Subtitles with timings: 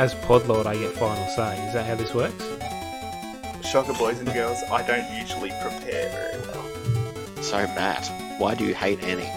[0.00, 1.62] as Podlord, I get final say.
[1.66, 2.42] Is that how this works?
[3.68, 7.42] Shocker, boys and girls, I don't usually prepare very well.
[7.42, 9.28] So, Matt, why do you hate Annie?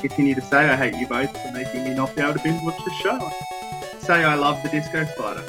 [0.00, 2.62] Continue to say I hate you both for making me not be able to binge
[2.62, 3.30] watch the show.
[3.98, 5.44] Say I love the disco spider.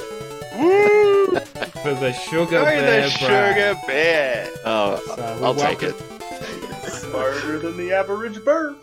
[0.58, 1.26] Woo!
[1.82, 3.74] For the sugar Go bear, the Brad.
[3.74, 4.48] sugar bear!
[4.64, 5.94] Oh, So I'll we take it.
[6.90, 8.76] Smarter than the average bird.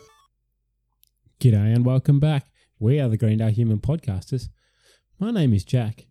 [1.39, 2.47] G'day and welcome back.
[2.79, 4.49] We are the Greendale Human Podcasters.
[5.23, 6.07] My name is Jack.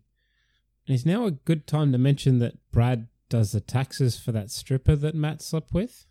[0.87, 4.49] And it's now a good time to mention that Brad does the taxes for that
[4.49, 6.07] stripper that Matt slept with.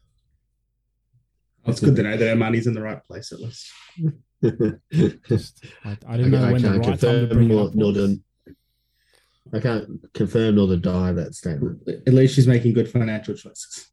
[1.66, 3.72] It's good to know that our money's in the right place at least.
[5.28, 7.54] Just, I, I didn't know I when the can't right time to confirm bring it
[7.54, 8.18] nor, up nor was.
[9.52, 11.80] I can't confirm nor deny that statement.
[12.06, 13.90] At least she's making good financial choices.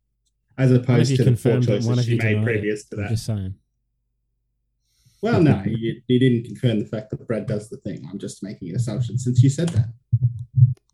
[0.55, 2.89] As opposed to the poor confirmed it, choices one of she you made previous it.
[2.91, 3.09] to I'm that.
[3.09, 3.55] just saying.
[5.21, 8.07] Well, no, you, you didn't confirm the fact that Brad does the thing.
[8.09, 9.89] I'm just making an assumption since you said that.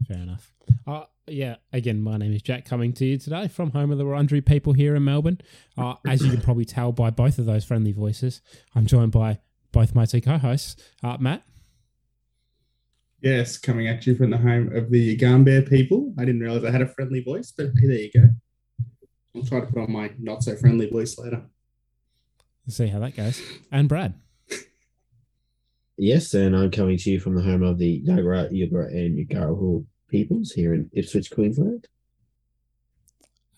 [0.07, 0.51] Fair enough.
[0.87, 4.03] Uh, yeah, again, my name is Jack coming to you today from home of the
[4.03, 5.41] Wurundjeri people here in Melbourne.
[5.77, 8.41] Uh, as you can probably tell by both of those friendly voices,
[8.75, 9.39] I'm joined by
[9.71, 11.43] both my two co-hosts, uh, Matt.
[13.21, 16.13] Yes, coming at you from the home of the Garnbear people.
[16.19, 18.29] I didn't realize I had a friendly voice, but hey, there you go.
[19.35, 21.43] I'll try to put on my not so friendly voice later.
[22.65, 23.41] Let's see how that goes.
[23.71, 24.13] And Brad.
[25.97, 29.85] Yes, and I'm coming to you from the home of the Yagara, Yugara, and Yugarapul
[30.09, 31.87] peoples here in Ipswich, Queensland.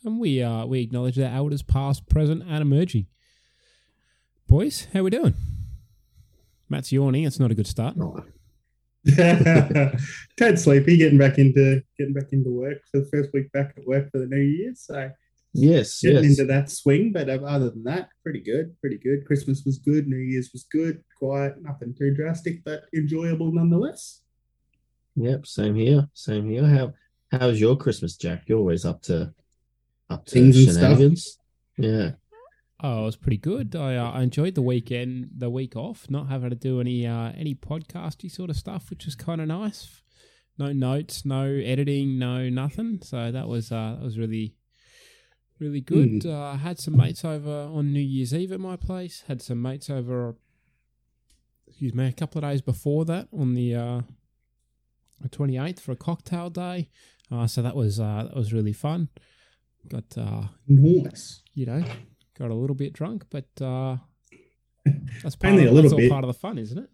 [0.04, 3.08] And we uh, we acknowledge their elders past, present, and emerging.
[4.48, 5.34] Boys, how we doing?
[6.70, 7.24] Matt's yawning.
[7.24, 7.96] It's not a good start.
[8.00, 8.24] Oh,
[10.38, 13.88] Ted sleepy, getting back into getting back into work for the first week back at
[13.88, 14.74] work for the new year.
[14.76, 15.10] So
[15.58, 16.40] yes, getting yes.
[16.40, 17.12] into that swing.
[17.12, 19.26] But uh, other than that, pretty good, pretty good.
[19.26, 20.08] Christmas was good.
[20.08, 21.04] New Year's was good.
[21.18, 24.22] Quiet, nothing too drastic, but enjoyable nonetheless.
[25.16, 26.08] Yep, same here.
[26.14, 26.66] Same here.
[26.66, 26.94] How
[27.32, 28.44] how's your Christmas, Jack?
[28.48, 29.34] You're always up to
[30.10, 30.82] up to Things and stuff.
[30.84, 31.38] shenanigans.
[31.78, 32.12] Yeah.
[32.80, 33.76] Oh, it was pretty good.
[33.76, 37.32] I, uh, I enjoyed the weekend, the week off, not having to do any uh,
[37.36, 40.02] any podcasty sort of stuff, which was kind of nice.
[40.60, 43.00] No notes, no editing, no nothing.
[43.04, 44.54] So that was uh, that was really
[45.60, 46.26] really good.
[46.26, 49.24] Uh, had some mates over on New Year's Eve at my place.
[49.28, 50.36] Had some mates over,
[51.68, 54.02] excuse me, a couple of days before that on the uh,
[55.32, 56.90] twenty eighth for a cocktail day.
[57.32, 59.10] Uh, so that was uh, that was really fun.
[59.88, 61.42] Got uh, Nice.
[61.54, 61.84] you know,
[62.38, 63.98] got a little bit drunk, but uh,
[65.24, 66.12] that's part Only of, a little that's bit.
[66.12, 66.90] part of the fun, isn't it?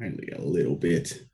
[0.00, 1.26] Only a little bit.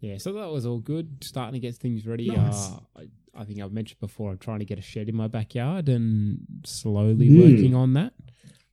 [0.00, 1.18] Yeah, so that was all good.
[1.22, 2.28] Starting to get things ready.
[2.30, 2.70] Nice.
[2.70, 4.30] Uh, I, I think I've mentioned before.
[4.30, 7.38] I'm trying to get a shed in my backyard and slowly Mm.
[7.52, 8.12] working on that.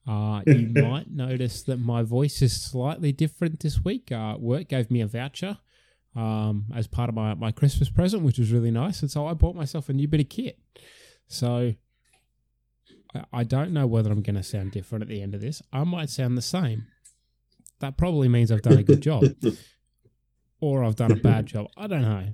[0.07, 4.11] Uh, you might notice that my voice is slightly different this week.
[4.11, 5.57] Uh, work gave me a voucher
[6.15, 9.01] um, as part of my, my Christmas present, which was really nice.
[9.01, 10.57] And so I bought myself a new bit of kit.
[11.27, 11.73] So
[13.13, 15.61] I, I don't know whether I'm going to sound different at the end of this.
[15.71, 16.85] I might sound the same.
[17.79, 19.23] That probably means I've done a good job
[20.61, 21.67] or I've done a bad job.
[21.77, 22.27] I don't know.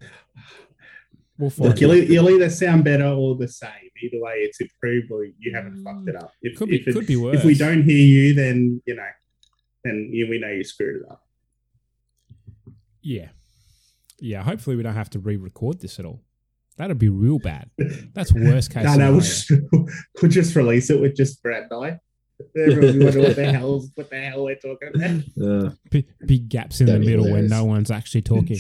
[1.44, 3.70] We'll find Look, you'll, you'll either sound better or the same.
[4.02, 6.32] Either way, it's improved or you haven't fucked it up.
[6.42, 9.08] If, Could be- if, it- could be if we don't hear you, then you know,
[9.84, 11.22] then you, we know you screwed it up.
[13.02, 13.28] Yeah.
[14.20, 14.42] Yeah.
[14.44, 16.22] Hopefully, we don't have to re record this at all.
[16.78, 17.70] That'd be real bad.
[18.14, 18.84] That's worst case.
[18.86, 19.88] no, no, we'll scenario.
[19.90, 22.00] just, we'll just release it with just Brad and I.
[22.58, 25.68] Everyone wonder what the hell what the hell we're talking about.
[25.68, 27.52] Uh, Big, big gaps in the middle when hilarious.
[27.52, 28.58] no one's actually talking.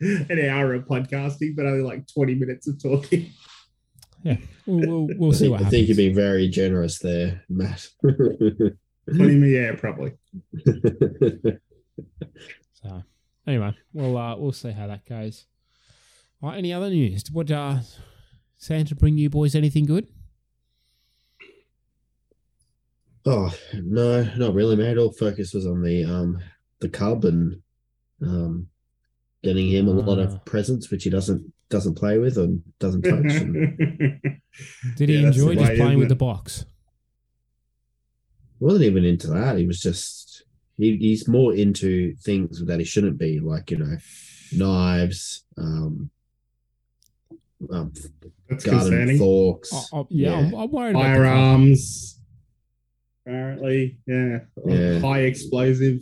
[0.00, 3.30] An hour of podcasting, but only like twenty minutes of talking.
[4.24, 5.70] We'll, we'll, we'll I see think, what I happens.
[5.70, 7.86] think you're being very generous there, Matt.
[8.02, 10.12] Twenty minutes, yeah, probably.
[12.82, 13.02] So,
[13.46, 15.44] anyway, we'll uh, we'll see how that goes.
[16.42, 17.24] All right, any other news?
[17.30, 17.80] What uh,
[18.56, 20.06] Santa bring you boys anything good?
[23.26, 24.96] oh no, not really, mate.
[24.96, 26.38] All focus was on the um
[26.80, 27.60] the cub and
[28.22, 28.68] um
[29.42, 30.22] getting him a lot Ah.
[30.22, 33.32] of presents which he doesn't doesn't play with and doesn't touch.
[33.40, 33.54] and
[34.96, 36.18] Did he Yeah, enjoy just way, playing with the it?
[36.18, 36.64] box?
[38.58, 39.56] wasn't even into that.
[39.56, 40.44] He was just
[40.76, 43.96] he, he's more into things that he shouldn't be, like you know,
[44.52, 46.10] knives, um,
[47.70, 47.92] um
[48.48, 49.18] That's garden concerning.
[49.18, 49.70] forks.
[49.72, 51.24] Oh, oh, yeah, I'm, I'm worried about the colour.
[51.24, 52.20] Firearms,
[53.26, 54.40] apparently, yeah.
[54.66, 54.98] Yeah.
[55.00, 56.00] High explosive.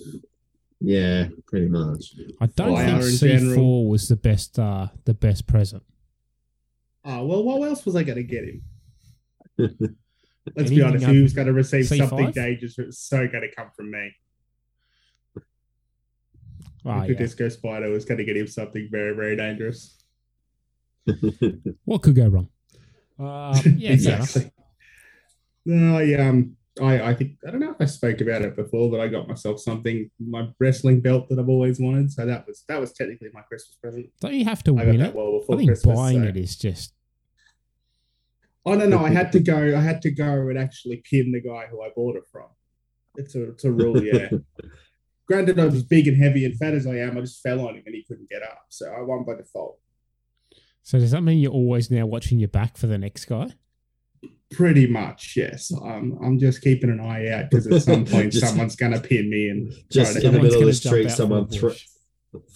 [0.81, 2.15] Yeah, pretty much.
[2.41, 5.83] I don't Fire think C four was the best uh, the best present.
[7.05, 8.63] Oh well, what else was I going to get him?
[10.57, 11.05] Let's be honest.
[11.05, 12.09] up He was going to receive C5?
[12.09, 12.79] something dangerous.
[12.79, 14.13] It's so going to come from me.
[16.85, 17.19] Oh, the yeah.
[17.19, 19.97] disco spider was going to get him something very, very dangerous.
[21.85, 22.49] What could go wrong?
[23.21, 24.37] Uh, yeah, fair enough.
[24.37, 24.53] exactly.
[25.67, 28.91] No, I um, I I think I don't know if I spoke about it before,
[28.91, 32.13] but I got myself something, my wrestling belt that I've always wanted.
[32.13, 34.07] So that was that was technically my Christmas present.
[34.21, 35.15] Don't you have to I win that it?
[35.15, 35.97] well I think Christmas.
[35.97, 36.93] buying so- it is just
[38.67, 39.57] Oh no, no, I had to go.
[39.57, 42.49] I had to go and actually pin the guy who I bought it from.
[43.17, 44.29] It's a it's a rule, yeah.
[45.27, 47.17] Granted, I was big and heavy and fat as I am.
[47.17, 49.79] I just fell on him and he couldn't get up, so I won by default.
[50.83, 50.99] so.
[50.99, 53.55] Does that mean you're always now watching your back for the next guy?
[54.51, 55.71] Pretty much, yes.
[55.73, 59.29] Um, I'm just keeping an eye out because at some point Just- someone's gonna pin
[59.29, 61.87] me and Just try in the middle of the street, someone the thro- bush.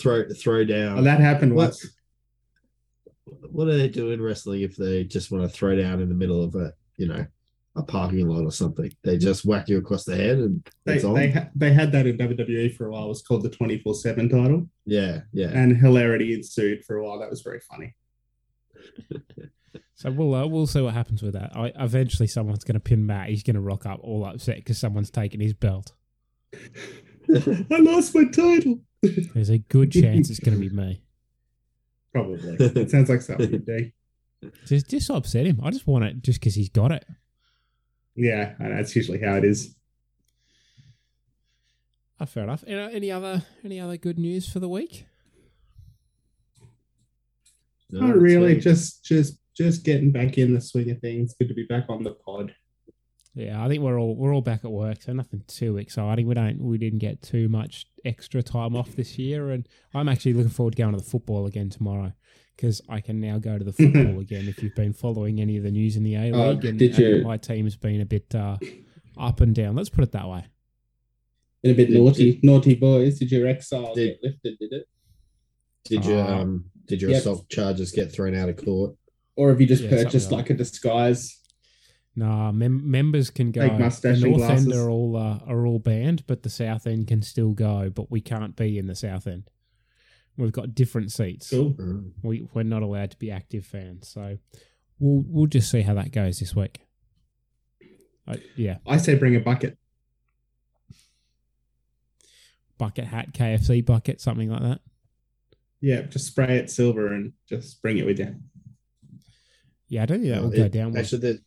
[0.01, 0.99] throw throw down.
[0.99, 1.65] Oh, that happened What?
[1.71, 1.87] once.
[3.51, 6.15] what do they do in wrestling if they just want to throw down in the
[6.15, 7.27] middle of a you know
[7.77, 8.91] a parking lot or something?
[9.05, 11.13] They just whack you across the head and They it's on.
[11.15, 13.05] they, ha- they had that in WWE for a while.
[13.05, 15.49] It was called the 24 seven title, yeah, yeah.
[15.53, 17.19] and hilarity ensued for a while.
[17.19, 17.95] That was very funny.
[19.95, 21.55] So we'll uh, we'll see what happens with that.
[21.55, 23.29] I, eventually, someone's going to pin Matt.
[23.29, 25.93] He's going to rock up all upset because someone's taken his belt.
[26.55, 28.81] I lost my title.
[29.03, 31.03] There's a good chance it's going to be me.
[32.13, 32.57] Probably.
[32.59, 33.91] It sounds like something you do.
[34.67, 35.61] Just just upset him.
[35.63, 37.05] I just want it just because he's got it.
[38.17, 39.75] Yeah, and that's usually how it is.
[42.21, 42.65] Oh, fair enough.
[42.67, 45.07] Any, any other any other good news for the week?
[47.91, 48.49] No, Not really.
[48.55, 51.35] very- Just just just getting back in the swing of things.
[51.39, 52.55] Good to be back on the pod.
[53.35, 56.27] Yeah, I think we're all we're all back at work, so nothing too exciting.
[56.27, 60.35] We don't we didn't get too much extra time off this year, and I'm actually
[60.35, 62.13] looking forward to going to the football again tomorrow
[62.57, 64.49] because I can now go to the football again.
[64.49, 66.91] If you've been following any of the news in the A Oh, League, and, did
[66.99, 68.59] and you- my team's been a bit uh,
[69.17, 69.77] up and down.
[69.77, 70.45] Let's put it that way.
[71.63, 73.19] Been a bit Did- naughty, naughty boys.
[73.19, 74.59] Did your exile Did- get lifted?
[74.59, 74.89] Did it,
[75.85, 77.21] Did your Uh, um did your Yep.
[77.21, 78.95] assault charges get thrown out of court?
[79.37, 81.39] Or have you just Yeah, purchased like like a disguise?
[82.15, 83.63] Nah, mem- members can go.
[83.63, 86.87] Fake mustache the and North End are all uh, are all banned, but the South
[86.87, 87.91] End can still go.
[87.91, 89.45] But we can't be in the South End.
[90.37, 91.51] We've got different seats.
[91.51, 91.75] Cool.
[92.23, 94.39] We we're not allowed to be active fans, so
[94.99, 96.81] we'll we'll just see how that goes this week.
[98.27, 99.79] I, yeah, I say bring a bucket.
[102.79, 104.81] bucket hat, KFC bucket, something like that.
[105.81, 108.35] Yeah, just spray it silver and just bring it with you.
[109.93, 111.01] Yeah, I don't think that will go down well.
[111.03, 111.39] Actually,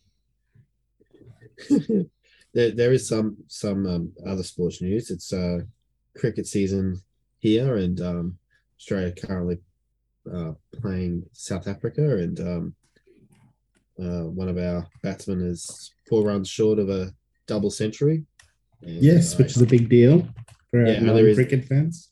[1.68, 2.04] there,
[2.54, 5.10] there there is some some um, other sports news.
[5.10, 5.62] It's uh
[6.16, 7.00] cricket season
[7.40, 8.38] here, and um,
[8.78, 9.58] Australia currently
[10.32, 12.74] uh, playing South Africa, and um,
[14.00, 17.12] uh, one of our batsmen is four runs short of a
[17.48, 18.24] double century.
[18.80, 20.24] And, Yes, uh, which is a big deal
[20.70, 22.10] for Yeah, yeah, no, there is- cricket fans.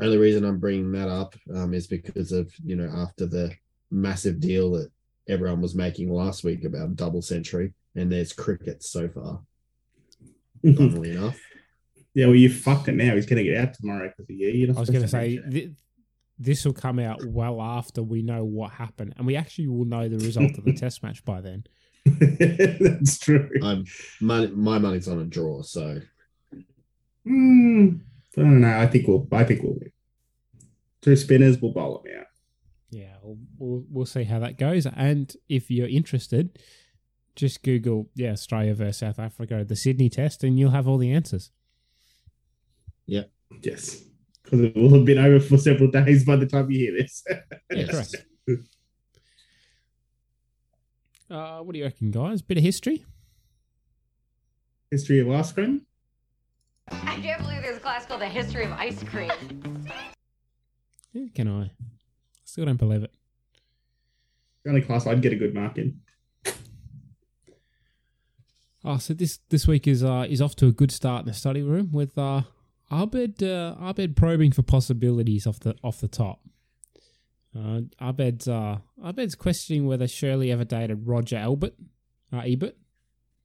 [0.00, 3.52] only reason I'm bringing that up um, is because of you know after the
[3.92, 4.90] massive deal that
[5.28, 9.40] everyone was making last week about double century, and there's cricket so far.
[10.76, 11.38] Funnily enough,
[12.14, 13.14] yeah, well, you fucked it now.
[13.14, 14.48] He's going to get out tomorrow because of you.
[14.48, 15.70] You're not I was going to say th-
[16.38, 20.08] this will come out well after we know what happened, and we actually will know
[20.08, 21.64] the result of the test match by then.
[22.04, 23.50] That's true.
[23.62, 23.84] I'm
[24.20, 26.00] my, my money's on a draw, so
[27.28, 27.96] Hmm,
[28.36, 28.78] I don't know.
[28.78, 29.28] I think we'll.
[29.32, 29.92] I think we'll win.
[31.02, 32.26] Two spinners will bowl them out.
[32.90, 34.86] Yeah, we'll, we'll we'll see how that goes.
[34.86, 36.58] And if you're interested,
[37.36, 41.12] just Google yeah Australia versus South Africa, the Sydney Test, and you'll have all the
[41.12, 41.50] answers.
[43.06, 43.24] Yeah.
[43.62, 44.02] Yes,
[44.42, 47.24] because it will have been over for several days by the time you hear this.
[47.70, 47.90] Yeah, Yes.
[47.90, 48.26] correct.
[51.30, 52.40] Uh, what do you reckon, guys?
[52.40, 53.04] Bit of history.
[54.90, 55.82] History of ice cream.
[56.90, 59.30] I can't believe there's a class called the history of ice cream.
[61.12, 61.70] Yeah, can I?
[62.48, 63.12] Still don't believe it.
[64.64, 66.00] The only class I'd get a good mark in.
[68.82, 71.34] Oh, so this this week is uh is off to a good start in the
[71.34, 72.42] study room with uh
[72.90, 76.40] Abed uh, Abed probing for possibilities off the off the top.
[77.54, 81.74] Uh, Abed's uh Abed's questioning whether Shirley ever dated Roger Albert,
[82.32, 82.76] uh, Ebert.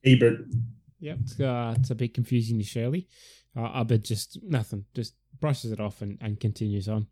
[0.06, 0.46] Ebert.
[1.02, 3.10] Yep, it's, uh, it's a bit confusing to Shirley.
[3.54, 7.08] Uh, Abed just nothing, just brushes it off and, and continues on.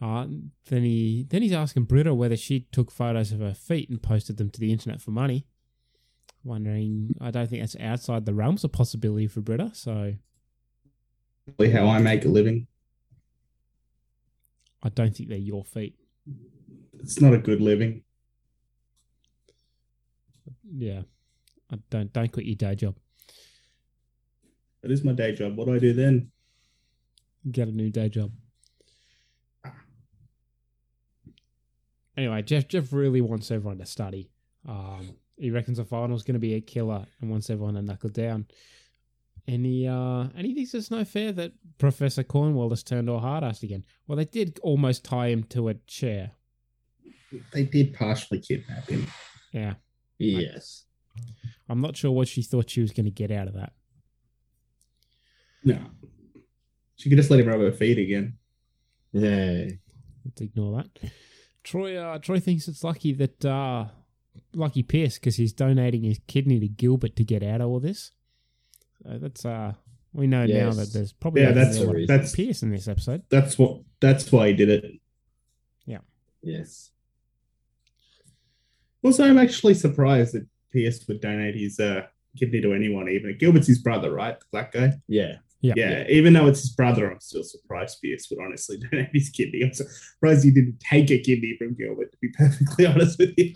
[0.00, 0.26] Uh,
[0.68, 4.36] then he then he's asking Britta whether she took photos of her feet and posted
[4.36, 5.46] them to the internet for money.
[6.44, 9.70] Wondering, I don't think that's outside the realms of possibility for Britta.
[9.72, 10.14] So
[11.72, 12.66] How I make a living.
[14.82, 15.96] I don't think they're your feet.
[17.00, 18.02] It's not a good living.
[20.70, 21.02] Yeah,
[21.72, 22.96] I don't don't quit your day job.
[24.82, 25.56] That is my day job.
[25.56, 26.30] What do I do then?
[27.50, 28.32] Get a new day job.
[32.16, 34.30] Anyway, Jeff Jeff really wants everyone to study.
[34.68, 38.10] Um, he reckons the final's going to be a killer and wants everyone to knuckle
[38.10, 38.46] down.
[39.48, 43.20] And he uh, and he thinks it's no fair that Professor Cornwall has turned all
[43.20, 43.84] hard ass again.
[44.06, 46.32] Well, they did almost tie him to a chair.
[47.52, 49.06] They did partially kidnap him.
[49.52, 49.74] Yeah,
[50.18, 50.84] Yes.
[51.68, 53.72] I'm not sure what she thought she was going to get out of that.
[55.64, 55.78] No.
[56.96, 58.38] She could just let him rub her feet again.
[59.12, 59.68] Yeah.
[60.24, 61.10] Let's ignore that.
[61.66, 63.86] Troy uh, Troy thinks it's lucky that uh,
[64.54, 68.12] lucky Pierce because he's donating his kidney to Gilbert to get out of all this.
[69.02, 69.72] So that's uh,
[70.12, 73.24] we know now that there's probably Yeah, that's wrong that's- Pierce in this episode.
[73.30, 74.84] That's what that's why he did it.
[75.86, 75.98] Yeah.
[76.40, 76.92] Yes.
[79.02, 82.06] Also, I'm actually surprised that Pierce would donate his uh,
[82.38, 84.38] kidney to anyone, even Gilbert's his brother, right?
[84.38, 84.92] The black guy.
[85.08, 85.36] Yeah.
[85.66, 85.74] Yeah.
[85.76, 89.62] Yeah, even though it's his brother, I'm still surprised Pierce would honestly donate his kidney.
[89.64, 93.54] I'm surprised he didn't take a kidney from Gilbert, to be perfectly honest with you.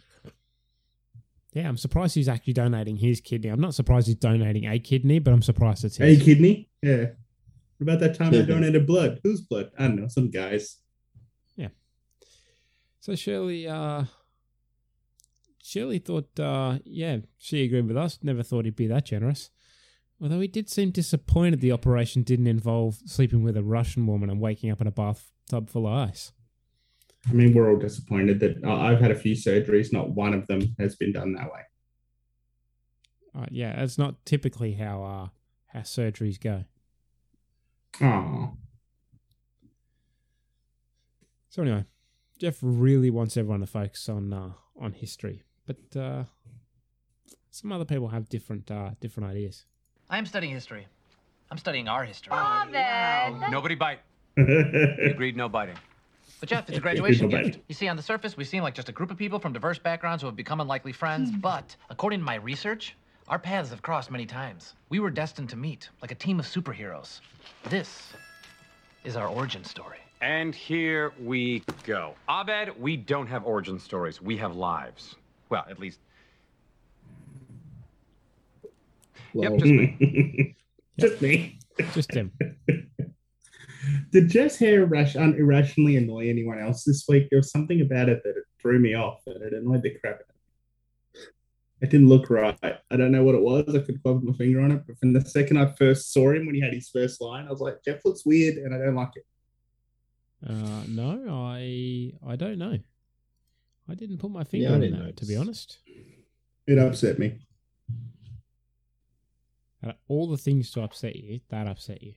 [1.52, 3.50] Yeah, I'm surprised he's actually donating his kidney.
[3.50, 6.69] I'm not surprised he's donating a kidney, but I'm surprised it's A kidney?
[6.81, 7.07] Yeah.
[7.79, 9.21] What about that time I donated blood?
[9.25, 9.71] Whose blood?
[9.79, 10.76] I don't know, some guys.
[11.57, 11.69] Yeah.
[13.00, 14.05] So Shirley, uh,
[15.62, 18.19] Shirley thought, uh, yeah, she agreed with us.
[18.23, 19.50] Never thought he'd be that generous.
[20.22, 24.40] Although he did seem disappointed the operation didn't involve sleeping with a Russian woman and
[24.40, 26.32] waking up in a bathtub full of ice.
[27.28, 30.46] I mean, we're all disappointed that uh, I've had a few surgeries, not one of
[30.46, 31.60] them has been done that way.
[33.34, 35.28] Uh, yeah, that's not typically how uh,
[35.66, 36.64] how surgeries go.
[38.00, 38.54] Oh,
[41.50, 41.84] So anyway,
[42.38, 46.24] Jeff really wants everyone to focus on uh, on history, but uh,
[47.50, 49.66] some other people have different uh, different ideas.
[50.11, 50.87] I am studying history.
[51.52, 52.33] I'm studying our history.
[52.37, 53.50] Oh, Abed.
[53.50, 54.00] Nobody bite.
[54.37, 54.45] We
[55.11, 55.76] agreed no biting.
[56.40, 57.59] But Jeff, it's a graduation People gift.
[57.59, 57.64] bite.
[57.69, 59.79] You see, on the surface, we seem like just a group of people from diverse
[59.79, 61.31] backgrounds who have become unlikely friends.
[61.31, 61.38] Hmm.
[61.38, 62.97] But according to my research,
[63.29, 64.75] our paths have crossed many times.
[64.88, 67.21] We were destined to meet, like a team of superheroes.
[67.69, 68.12] This
[69.05, 69.99] is our origin story.
[70.23, 72.14] And here we go.
[72.29, 74.21] Abed, we don't have origin stories.
[74.21, 75.14] We have lives.
[75.50, 76.00] Well, at least.
[79.34, 79.44] Lol.
[79.44, 80.56] Yep, just me.
[80.99, 81.58] just me.
[81.94, 82.32] Just him.
[84.12, 87.28] Did Jeff's hair rash- irrationally annoy anyone else this week?
[87.30, 90.16] There was something about it that it threw me off and it annoyed the crap
[90.16, 91.22] out of me.
[91.80, 92.58] It didn't look right.
[92.62, 93.75] I don't know what it was.
[93.75, 96.44] I could put my finger on it, but from the second I first saw him
[96.44, 98.94] when he had his first line, I was like, Jeff looks weird and I don't
[98.94, 99.25] like it.
[100.46, 102.78] Uh, no, I I don't know.
[103.88, 105.78] I didn't put my finger I on didn't that, to be honest.
[106.66, 107.38] It upset me.
[109.84, 112.14] Uh, all the things to upset you, that upset you.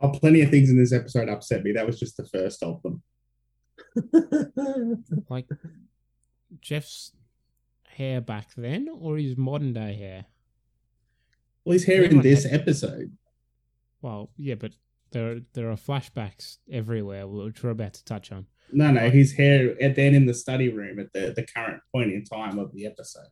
[0.00, 1.72] Oh, plenty of things in this episode upset me.
[1.72, 3.02] That was just the first of them.
[5.28, 5.48] Like
[6.60, 7.12] Jeff's
[7.88, 10.26] hair back then, or his modern day hair.
[11.64, 13.16] Well, his hair in this episode.
[14.02, 14.72] Well, yeah, but
[15.10, 18.46] there there are flashbacks everywhere, which we're about to touch on.
[18.72, 22.12] No, no, his hair at then in the study room at the, the current point
[22.12, 23.28] in time of the episode.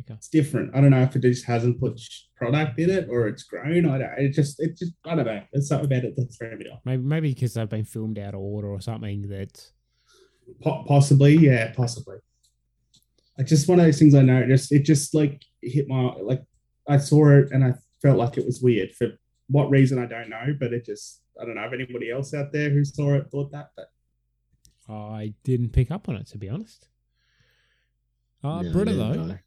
[0.00, 0.14] Okay.
[0.14, 0.74] It's different.
[0.74, 2.00] I don't know if it just hasn't put
[2.36, 3.86] product in it or it's grown.
[3.86, 4.18] I don't.
[4.18, 5.42] It just, it just, I don't know.
[5.52, 6.80] There's something about it that threw me off.
[6.84, 9.28] Maybe maybe because they've been filmed out of order or something.
[9.28, 9.70] That
[10.62, 12.16] Po- possibly, yeah, possibly.
[13.38, 14.46] I just one of those things I know.
[14.46, 16.42] Just it just like hit my like.
[16.88, 19.08] I saw it and I felt like it was weird for
[19.48, 22.52] what reason I don't know, but it just I don't know if anybody else out
[22.52, 23.86] there who saw it thought that, but
[24.88, 26.88] I didn't pick up on it, to be honest.
[28.44, 29.40] Uh, No, Britta neither though, did I.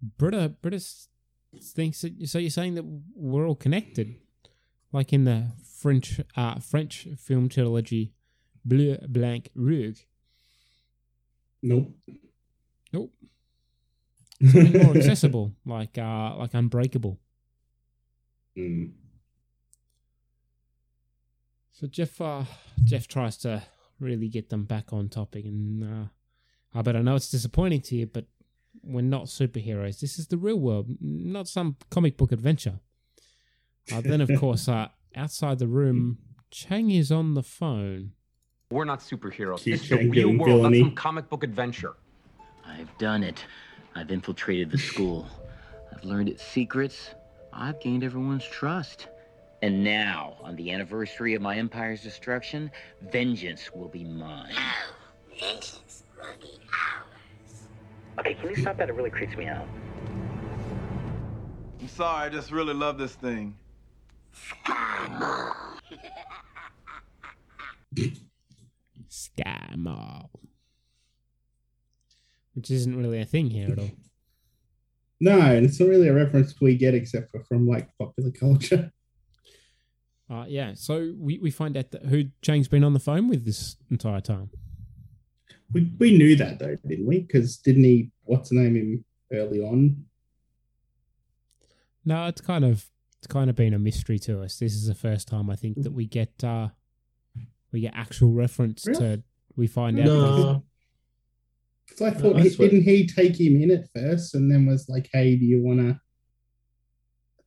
[0.00, 0.80] Britta, Britta
[1.62, 2.28] thinks that.
[2.28, 2.84] So you're saying that
[3.14, 4.16] we're all connected,
[4.92, 8.12] like in the French uh, French film trilogy,
[8.64, 10.02] Bleu Blanc Rouge.
[11.62, 11.92] nope.
[12.92, 13.12] Nope.
[14.40, 17.18] Something more accessible, like uh, like Unbreakable.
[18.56, 18.92] Mm.
[21.72, 22.44] So Jeff, uh,
[22.84, 23.62] Jeff tries to
[23.98, 27.96] really get them back on topic, and uh, uh, but I know it's disappointing to
[27.96, 28.26] you, but
[28.86, 30.00] we're not superheroes.
[30.00, 32.80] This is the real world, not some comic book adventure.
[33.92, 36.18] Uh, then, of course, uh, outside the room,
[36.50, 38.12] Chang is on the phone.
[38.70, 39.58] We're not superheroes.
[39.58, 41.94] Keep This is the real doing world, not some comic book adventure.
[42.66, 43.44] I've done it.
[43.94, 45.28] I've infiltrated the school.
[45.92, 47.10] I've learned its secrets.
[47.52, 49.08] I've gained everyone's trust.
[49.62, 52.70] And now, on the anniversary of my empire's destruction,
[53.10, 54.52] vengeance will be mine.
[55.30, 56.95] Vengeance will be ours.
[58.18, 58.88] Okay, can you stop that?
[58.88, 59.66] It really creeps me out.
[61.80, 63.56] I'm sorry, I just really love this thing.
[69.08, 70.30] Sky Mall.
[72.54, 73.90] which isn't really a thing here at all.
[75.20, 78.90] No, and it's not really a reference we get except for from like popular culture.
[80.28, 83.44] Uh, yeah, so we, we find out that who Chang's been on the phone with
[83.44, 84.50] this entire time.
[85.72, 87.20] We we knew that though, didn't we?
[87.20, 88.10] Because didn't he?
[88.24, 90.04] What's the name him early on?
[92.04, 92.86] No, it's kind of
[93.18, 94.58] it's kind of been a mystery to us.
[94.58, 96.68] This is the first time I think that we get uh
[97.72, 98.98] we get actual reference Really?
[99.16, 99.22] to
[99.56, 100.04] we find out.
[100.06, 100.64] No,
[101.86, 105.08] Because I thought I didn't he take him in at first, and then was like,
[105.12, 106.00] "Hey, do you want to?"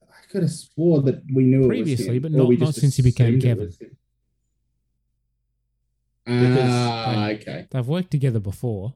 [0.03, 2.57] I could have swore that we knew Previously, it was him, but or not- we
[2.57, 3.47] not since he became assumed it
[3.79, 3.97] Kevin.
[6.29, 6.53] Was him.
[6.53, 8.95] Because- Ah, okay, They've worked together before.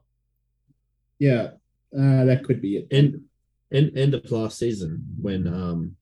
[1.19, 1.51] yeah,
[1.97, 2.87] uh, that could be it.
[2.91, 3.21] end
[3.71, 5.95] end end of last season when um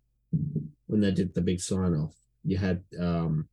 [0.87, 3.47] when they did the big sign off, you had um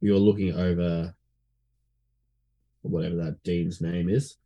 [0.00, 1.14] you were looking over
[2.82, 4.36] whatever that dean's name is.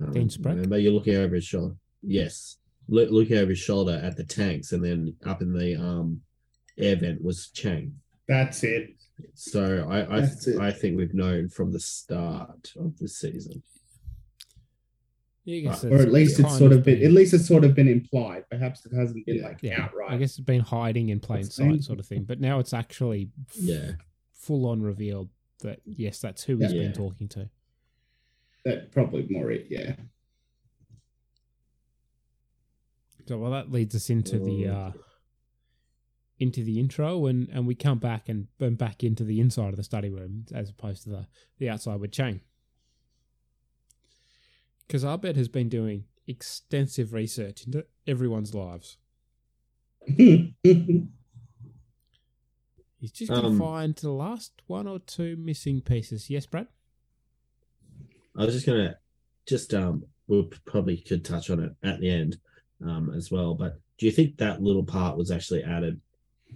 [0.00, 0.54] Um, Dean Sprague?
[0.56, 1.74] Remember, you're looking over his shoulder.
[2.02, 2.56] Yes,
[2.90, 6.22] Look, looking over his shoulder at the tanks, and then up in the um
[6.78, 7.94] air vent was Chang.
[8.28, 8.90] That's it.
[9.34, 10.28] So I I,
[10.68, 13.62] I think we've known from the start of the season.
[15.44, 17.64] Yeah, I Or or at least it's sort of been, been- at least it's sort
[17.64, 18.44] of been implied.
[18.50, 20.10] Perhaps it hasn't been like yeah, outright.
[20.10, 21.72] I guess it's been hiding in plain That's the thing.
[21.76, 22.24] sight, sort of thing.
[22.24, 23.92] But now it's actually Yeah.
[24.34, 25.30] full on revealed
[25.62, 26.82] that yes, that's who he's Yeah.
[26.82, 27.48] been talking to.
[28.64, 29.66] that probably more it.
[29.70, 29.94] Yeah,
[33.26, 34.74] So well, that leads us into the Oh.
[34.74, 34.92] uh,
[36.38, 39.76] into the intro, and and we come back and, and back into the inside of
[39.76, 41.26] the study room as opposed to the
[41.58, 42.40] the outside with Chang.
[44.86, 48.96] Because Abed has been doing extensive research into everyone's lives.
[53.00, 56.30] He's just Um, confined to the last one or two missing pieces.
[56.30, 56.66] Yes, Brad.
[58.36, 58.98] I was just gonna
[59.46, 62.38] just um we probably could touch on it at the end
[62.84, 63.54] um as well.
[63.54, 66.00] But do you think that little part was actually added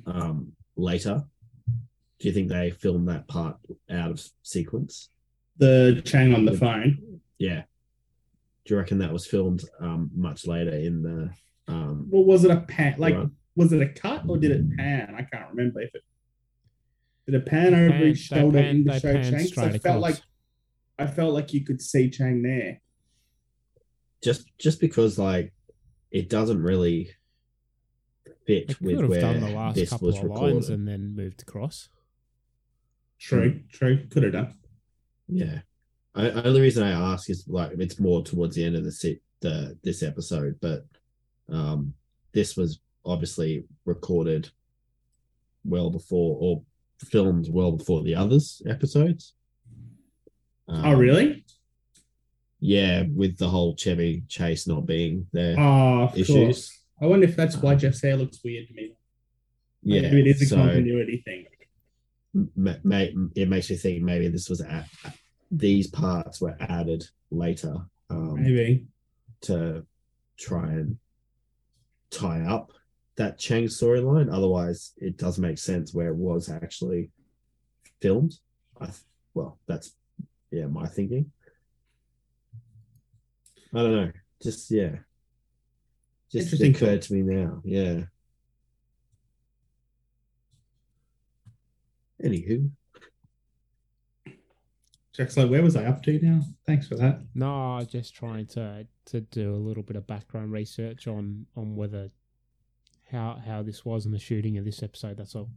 [0.07, 1.23] um later?
[2.19, 3.57] Do you think they filmed that part
[3.91, 5.09] out of sequence?
[5.59, 7.21] the Chang on the phone.
[7.39, 7.63] Yeah.
[8.65, 11.31] Do you reckon that was filmed um much later in the
[11.73, 12.95] um Well, was it a pan?
[12.99, 13.29] Like, Right.
[13.55, 15.15] was it a cut or did it pan?
[15.17, 16.03] I can't remember if it
[17.27, 19.31] did it pan over pan- his shoulder pan- in the show Chang.
[19.31, 19.49] Chang.
[19.51, 20.03] 'Cause I felt across.
[20.03, 20.21] like
[20.99, 22.81] I felt like you could see Chang there.
[24.25, 25.53] just just because like
[26.11, 27.11] it doesn't really
[28.47, 30.55] fit They with could have where done the last this couple was of recorded.
[30.55, 31.89] lines and then moved across.
[33.19, 34.07] True, true.
[34.11, 34.55] Could have done.
[35.29, 35.61] Yeah.
[36.15, 39.21] I, only reason I ask is like it's more towards the end of the se-
[39.41, 40.85] the this episode, but
[41.49, 41.95] um
[42.33, 44.51] this was obviously recorded
[45.65, 46.63] well before or
[46.99, 49.35] filmed well before the others episodes.
[50.69, 51.45] oh, Um, really?
[52.61, 55.59] Yeah, with the whole Chevy Chase not being there.
[55.59, 56.37] Oh, of issues.
[56.37, 56.79] course.
[57.03, 58.95] I wonder if that's why Jeff's hair looks weird to me.
[59.83, 61.47] yeah, Maybe it is a so- continuity thing.
[62.55, 64.89] ma- ma- it makes me think maybe this was at,
[65.51, 67.77] these parts were added later
[68.09, 68.87] um, Maybe.
[69.43, 69.85] to
[70.39, 70.97] try and
[72.11, 72.71] tie up
[73.17, 74.33] that Chang storyline.
[74.33, 77.11] Otherwise, it does make sense where it was actually
[78.01, 78.35] filmed.
[78.81, 78.97] I th-
[79.35, 79.93] well, that's
[80.51, 81.31] yeah, my thinking.
[83.75, 84.13] I don't know.
[84.43, 84.97] Just yeah,
[86.33, 87.61] just Interesting occurred to me now.
[87.65, 88.05] Yeah.
[92.23, 92.71] Anywho,
[95.13, 96.41] Jack's like, where was I up to now?
[96.67, 97.21] Thanks for that.
[97.35, 102.11] No, just trying to to do a little bit of background research on on whether
[103.11, 105.17] how how this was in the shooting of this episode.
[105.17, 105.51] That's all.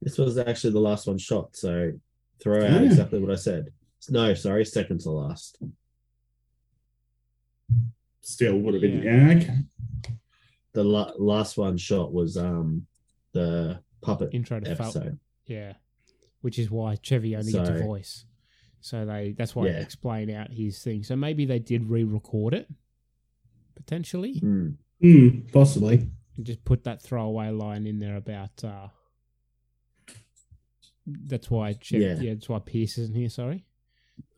[0.00, 1.92] This was actually the last one shot, so
[2.42, 2.82] throw out Yeah.
[2.82, 3.68] exactly what I said.
[4.08, 5.58] No, sorry, second to last.
[8.28, 9.02] Still would have been.
[9.02, 9.58] Yeah, okay.
[10.74, 12.86] The la- last one shot was um
[13.32, 15.18] the puppet Intro to Fal- episode.
[15.46, 15.72] Yeah,
[16.42, 18.26] which is why Chevy only gets a voice.
[18.80, 21.02] So they that's why they explain out his thing.
[21.04, 22.68] So maybe they did re-record it
[23.74, 24.40] potentially.
[24.40, 24.76] Mm.
[25.00, 26.06] Hmm, possibly.
[26.36, 28.88] and just put that throwaway line in there about uh
[31.06, 32.14] that's why Chevy, Yeah.
[32.20, 32.34] yeah.
[32.34, 33.64] that's why Pierce isn't here, sorry.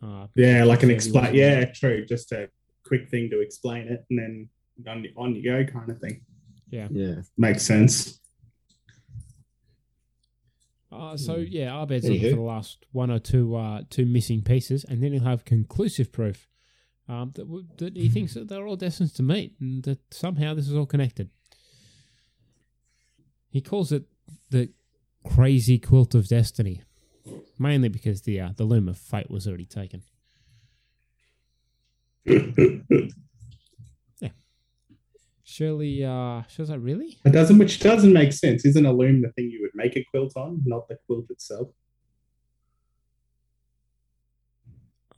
[0.01, 1.35] Uh Yeah, like an Chevy explain.
[1.35, 1.73] Yeah, there.
[1.75, 2.07] true.
[2.07, 2.49] Just a
[2.91, 4.49] quick thing to explain it, and then
[4.89, 6.21] on, on you go, kind of thing.
[6.71, 6.89] Yeah.
[6.91, 7.23] Yeah.
[7.39, 8.19] Makes sense.
[10.93, 11.45] Uh, so Hmm.
[11.49, 15.13] yeah, Abed's looking for the last one or two uh, two missing pieces, and then
[15.13, 16.49] he'll have conclusive proof
[17.09, 20.53] um, that w- that he thinks that they're all destined to meet, and that somehow
[20.53, 21.31] this is all connected.
[23.51, 24.05] He calls it
[24.51, 24.71] the
[25.25, 26.83] crazy quilt of destiny,
[27.57, 30.03] mainly because the uh, the loom of fate was already taken.
[35.43, 37.19] Shirley, uh, she was like, really?
[37.25, 38.65] It doesn't, which doesn't make sense.
[38.65, 41.71] Isn't a loom the thing you would make a quilt on, not the quilt itself?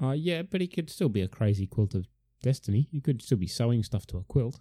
[0.03, 2.07] Uh, yeah, but it could still be a crazy quilt of
[2.43, 2.89] destiny.
[2.91, 4.59] You could still be sewing stuff to a quilt.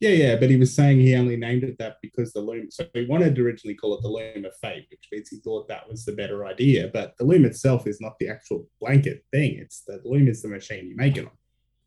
[0.00, 2.70] Yeah, yeah, but he was saying he only named it that because the loom.
[2.70, 5.68] So he wanted to originally call it the loom of fate, which means he thought
[5.68, 6.88] that was the better idea.
[6.92, 9.58] But the loom itself is not the actual blanket thing.
[9.58, 11.32] It's the loom is the machine you make it on.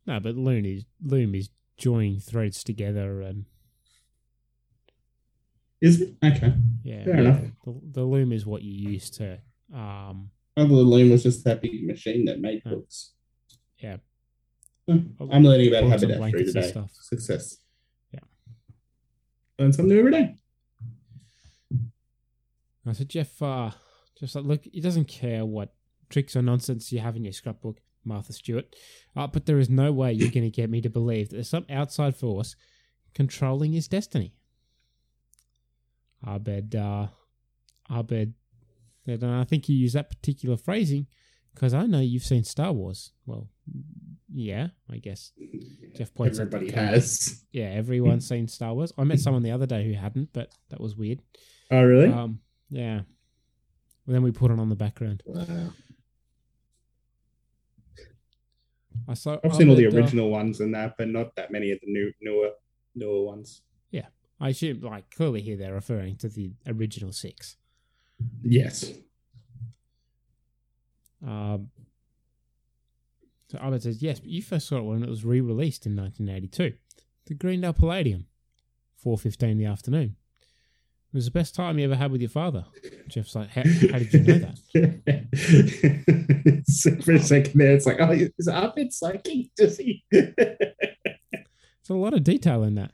[0.06, 3.46] No, but loom is loom is joining threads together and
[5.82, 6.54] Is it okay?
[6.84, 7.42] yeah, Fair enough.
[7.66, 9.40] The, the loom is what you use to
[9.74, 13.14] um thought the loom was just that big machine that made books.
[13.80, 13.98] yeah.
[14.88, 16.68] I'm learning about haberdashery today.
[16.70, 16.92] stuff.
[16.94, 17.58] Success.
[19.60, 20.36] Learn something new every day.
[22.86, 23.72] I said, Jeff, uh,
[24.20, 25.74] just like, look, he doesn't care what
[26.10, 28.76] tricks or nonsense you have in your scrapbook, Martha Stewart,
[29.16, 31.50] uh, but there is no way you're going to get me to believe that there's
[31.50, 32.56] some outside force
[33.14, 34.34] controlling his destiny.
[36.28, 37.08] Abed, uh,
[37.90, 38.34] Abed,
[39.06, 41.08] and I think you use that particular phrasing
[41.54, 43.12] because I know you've seen Star Wars.
[43.26, 43.50] Well,
[44.34, 45.32] yeah, I guess.
[45.96, 47.44] Jeff points out Everybody uh, has.
[47.52, 48.92] Yeah, everyone's seen Star Wars.
[48.98, 51.22] I met someone the other day who hadn't, but that was weird.
[51.70, 52.12] Oh, really?
[52.12, 53.02] Um, yeah.
[54.06, 55.24] Well, then we put it on the background.
[55.26, 55.70] Wow.
[59.08, 59.38] I saw.
[59.44, 61.92] I've seen all the uh, original ones and that, but not that many of the
[61.92, 62.52] new, newer,
[62.96, 63.62] newer ones.
[63.92, 64.08] yeah,
[64.40, 67.58] I assume like clearly here they're referring to the original six.
[68.42, 68.92] Yes.
[71.26, 71.70] Um,
[73.54, 76.76] so Abed says yes, but you first saw it when it was re-released in 1982,
[77.28, 78.26] the Greendale Palladium,
[79.06, 80.16] 4:15 in the afternoon.
[80.42, 82.66] It was the best time you ever had with your father.
[83.08, 84.58] Jeff's like, how, how did you know that?
[87.04, 89.54] For a second there, it's like, oh, is Abed psychic?
[89.56, 90.04] Does he?
[90.10, 90.34] There's
[91.92, 92.94] a lot of detail in that.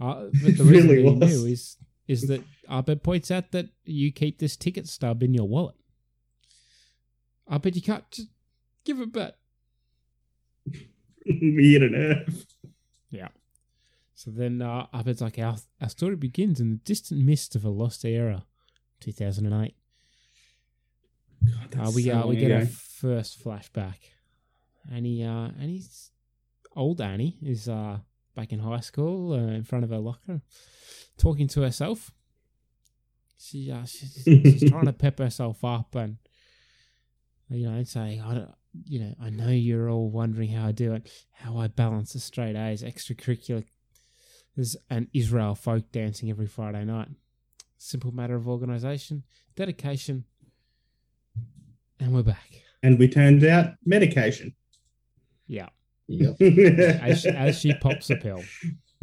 [0.00, 3.70] Uh, but the reason really that he knew is is that Abed points out that
[3.84, 5.74] you keep this ticket stub in your wallet.
[7.48, 8.28] I bet you can't just
[8.84, 9.32] give it back.
[11.26, 12.46] Weird and earth.
[13.10, 13.28] Yeah.
[14.14, 17.68] So then uh, Abed's like, our, our story begins in the distant mist of a
[17.68, 18.44] lost era,
[19.00, 19.74] 2008.
[21.78, 23.96] Uh, we so uh, we get our first flashback.
[24.90, 26.10] Annie, uh, Annie's
[26.74, 27.98] old Annie is uh,
[28.34, 30.40] back in high school uh, in front of her locker,
[31.18, 32.12] talking to herself.
[33.38, 36.16] She uh, she's, she's trying to pep herself up and
[37.50, 40.92] you know saying, I don't, you know, I know you're all wondering how I do
[40.92, 43.64] it, how I balance the straight A's, extracurricular,
[44.90, 47.08] and Israel folk dancing every Friday night.
[47.78, 49.22] Simple matter of organisation,
[49.54, 50.24] dedication,
[52.00, 52.62] and we're back.
[52.82, 54.54] And we turned out medication.
[55.46, 55.68] Yeah.
[56.08, 56.40] Yep.
[56.40, 58.42] as, she, as she pops a pill.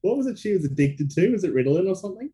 [0.00, 1.30] what was it she was addicted to?
[1.30, 2.30] Was it Ritalin or something?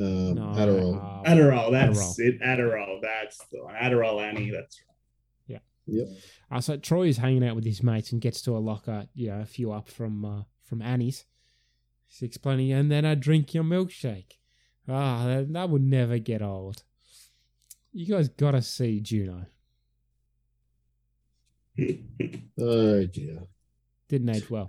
[0.00, 0.96] Um, No, Adderall.
[0.96, 2.18] uh, Adderall, that's Adderall.
[2.28, 2.40] it.
[2.42, 3.74] Adderall, that's the one.
[3.74, 4.80] Adderall Annie, that's
[5.46, 5.58] Yeah.
[5.86, 6.08] Yep.
[6.50, 9.28] Uh, so Troy is hanging out with his mates and gets to a locker, you
[9.28, 11.24] know, a few up from uh, from Annie's.
[12.06, 14.32] He's explaining, and then I drink your milkshake.
[14.88, 16.82] Ah, that, that would never get old.
[17.92, 19.46] You guys gotta see Juno.
[22.60, 23.42] Oh dear.
[24.08, 24.68] Didn't age well.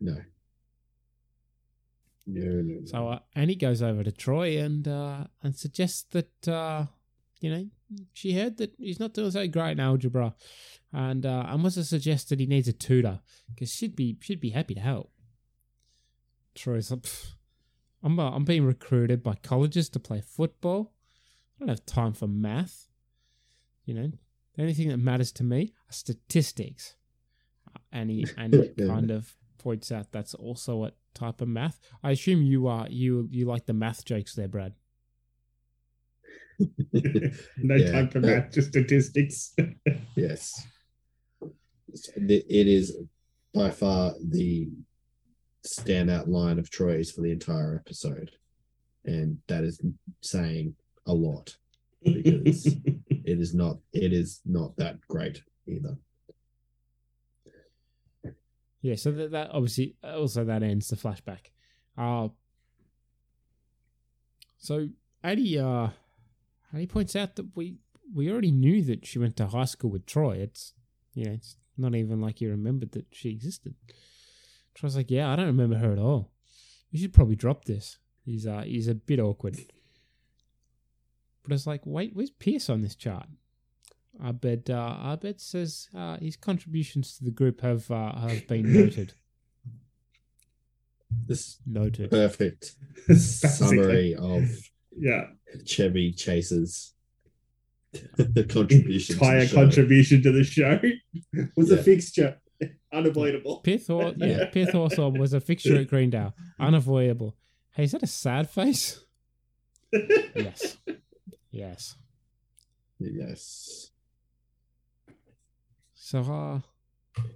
[0.00, 0.16] No.
[2.26, 2.84] No, no, no.
[2.86, 6.86] So uh, Annie goes over to Troy and uh, and suggests that uh,
[7.40, 7.66] you know
[8.12, 10.34] she heard that he's not doing so great in algebra,
[10.92, 14.40] and uh, and wants to suggest that he needs a tutor because she'd be she'd
[14.40, 15.10] be happy to help.
[16.54, 17.06] Troy's like,
[18.02, 20.92] I'm uh, I'm being recruited by colleges to play football.
[21.56, 22.88] I don't have time for math.
[23.84, 24.12] You know,
[24.54, 26.94] the only thing that matters to me are statistics.
[27.66, 31.78] Uh, And he and he kind of points out that's also a type of math.
[32.02, 34.74] I assume you are you you like the math jokes there, Brad.
[36.92, 37.92] no Yeah.
[37.92, 39.54] time for math, just statistics.
[40.16, 40.66] Yes.
[42.16, 42.96] It it is
[43.54, 44.68] by far the
[45.66, 48.30] standout line of Troy's for the entire episode.
[49.04, 49.80] And that is
[50.20, 50.74] saying
[51.06, 51.56] a lot
[52.02, 52.66] because
[53.10, 55.96] it is not it is not that great either.
[58.82, 61.50] Yeah, so that, that obviously also that ends the flashback.
[61.96, 62.28] Uh
[64.58, 64.88] so
[65.24, 65.88] Addie uh
[66.74, 67.76] Addie points out that we
[68.14, 70.36] we already knew that she went to high school with Troy.
[70.36, 70.74] It's
[71.14, 73.74] you know, it's not even like you remembered that she existed.
[74.74, 76.32] Troy's like, Yeah, I don't remember her at all.
[76.90, 77.98] You should probably drop this.
[78.24, 79.58] He's uh he's a bit awkward.
[81.42, 83.26] But it's like, wait, where's Pierce on this chart?
[84.24, 89.14] Abed uh, Abed says uh, his contributions to the group have uh, have been noted.
[91.26, 92.10] This Noted.
[92.10, 92.74] perfect
[93.14, 94.48] summary of
[94.96, 95.24] Yeah.
[95.66, 96.94] Chevy Chase's
[98.48, 99.18] contribution.
[99.18, 99.54] to Entire the show.
[99.56, 100.80] contribution to the show
[101.56, 102.40] was a fixture.
[102.92, 103.58] Unavoidable.
[103.60, 106.34] Pith or yeah, Pierce Hawthorne was a fixture at Greendale.
[106.58, 107.36] Unavoidable.
[107.72, 109.04] Hey, is that a sad face?
[109.92, 110.78] yes.
[111.50, 111.96] Yes.
[112.98, 113.90] Yes.
[116.12, 116.62] So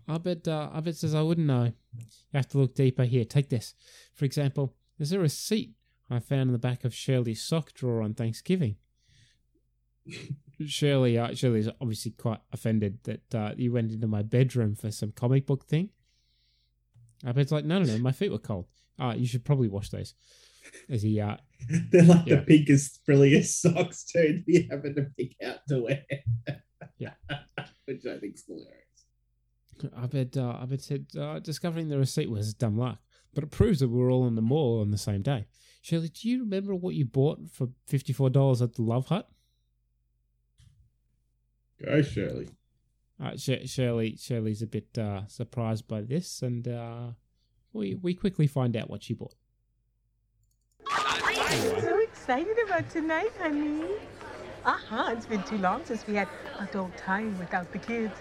[0.07, 1.73] uh bet, uh, bet says I wouldn't know.
[1.97, 2.03] You
[2.35, 3.25] have to look deeper here.
[3.25, 3.73] Take this.
[4.15, 5.73] For example, there's a receipt
[6.11, 8.77] I found in the back of Shirley's sock drawer on Thanksgiving.
[10.67, 15.11] Shirley, uh, Shirley's obviously quite offended that uh, you went into my bedroom for some
[15.13, 15.89] comic book thing.
[17.27, 18.67] Abed's like, no, no, no, my feet were cold.
[18.99, 20.13] Uh, you should probably wash those.
[20.91, 21.37] As he, uh,
[21.91, 22.37] They're like Yeah.
[22.37, 24.43] the pinkest, frilliest socks too.
[24.47, 26.05] that You happen to pick out to wear.
[26.99, 27.13] Yeah.
[27.87, 28.73] Which I think's hilarious.
[30.03, 32.99] Abed, uh, Abed said, uh, discovering the receipt was dumb luck,
[33.35, 35.47] but it proves that we were all in the mall on the same day.
[35.83, 39.29] Shirley, do you remember what you bought for $54 at the Love Hut?
[41.85, 42.49] Go, Shirley.
[43.23, 47.09] Uh, Sh- Shirley, Shirley's a bit uh, surprised by this, and uh,
[47.73, 49.35] we we quickly find out what she bought.
[50.91, 53.85] I'm so excited about tonight, honey.
[54.67, 56.27] Uh-huh, it's been too long since we had
[56.59, 58.13] adult time without the kids.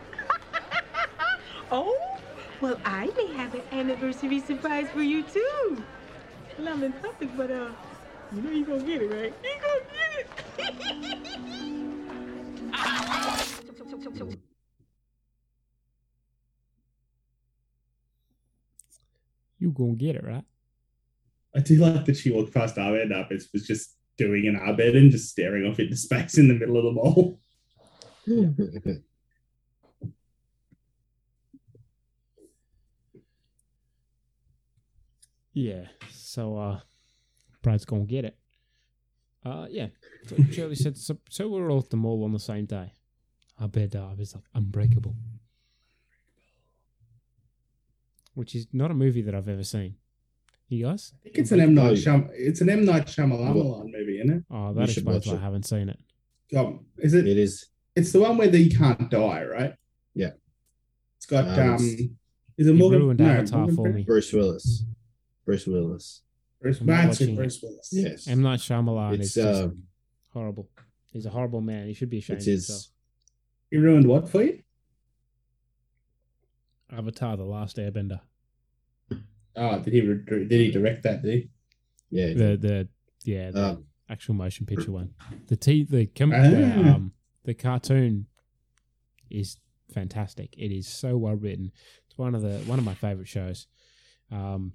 [1.72, 1.98] oh,
[2.62, 5.84] well, I may have an anniversary surprise for you, too.
[6.60, 7.72] Well, I'm in public, but, uh,
[8.32, 9.34] you know you're gonna get it, right?
[9.44, 10.12] You're gonna get
[14.30, 14.40] it.
[19.58, 20.44] You gonna get it right?
[21.56, 23.12] I do like that she walked past Abed.
[23.12, 26.78] Abed was just doing an Abed and just staring off into space in the middle
[26.78, 27.40] of the mall.
[35.56, 35.86] Yeah.
[36.12, 36.80] So uh,
[37.64, 38.38] Brad's gonna get it.
[39.44, 39.88] Uh, yeah.
[40.28, 42.92] So Shirley said, so, so we're all at the mall on the same day.
[43.60, 45.16] Abed, uh, Abed's like unbreakable,
[48.34, 49.96] which is not a movie that I've ever seen.
[50.68, 51.14] You guys?
[51.16, 54.44] I think it's an M Night Shyam- It's an M Night Shyamalan movie, isn't it?
[54.50, 56.00] Oh, You that should explains watch why I haven't seen it.
[56.58, 57.28] Um, is it?
[57.28, 57.68] It is.
[57.96, 59.74] It's the one where the, you can't die, right?
[60.16, 60.32] Yeah.
[61.18, 61.76] It's got Um, um.
[61.76, 62.10] it's-
[62.58, 63.00] Is it You Morgan?
[63.02, 64.04] ruined no, Avatar Morgan for me.
[64.04, 64.86] Bruce Willis.
[65.46, 66.22] Bruce Willis.
[66.62, 67.36] Bruce, I'm not that's watching.
[67.36, 67.90] Bruce Willis.
[67.92, 68.28] Yes.
[68.28, 69.84] M Night Shyamalan It's is just um,
[70.34, 70.70] horrible.
[71.12, 71.88] He's a horrible man.
[71.88, 72.78] He should be ashamed it's of himself.
[72.80, 72.90] his.
[73.72, 74.64] He ruined what for you?
[76.92, 78.22] Avatar: The Last Airbender.
[79.56, 81.22] Oh, did he did he direct that?
[81.22, 81.50] Did he?
[82.10, 82.34] Yeah.
[82.34, 82.88] The the
[83.24, 85.14] yeah the Um, actual motion picture one.
[85.48, 86.96] The t the, com- the Ah.
[86.96, 87.14] um
[87.44, 88.28] the cartoon
[89.30, 89.58] is
[89.94, 90.54] fantastic.
[90.58, 91.72] It is so well written.
[92.08, 93.68] It's one of the one of my favorite shows.
[94.32, 94.74] Um,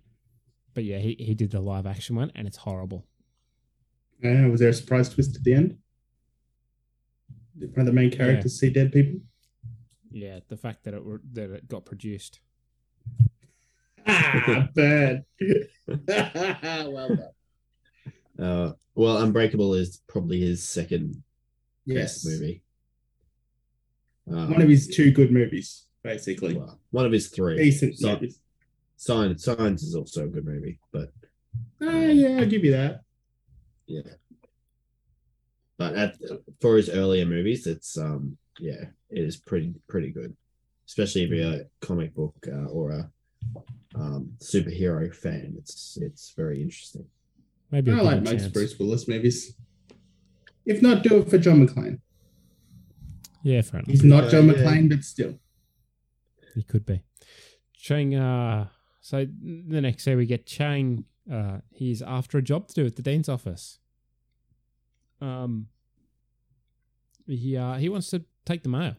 [0.75, 3.07] but yeah, he he did the live action one, and it's horrible.
[4.25, 5.79] Uh, was there a surprise twist at the end?
[7.59, 9.21] Did one of the main characters see dead people?
[10.11, 12.41] Yeah, the fact that it were, that it got produced.
[14.07, 15.25] Ah, bad.
[16.89, 17.29] well done.
[18.39, 21.23] Uh, well, Unbreakable is probably his second
[21.85, 22.63] Yes, best movie.
[24.31, 26.57] Um, one of his two good movies, basically.
[26.57, 27.57] well, one of his three.
[27.57, 28.39] Decent Si- movies.
[28.97, 31.13] Signs, Signs is also a good movie, but
[31.83, 33.01] Ah, yeah, I'll give you that.
[33.87, 34.03] yeah.
[35.79, 36.17] But at
[36.61, 40.37] for his earlier movies, it's um yeah, it is pretty pretty good,
[40.87, 43.11] especially if you're a comic book uh, or a
[43.95, 45.55] um, superhero fan.
[45.59, 47.07] It's it's very interesting.
[47.71, 48.49] Maybe I a like most chance.
[48.49, 49.55] Bruce Willis movies.
[50.67, 52.01] If not, do it for John McClane.
[53.43, 53.91] Yeah, fair enough.
[53.91, 54.55] He's not Uh, John yeah.
[54.55, 55.39] McClane, but still.
[56.55, 57.03] He could be.
[57.73, 58.69] Chang, uh,
[59.01, 61.05] so the next day we get Chang.
[61.31, 63.79] Uh, he's after a job to do at the dean's office.
[65.21, 65.69] Um,
[67.27, 68.97] he uh, he wants to take the mail.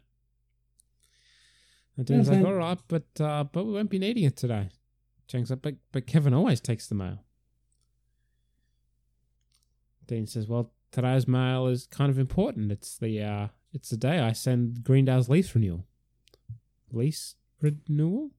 [1.98, 4.70] The dean's like, all right, but uh, but we won't be needing it today.
[5.28, 7.24] Chang's like, but but Kevin always takes the mail.
[10.08, 12.72] Dean says, well, today's mail is kind of important.
[12.72, 15.86] It's the uh, it's the day I send Greendale's lease renewal.
[16.92, 18.32] Lease renewal.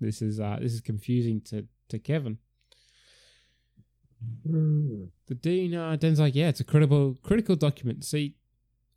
[0.00, 2.38] This is uh, this is confusing to to Kevin.
[4.44, 8.04] The dean uh, Den's like, yeah, it's a critical critical document.
[8.04, 8.36] See,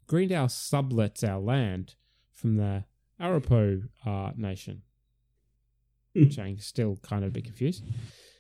[0.08, 1.96] Greendale sublets our land
[2.32, 2.86] from the
[3.22, 4.82] Arapaho uh, nation.
[6.30, 7.84] Chang's still kind of a bit confused.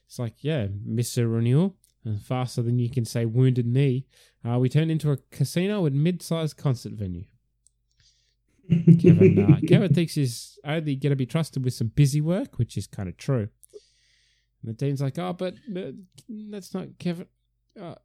[0.05, 1.31] It's like, yeah, Mr.
[1.31, 4.05] Renewal, and faster than you can say wounded knee,
[4.45, 7.25] uh, we turned into a casino and mid-sized concert venue.
[8.69, 12.77] Kevin, uh, Kevin thinks he's only going to be trusted with some busy work, which
[12.77, 13.49] is kind of true.
[14.61, 15.91] And the dean's like, "Oh, but uh,
[16.29, 17.27] that's not Kevin.
[17.79, 17.95] Uh,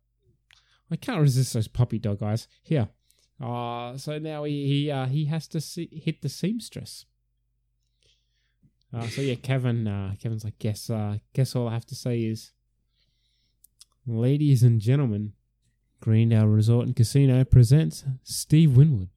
[0.90, 2.48] I can't resist those puppy dog eyes.
[2.62, 2.88] Here,
[3.40, 7.06] uh, so now he he uh, he has to see, hit the seamstress.
[8.92, 9.86] Uh, so yeah, Kevin.
[9.86, 12.52] Uh, Kevin's like, guess uh, guess all I have to say is,
[14.06, 15.32] ladies and gentlemen,
[16.00, 19.10] Greendale Resort and Casino presents Steve Winwood.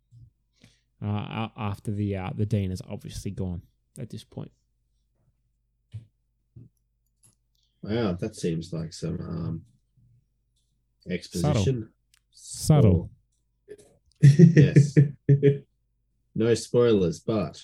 [1.01, 3.62] Uh, after the uh, the dean is obviously gone
[3.97, 4.51] at this point.
[7.82, 9.62] Wow, that seems like some um,
[11.10, 11.89] exposition.
[12.34, 13.10] Subtle.
[14.21, 14.97] Yes.
[16.36, 17.62] No spoilers, but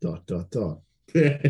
[0.00, 0.78] dot dot dot.
[1.14, 1.40] Are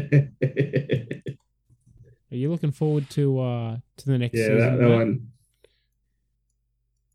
[2.30, 4.58] you looking forward to uh to the next Yeah, season?
[4.58, 5.28] that, that one.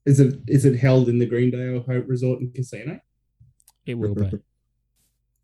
[0.05, 2.99] Is it is it held in the Greendale Hope Resort and Casino?
[3.85, 4.21] It will be.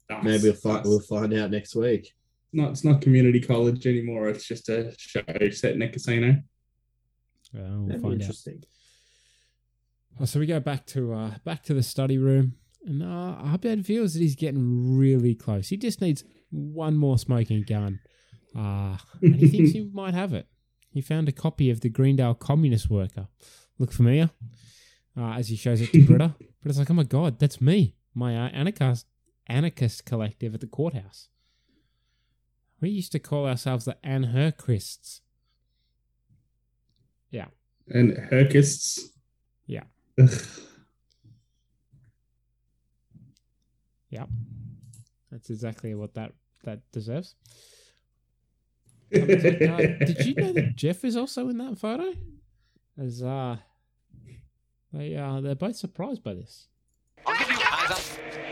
[0.09, 2.13] Nice, Maybe we'll find we'll find out next week.
[2.53, 4.29] No, it's not community college anymore.
[4.29, 6.41] It's just a show set in a casino.
[7.53, 8.27] Well, we'll That'd be find out.
[10.19, 12.53] Oh, so we go back to uh back to the study room,
[12.85, 15.69] and uh, Abed feels that he's getting really close.
[15.69, 17.99] He just needs one more smoking gun,
[18.55, 20.47] uh, and he thinks he might have it.
[20.91, 23.27] He found a copy of the Greendale Communist Worker.
[23.79, 24.29] Look familiar?
[25.17, 26.35] Uh, as he shows it to Britta.
[26.61, 29.07] Britta's like, "Oh my god, that's me, my uh, anarchist
[29.47, 31.29] anarchist collective at the courthouse.
[32.79, 35.21] We used to call ourselves the Anarchists."
[37.31, 37.45] Yeah,
[37.87, 39.07] And Herkists.
[40.21, 40.29] Yeah.
[40.31, 40.41] Ugh.
[44.11, 44.29] Yep.
[45.31, 47.35] That's exactly what that that deserves.
[49.13, 52.13] Um, it's like, uh, did you know that Jeff is also in that photo?
[52.97, 53.57] As uh
[54.93, 56.67] they uh they're both surprised by this.
[57.25, 58.01] I'll give you eyes up,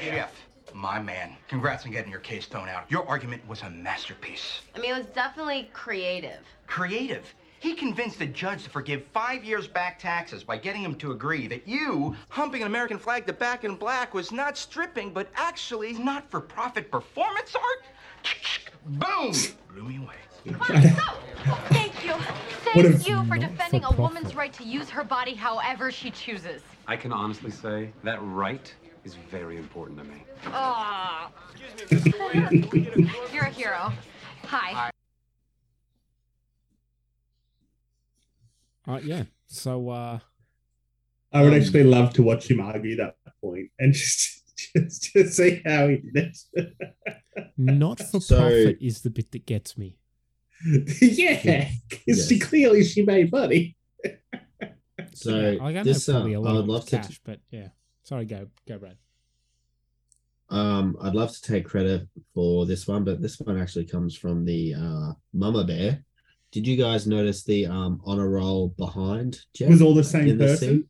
[0.01, 0.33] Jeff,
[0.73, 2.89] my man, congrats on getting your case thrown out.
[2.89, 4.61] Your argument was a masterpiece.
[4.75, 6.39] I mean, it was definitely creative.
[6.67, 7.33] Creative.
[7.59, 11.47] He convinced the judge to forgive five years back taxes by getting him to agree
[11.47, 15.93] that you, humping an American flag to back in black, was not stripping, but actually
[15.93, 17.85] not for profit performance art.
[18.85, 19.33] Boom!
[19.73, 20.15] Blew me away.
[21.67, 22.13] Thank you.
[22.73, 26.61] Thank you for defending for a woman's right to use her body however she chooses.
[26.87, 30.23] I can honestly say that right is very important to me.
[30.47, 31.31] Aw.
[33.33, 33.91] You're a hero.
[34.45, 34.91] Hi.
[38.89, 39.23] Uh yeah.
[39.47, 40.19] So uh
[41.31, 44.43] I would Um, actually love to watch him argue that point and just
[44.75, 46.67] just to see how he did it.
[47.55, 49.97] not for So- profit is the bit that gets me.
[51.01, 52.43] yeah, because she Yes.
[52.49, 53.77] clearly she made money.
[55.13, 56.97] So I know this, uh, probably a I lot would love it's to.
[56.97, 57.69] cash, but yeah.
[58.03, 58.97] Sorry, go go Brad.
[60.49, 64.43] Um, I'd love to take credit for this one, but this one actually comes from
[64.45, 66.03] the uh, Mama Bear.
[66.51, 69.69] Did you guys notice the um honor roll behind Jeff?
[69.69, 70.67] Was all the same in the person?
[70.67, 70.89] scene?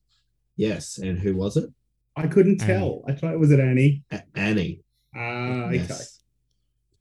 [0.55, 1.69] Yes, and who was it?
[2.15, 2.73] I couldn't Annie.
[2.73, 3.03] tell.
[3.07, 4.03] I thought it was it Annie.
[4.11, 4.83] A- Annie.
[5.15, 5.75] Ah, okay.
[5.77, 6.21] Yes.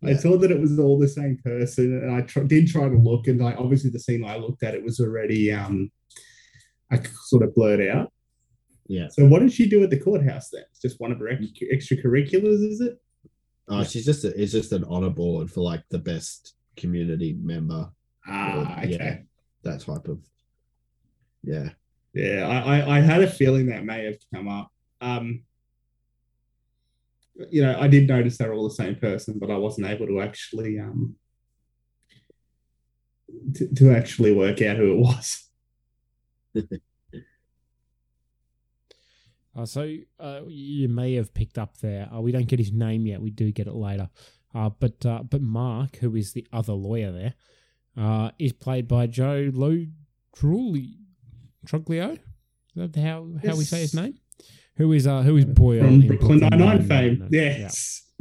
[0.04, 2.96] I thought that it was all the same person, and I tr- did try to
[2.96, 5.90] look, and like obviously the scene I looked at, it was already um,
[6.92, 8.12] I sort of blurred out.
[8.86, 9.08] Yeah.
[9.08, 10.62] So what did she do at the courthouse then?
[10.70, 11.42] It's just one of her ex-
[11.72, 12.96] extracurriculars, is it?
[13.68, 17.90] Oh, she's just a, it's just an honor board for like the best community member.
[18.28, 19.22] Ah, or, yeah, okay.
[19.64, 20.20] that type of.
[21.42, 21.70] Yeah.
[22.14, 24.72] Yeah, I, I, I had a feeling that may have come up.
[25.00, 25.42] Um,
[27.50, 30.20] you know, I did notice they're all the same person, but I wasn't able to
[30.20, 31.14] actually um
[33.54, 35.44] to, to actually work out who it was.
[39.56, 42.08] Uh, so uh, you may have picked up there.
[42.14, 43.20] Uh, we don't get his name yet.
[43.20, 44.08] We do get it later.
[44.54, 47.34] Uh, but uh, but Mark, who is the other lawyer there,
[47.98, 49.84] uh, is played by Joe Lo
[50.36, 50.94] Trulli
[51.66, 52.12] Truglio.
[52.12, 52.20] Is
[52.92, 54.14] that how how we say his name?
[54.76, 56.88] Who is uh who is Boyle From Brooklyn Brooklyn Nine Nine Nine-Nine.
[56.88, 57.28] fame.
[57.32, 57.58] Yeah.
[57.58, 58.02] Yes.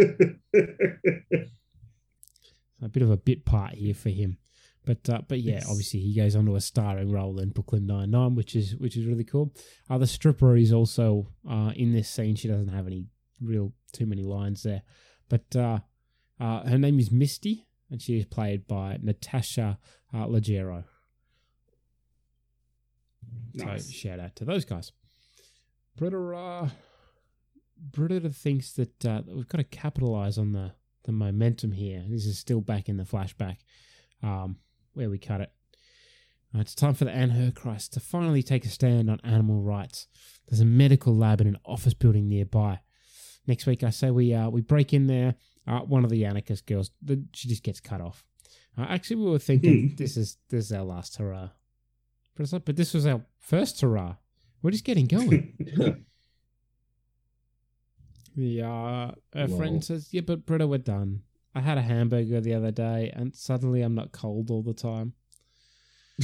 [2.82, 4.38] a bit of a bit part here for him.
[4.86, 5.69] But uh, but yeah, Yes.
[5.69, 8.95] obviously he goes on to a starring role in Brooklyn Nine Nine, which is which
[8.95, 9.53] is really cool.
[9.89, 12.36] Uh, the stripper is also uh, in this scene.
[12.36, 13.05] She doesn't have any
[13.41, 14.84] real too many lines there,
[15.30, 15.80] but uh,
[16.39, 19.78] uh, her name is Misty, and she is played by Natasha
[20.14, 20.84] uh, Leggero.
[23.54, 23.86] Nice.
[23.86, 24.92] So shout out to those guys.
[25.98, 26.72] Britta,
[27.80, 30.74] Britta thinks that, uh, that we've got to capitalize on the,
[31.06, 32.04] the momentum here.
[32.08, 33.58] This is still back in the flashback
[34.22, 34.58] um,
[34.94, 35.52] where we cut it.
[36.56, 40.08] Uh, it's time for the Antichrist to finally take a stand on animal rights.
[40.48, 42.80] There's a medical lab in an office building nearby.
[43.48, 45.36] Next week, I say we uh, we break in there.
[45.68, 48.24] Uh, one of the anarchist girls, the, she just gets cut off.
[48.78, 51.49] Uh, actually, we were thinking this is this is our last hurrah,
[52.36, 54.15] but it's but this was our first hurrah.
[54.61, 55.53] We're just getting going.
[58.38, 61.24] uh, her friend says, "Yeah, but Britta, we're done.
[61.55, 65.13] I had a hamburger the other day, and suddenly I'm not cold all the time."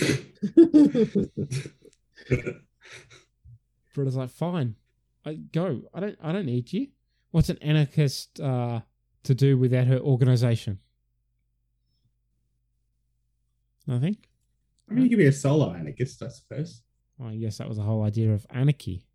[3.93, 4.75] Britta's like, "Fine,
[5.25, 5.81] I go.
[5.93, 6.17] I don't.
[6.21, 6.87] I don't need you.
[7.31, 8.81] What's an anarchist uh,
[9.23, 10.79] to do without her organization?
[13.87, 14.17] Nothing.
[14.89, 16.81] I mean, you could be a solo anarchist, I suppose.
[17.17, 19.05] Well, I guess that was the whole idea of anarchy.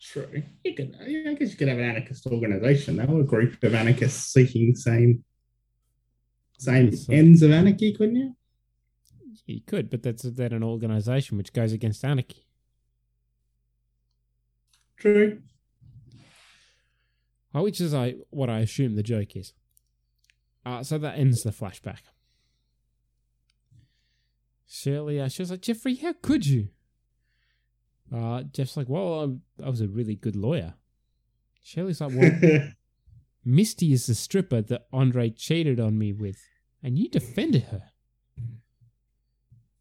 [0.00, 0.42] True.
[0.62, 3.74] You could, yeah, I guess you could have an anarchist organization, though, a group of
[3.74, 5.24] anarchists seeking the same
[6.58, 8.36] same So- ends of anarchy, couldn't you?
[9.46, 12.46] You could, but that's then an organization which goes against anarchy.
[14.96, 15.42] True.
[17.54, 19.52] Uh, which is I what I assume the joke is.
[20.66, 21.98] Uh, so that ends the flashback.
[24.66, 26.68] Shirley, uh, she was like, Jeffrey, how could you?
[28.14, 30.74] Uh, Jeff's like, well, I'm, I was a really good lawyer.
[31.62, 32.68] Shirley's like, well,
[33.44, 36.38] Misty is the stripper that Andre cheated on me with,
[36.82, 37.82] and you defended her.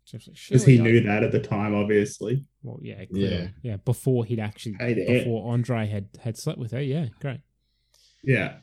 [0.05, 2.45] Jeff's like, Because he "Shirley, I- knew that at the time, obviously.
[2.61, 3.05] Well, yeah, Yeah.
[3.05, 3.53] clearly.
[3.61, 3.77] yeah.
[3.77, 7.39] Before he'd actually, before Andre had had slept with her, yeah, great.
[8.23, 8.55] Yeah.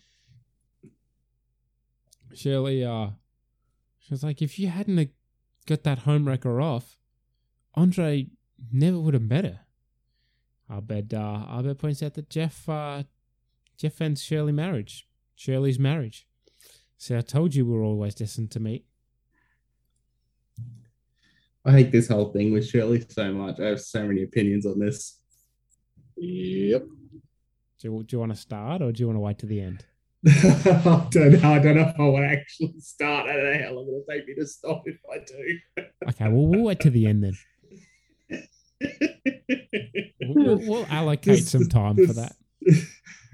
[2.34, 3.10] Shirley, uh,
[3.98, 5.10] she was like, if you hadn't
[5.66, 6.96] got that homewrecker off,
[7.74, 8.28] Andre
[8.72, 9.60] never would have met her.
[10.70, 13.02] Abed, uh, Abed points out that Jeff, uh,
[13.76, 16.26] Jeff ends Shirley marriage, Shirley's marriage.
[16.96, 18.84] See, I told you we were always destined to meet.
[21.64, 23.60] I hate this whole thing with Shirley so much.
[23.60, 25.18] I have so many opinions on this.
[26.16, 26.86] Yep.
[27.80, 29.60] Do you, do you want to start or do you want to wait to the
[29.60, 29.84] end?
[30.26, 31.52] I don't know.
[31.52, 33.26] I don't know if I want to actually start.
[33.28, 35.84] I don't know how long it'll take me to stop if I do.
[36.10, 37.32] Okay, well, we'll wait to the end then.
[40.32, 42.34] We'll, we'll allocate This- some time for that.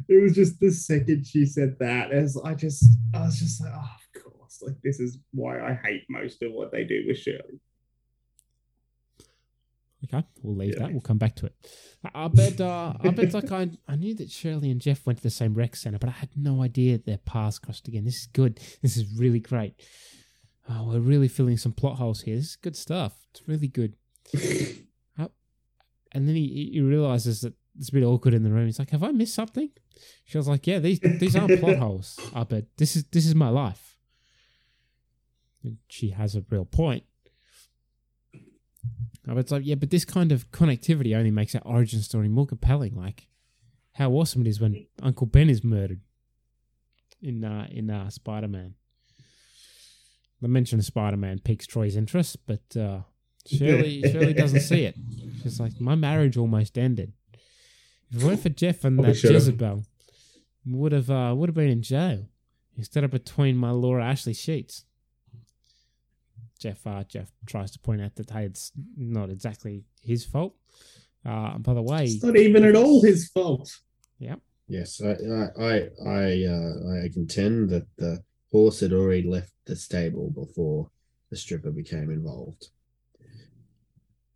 [0.08, 3.72] It was just the second she said that, as I just, I was just like,
[3.74, 4.62] oh, of course.
[4.62, 7.58] Like this is why I hate most of what they do with Shirley.
[10.12, 10.80] Okay, we'll leave Yeah.
[10.86, 10.92] that.
[10.92, 11.54] We'll come back to it.
[12.14, 12.60] Abed.
[12.60, 13.34] Uh, Abed.
[13.34, 16.08] Like I, I knew that Shirley and Jeff went to the same rec center, but
[16.08, 18.04] I had no idea their paths crossed again.
[18.04, 18.60] This is good.
[18.82, 19.74] This is really great.
[20.68, 22.36] Oh, we're really filling some plot holes here.
[22.36, 23.14] This is good stuff.
[23.30, 23.94] It's really good.
[25.18, 25.28] Uh,
[26.12, 28.66] and then he, he realizes that it's a bit awkward in the room.
[28.66, 29.70] He's like, "Have I missed something?"
[30.26, 32.18] She was like, "Yeah, these these aren't plot holes.
[32.34, 33.96] Abed this is this is my life."
[35.62, 37.04] And she has a real point.
[39.26, 42.46] But it's like, yeah, but this kind of connectivity only makes our origin story more
[42.46, 42.94] compelling.
[42.94, 43.26] Like,
[43.94, 46.00] how awesome it is when Uncle Ben is murdered
[47.20, 48.74] in uh, in uh, Spider Man.
[50.40, 53.00] The mention of Spider Man piques Troy's interest, but uh,
[53.46, 54.94] Shirley Shirley doesn't see it.
[55.42, 57.12] She's like, my marriage almost ended.
[58.10, 59.34] If it weren't for Jeff and that should've.
[59.34, 59.84] Jezebel,
[60.66, 62.28] would have uh, would have been in jail
[62.76, 64.84] instead of between my Laura Ashley sheets.
[66.58, 70.54] Jeff uh, Jeff tries to point out that hey, it's not exactly his fault.
[71.24, 73.70] Uh, by the way, It's not even at all his fault.
[74.18, 74.40] Yep.
[74.68, 79.76] Yes, I I I I, uh, I contend that the horse had already left the
[79.76, 80.90] stable before
[81.30, 82.68] the stripper became involved.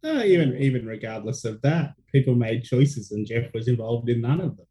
[0.03, 4.41] Uh, even even regardless of that, people made choices, and Jeff was involved in none
[4.41, 4.67] of them.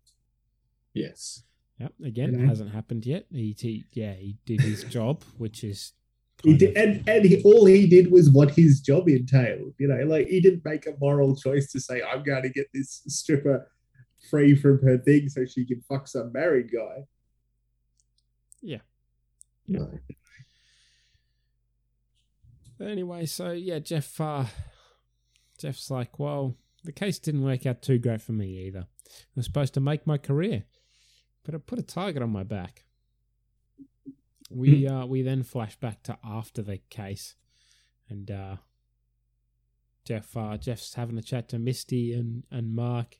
[0.93, 1.43] Yes.
[1.79, 1.93] Yep.
[2.03, 2.47] Again, You know?
[2.47, 3.25] hasn't happened yet.
[3.31, 5.93] He, he yeah, he did his job, which is
[6.43, 9.73] He did, and and he, all he did was what his job entailed.
[9.77, 12.67] You know, like he didn't make a moral choice to say, "I'm going to get
[12.73, 13.69] this stripper
[14.29, 17.03] free from her thing so she can fuck some married guy."
[18.61, 18.79] yeah.
[19.67, 19.91] No.
[22.81, 24.19] Anyway, so yeah, Jeff.
[24.19, 24.45] Uh,
[25.59, 28.87] Jeff's like, well, the case didn't work out too great for me either.
[28.87, 30.63] I was supposed to make my career,
[31.43, 32.85] but it put a target on my back.
[34.49, 37.35] We uh, we then flash back to after the case,
[38.09, 38.55] and uh,
[40.05, 43.19] Jeff uh, Jeff's having a chat to Misty and, and Mark.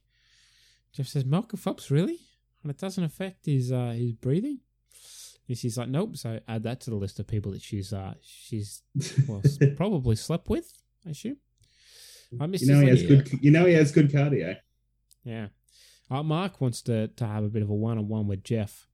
[0.91, 2.19] Jeff says, "Michael Phelps, really?
[2.63, 4.59] And it doesn't affect his uh, his breathing."
[5.47, 8.81] Misty's like, "Nope." So add that to the list of people that she's uh, she's
[9.27, 9.43] well
[9.77, 10.73] probably slept with.
[11.05, 11.37] I assume.
[12.39, 13.29] Uh, You know he has good.
[13.41, 14.57] You know he has good cardio.
[15.23, 15.47] Yeah.
[16.11, 18.87] Uh, Mark wants to, to have a bit of a one on one with Jeff.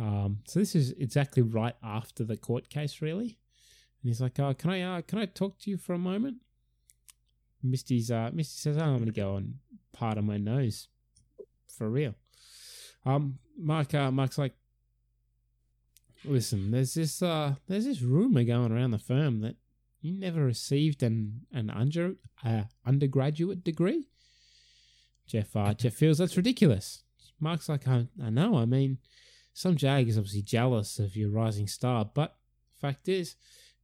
[0.00, 3.38] Um, so this is exactly right after the court case, really.
[4.02, 6.38] And he's like, "Oh, can I uh, can I talk to you for a moment?"
[7.62, 9.56] Misty's uh, Misty says, "Oh, I'm going to go and
[9.92, 10.88] part of my nose,
[11.76, 12.14] for real."
[13.04, 14.54] Um, Mark, uh, Mark's like,
[16.24, 19.56] listen, there's this, uh, there's this rumor going around the firm that
[20.00, 24.08] you never received an an under uh, undergraduate degree.
[25.26, 27.02] Jeff, uh, Jeff feels that's ridiculous.
[27.38, 28.56] Mark's like, I, I know.
[28.56, 28.98] I mean,
[29.52, 32.36] some jag is obviously jealous of your rising star, but
[32.80, 33.36] fact is,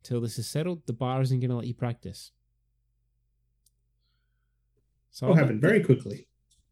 [0.03, 2.31] until this is settled, the bar isn't going to let you practice.
[5.11, 6.29] So Will I'll- happen very quickly.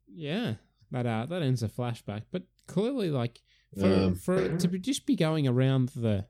[0.06, 0.54] yeah,
[0.90, 2.22] that uh, that ends a flashback.
[2.30, 3.40] But clearly, like
[3.78, 6.26] for Um, for to be, just be going around the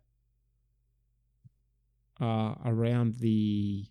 [2.21, 3.87] uh around the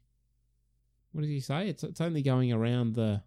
[1.11, 1.67] what does he say?
[1.69, 3.21] It's it's only going around the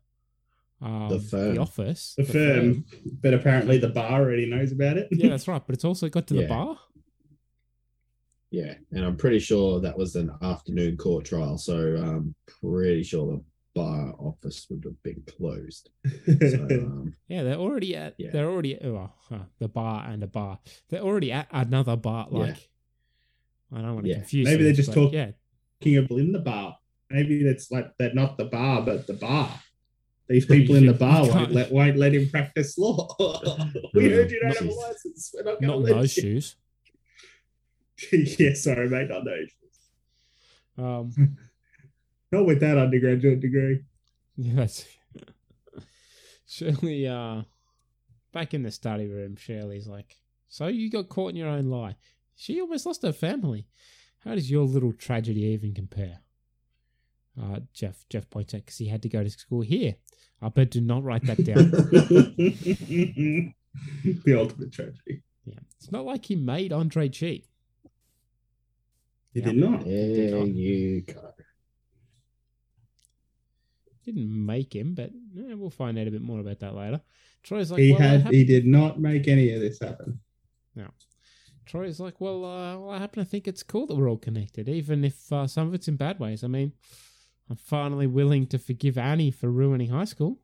[0.82, 1.54] um, The firm.
[1.54, 2.84] the office, The firm,
[3.22, 5.08] but apparently the bar already knows about it.
[5.10, 5.62] Yeah, that's right.
[5.66, 6.78] But it's also got to the bar.
[8.50, 13.26] Yeah, and I'm pretty sure that was an afternoon court trial, so I'm pretty sure
[13.32, 15.90] the bar office would have been closed.
[16.26, 18.14] So, um, Yeah, they're already at.
[18.18, 18.30] Yeah.
[18.32, 20.58] They're already well, huh, the bar and a bar.
[20.88, 22.28] They're already at another bar.
[22.30, 22.38] Yeah.
[22.38, 22.68] Like
[23.74, 24.18] I don't want to Yeah.
[24.18, 24.44] confuse.
[24.46, 25.30] Maybe they're just talking Yeah,
[25.80, 26.78] talking of in the bar.
[27.10, 29.50] Maybe that's like they're not the bar, but the bar.
[30.28, 33.14] These people in the bar won't let won't let him practice law.
[33.94, 35.34] we heard you don't have a Not- license.
[35.34, 36.22] We're not not going in to let those you.
[36.22, 36.56] shoes.
[38.38, 39.50] yeah, sorry, mate, not those.
[40.78, 41.36] Um,
[42.32, 43.82] Not with that undergraduate degree.
[44.36, 44.84] Yeah, that's
[46.46, 47.06] Shirley.
[47.06, 47.42] Uh,
[48.32, 50.16] back in the study room, Shirley's like,
[50.48, 51.96] "So you got caught in your own lie?
[52.34, 53.68] She almost lost her family.
[54.24, 56.18] How does your little tragedy even compare?"
[57.40, 59.96] Uh, Jeff Jeff points out because he had to go to school here.
[60.42, 61.70] Abed do not write that down.
[64.24, 65.22] the ultimate tragedy.
[65.44, 67.46] yeah, it's not like he made Andre cheat.
[69.32, 69.84] He did not.
[69.84, 71.32] there you go.
[74.04, 77.00] Didn't make him, but eh, we'll find out a bit more about that later.
[77.42, 78.28] Troy's like, he well, had.
[78.28, 80.20] He did not make any of this happen.
[80.74, 80.86] No.
[81.66, 84.68] Troy's like, well, uh, well, I happen to think it's cool that we're all connected,
[84.68, 86.44] even if uh, some of it's in bad ways.
[86.44, 86.72] I mean,
[87.48, 90.38] I'm finally willing to forgive Annie for ruining high school.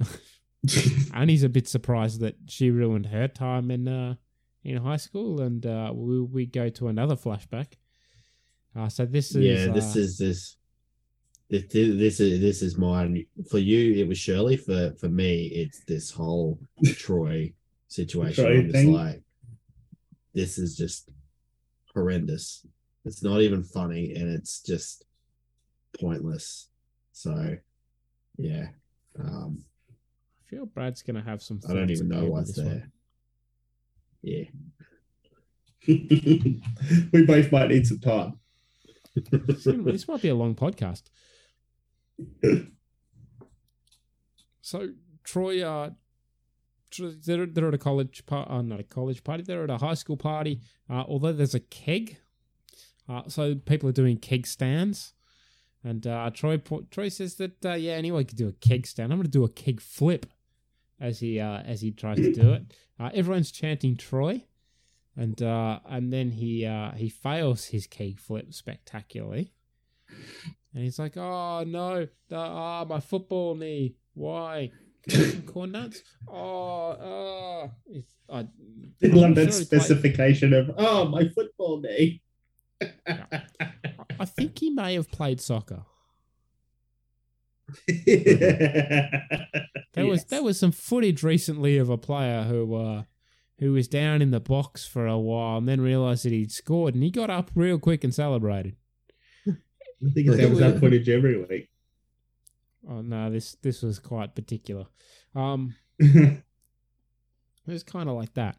[1.14, 4.14] Annie's a bit surprised that she ruined her time in uh,
[4.64, 7.74] in high school, and uh, we we go to another flashback.
[8.76, 10.54] Uh, so this is yeah, this uh, is this.
[11.50, 13.94] This, this is this is mine for you.
[13.94, 14.58] It was Shirley.
[14.58, 17.54] For for me, it's this whole Troy
[17.86, 18.44] situation.
[18.44, 19.22] Troy I'm just like,
[20.34, 21.08] this is just
[21.94, 22.66] horrendous.
[23.06, 25.04] It's not even funny, and it's just
[26.00, 26.68] pointless.
[27.12, 27.56] So,
[28.36, 28.66] yeah,
[29.18, 31.60] um, I feel Brad's gonna have some.
[31.68, 32.74] I don't even know what's this one.
[32.74, 32.90] there.
[34.22, 34.44] Yeah,
[37.12, 38.38] we both might need some time.
[39.32, 41.04] This might be a long podcast.
[44.68, 44.90] So
[45.24, 45.90] Troy, uh,
[47.24, 49.42] they're, they're at a college party, uh, not a college party.
[49.42, 50.60] They're at a high school party.
[50.90, 52.18] Uh, although there's a keg,
[53.08, 55.14] uh, so people are doing keg stands.
[55.84, 56.60] And uh, Troy
[56.90, 59.12] Troy says that uh, yeah, anyone could do a keg stand.
[59.12, 60.26] I'm going to do a keg flip,
[61.00, 62.74] as he uh, as he tries to do it.
[62.98, 64.42] Uh, everyone's chanting Troy,
[65.16, 69.52] and uh, and then he uh, he fails his keg flip spectacularly.
[70.74, 73.96] And he's like, "Oh no, ah, my football knee.
[74.14, 74.72] Why?
[75.08, 76.02] Can I have some corn nuts?
[76.28, 82.20] Oh, oh." It's, I, I love that sure specification of oh my football knee.
[82.80, 85.82] I think he may have played soccer.
[89.94, 93.02] There was there was some footage recently of a player who uh,
[93.58, 96.94] who was down in the box for a while and then realized that he'd scored
[96.94, 98.76] and he got up real quick and celebrated.
[99.48, 101.68] I think there was that footage every week.
[102.88, 104.86] Oh no, this this was quite particular.
[105.34, 106.42] Um, it
[107.66, 108.56] was kind of like that.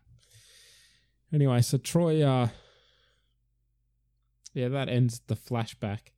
[1.31, 2.49] Anyway, so Troy, uh,
[4.59, 6.11] yeah, that ends the flashback,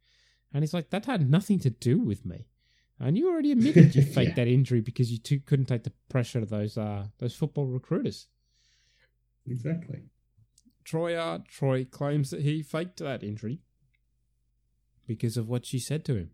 [0.53, 2.47] and he's like, "That had nothing to do with me."
[2.99, 4.43] And you already admitted you faked Yeah.
[4.45, 8.27] that injury because you two couldn't take the pressure of those uh those football recruiters.
[9.47, 10.03] Exactly.
[10.83, 13.59] Troy, uh, Troy claims that he faked that injury
[15.07, 16.31] because of what she said to him.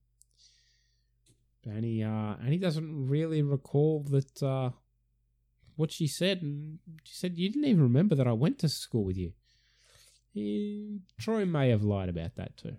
[1.65, 4.69] And he, uh, and he doesn't really recall that, uh,
[5.75, 6.41] what she said.
[6.41, 9.33] And she said, You didn't even remember that I went to school with you.
[10.37, 12.75] He, Troy may have lied about that too.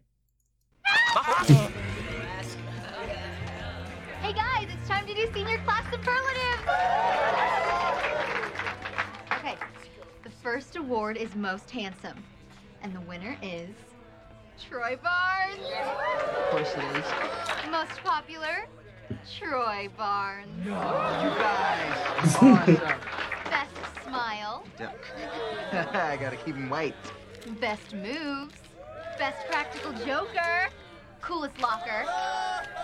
[4.23, 6.61] Hey guys, it's time to do senior class superlative.
[9.33, 9.57] Okay,
[10.23, 12.23] the first award is most handsome,
[12.83, 13.71] and the winner is
[14.69, 15.59] Troy Barnes.
[16.39, 17.05] Of course it is.
[17.73, 18.69] Most popular,
[19.37, 20.65] Troy Barnes.
[20.65, 20.75] No,
[21.25, 22.37] You guys.
[22.37, 22.77] Awesome.
[23.51, 24.65] Best smile,
[25.73, 26.95] I gotta keep him white.
[27.57, 28.55] Best moves,
[29.19, 30.69] best practical joker,
[31.21, 32.05] coolest locker,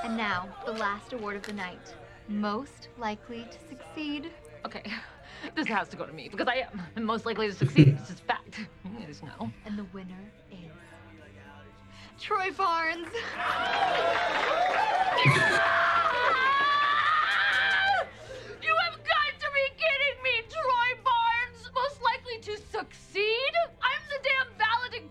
[0.02, 1.94] and now the last award of the night,
[2.28, 4.30] most likely to succeed.
[4.64, 4.82] Okay,
[5.54, 7.98] this has to go to me because I am most likely to succeed.
[7.98, 8.60] this is fact.
[9.02, 9.50] It is know.
[9.66, 10.14] And the winner
[10.50, 10.70] is
[12.18, 13.08] Troy Barnes.
[18.62, 21.70] You have got to be kidding me, Troy Barnes!
[21.74, 23.52] Most likely to succeed?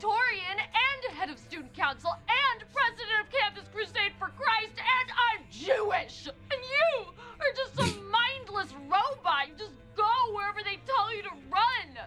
[0.03, 4.27] I'm the damn valedictorian and head of student council and president of Campus Crusade for
[4.29, 6.27] Christ, and I'm Jewish!
[6.27, 7.05] And you
[7.39, 8.11] are just some
[8.47, 9.47] mindless robot.
[9.49, 11.97] You just go wherever they tell you to run!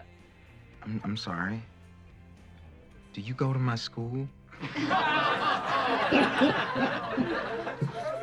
[0.83, 1.61] I'm, I'm sorry.
[3.13, 4.27] Do you go to my school?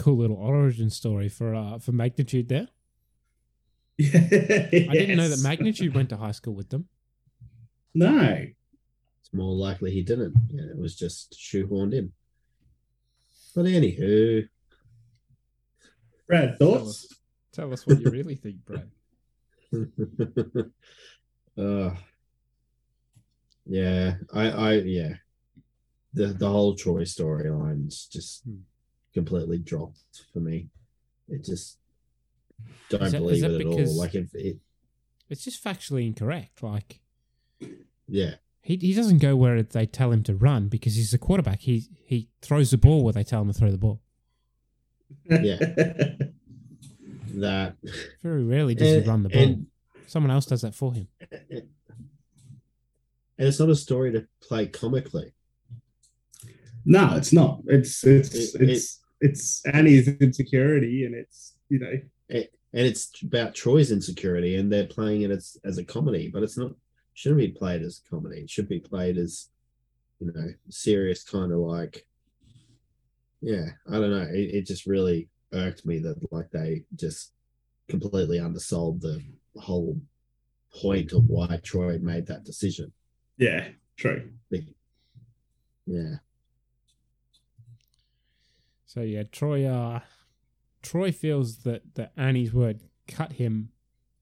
[0.00, 2.68] cool little origin story for uh, for Magnitude there.
[4.00, 4.04] I
[4.88, 6.88] I didn't know that Magnitude went to high school with them.
[7.94, 8.46] No.
[9.20, 10.34] It's more likely he didn't.
[10.48, 12.12] Yeah, it was just shoehorned in.
[13.54, 14.48] But anywho,
[16.26, 17.08] Brad, thoughts?
[17.52, 18.90] Tell us what you really think, Brad.
[21.58, 21.94] uh,
[23.66, 25.14] yeah, I, I, yeah,
[26.14, 28.44] the the whole Troy storyline's just
[29.14, 29.98] completely dropped
[30.32, 30.68] for me.
[31.28, 31.78] It just
[32.88, 33.96] don't Is that- is believe that it at all.
[33.98, 34.58] Like if it,
[35.28, 36.62] It's just factually incorrect.
[36.62, 37.00] Like
[38.08, 41.60] yeah, he he doesn't go where they tell him to run because he's a quarterback.
[41.60, 44.00] He he throws the ball where they tell him to throw the ball.
[45.28, 45.56] yeah,
[47.34, 47.76] that
[48.22, 49.42] Very rarely does And- he run the ball.
[49.42, 49.66] and-
[50.06, 51.06] Someone else does that for him.
[51.30, 51.68] and
[53.38, 55.32] it's not a story to play comically.
[56.84, 57.60] No, it's not.
[57.66, 61.92] It's it's It- it's it's Annie's insecurity, and it's you know
[62.28, 66.42] It, and it's about Troy's insecurity, and they're playing it as, as a comedy, but
[66.42, 66.72] it's not.
[67.14, 68.40] Shouldn't be played as a comedy.
[68.42, 69.50] It should be played as,
[70.20, 72.06] you know, serious kind of like.
[73.42, 74.28] Yeah, I don't know.
[74.32, 77.32] It, it just really irked me that like they just
[77.88, 79.20] completely undersold the
[79.56, 80.00] whole
[80.80, 82.92] point of why Troy made that decision.
[83.36, 84.30] yeah, true.
[85.86, 86.16] Yeah.
[88.90, 90.00] So yeah, Troy uh
[90.82, 93.68] Troy feels that that Annie's word cut him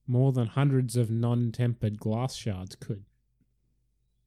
[0.07, 3.05] more than hundreds of non-tempered glass shards could.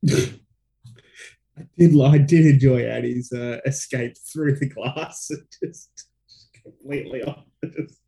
[0.10, 5.30] I did I did enjoy Annie's uh, escape through the glass.
[5.32, 7.46] It just, just completely off.
[7.64, 8.00] Just,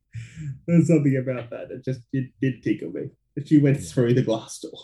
[0.65, 3.09] there's something about that that just did, did tickle me.
[3.35, 4.79] That she went through the glass door.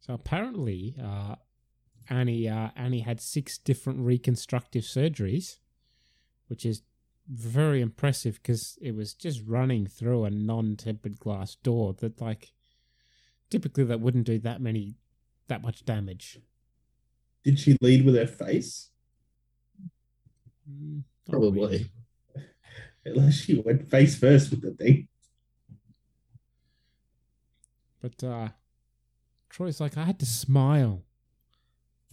[0.00, 1.36] So apparently, uh,
[2.10, 5.58] Annie uh, Annie had six different reconstructive surgeries,
[6.48, 6.82] which is
[7.28, 12.52] very impressive because it was just running through a non-tempered glass door that, like,
[13.50, 14.96] typically that wouldn't do that many,
[15.48, 16.40] that much damage.
[17.44, 18.90] Did she lead with her face?
[20.66, 21.90] Not Probably.
[22.34, 22.46] really.
[23.04, 25.08] Unless she went face first with the thing.
[28.00, 28.48] But uh,
[29.48, 31.02] Troy's like, I had to smile,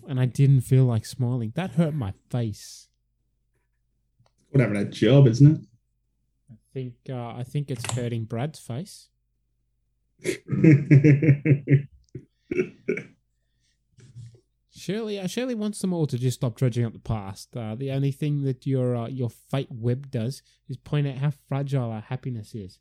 [0.07, 1.53] and I didn't feel like smiling.
[1.55, 2.88] That hurt my face.
[4.49, 5.61] What having a job, isn't it?
[6.51, 9.09] I think uh, I think it's hurting Brad's face.
[14.71, 17.55] Shirley, uh, Shirley wants them all to just stop dredging up the past.
[17.55, 21.31] Uh, the only thing that your uh, your fate web does is point out how
[21.47, 22.79] fragile our happiness is.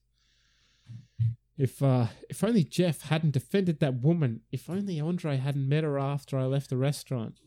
[1.56, 4.42] If uh, if only Jeff hadn't defended that woman.
[4.52, 7.40] If only Andre hadn't met her after I left the restaurant,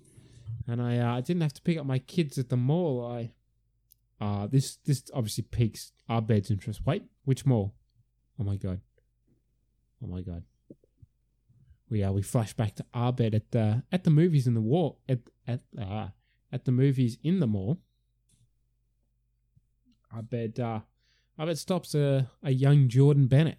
[0.67, 3.05] and I uh, didn't have to pick up my kids at the mall.
[3.05, 3.31] I
[4.21, 6.85] uh, this this obviously piques Abed's interest.
[6.85, 7.73] Wait, which mall?
[8.39, 8.79] Oh my god!
[10.03, 10.43] Oh my god!
[11.89, 14.97] We uh, we flash back to Abed at the at the movies in the war
[15.09, 16.09] at at uh,
[16.51, 17.79] at the movies in the mall.
[20.15, 20.81] Abed uh,
[21.37, 23.57] bed stops a a young Jordan Bennett.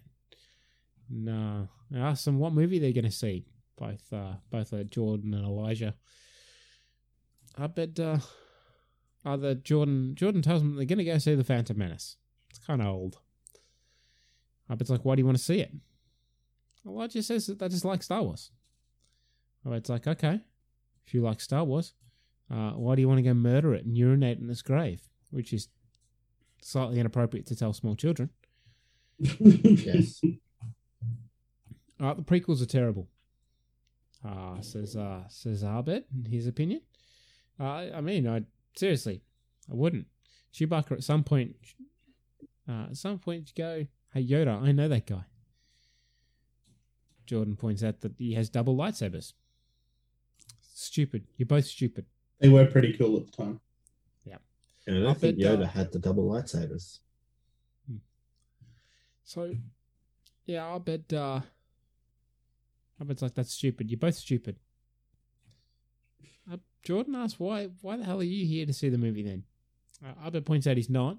[1.09, 3.45] No, I asked them what movie they're going to see.
[3.77, 5.95] Both uh, both uh, Jordan and Elijah.
[7.59, 8.19] Abed uh,
[9.25, 12.17] either Jordan Jordan tells them they're going to go see the Phantom Menace.
[12.49, 13.17] It's kind of old.
[14.71, 15.73] Abed's like, why do you want to see it?
[16.85, 18.51] Elijah says that they just like Star Wars.
[19.65, 20.39] Abed's like, okay,
[21.05, 21.93] if you like Star Wars,
[22.51, 25.01] uh, why do you want to go murder it and urinate in its grave?
[25.31, 25.67] Which is
[26.61, 28.29] slightly inappropriate to tell small children.
[29.39, 30.21] Yes.
[31.99, 33.07] Uh, the prequels are terrible.
[34.27, 36.81] uh, says uh, says Abed in his opinion.
[37.59, 38.41] Uh, I mean, I
[38.75, 39.21] seriously,
[39.71, 40.07] I wouldn't.
[40.53, 41.55] Chewbacca at some point,
[42.67, 45.25] uh, at some point, you go, "Hey Yoda, I know that guy."
[47.25, 49.33] Jordan points out that he has double lightsabers.
[50.61, 51.25] Stupid.
[51.37, 52.05] You're both stupid.
[52.39, 53.61] They were pretty cool at the time.
[54.25, 54.37] Yeah.
[54.85, 56.99] And I don't I think bet, uh, Yoda had the double lightsabers.
[59.23, 59.55] So,
[60.45, 61.13] yeah, Abed.
[61.13, 61.41] Uh,
[62.99, 63.89] Abed it's like that's stupid.
[63.89, 64.57] You're both stupid.
[66.83, 67.69] Jordan asks why.
[67.81, 69.43] Why the hell are you here to see the movie then?
[70.05, 71.17] Uh, Abed points out he's not.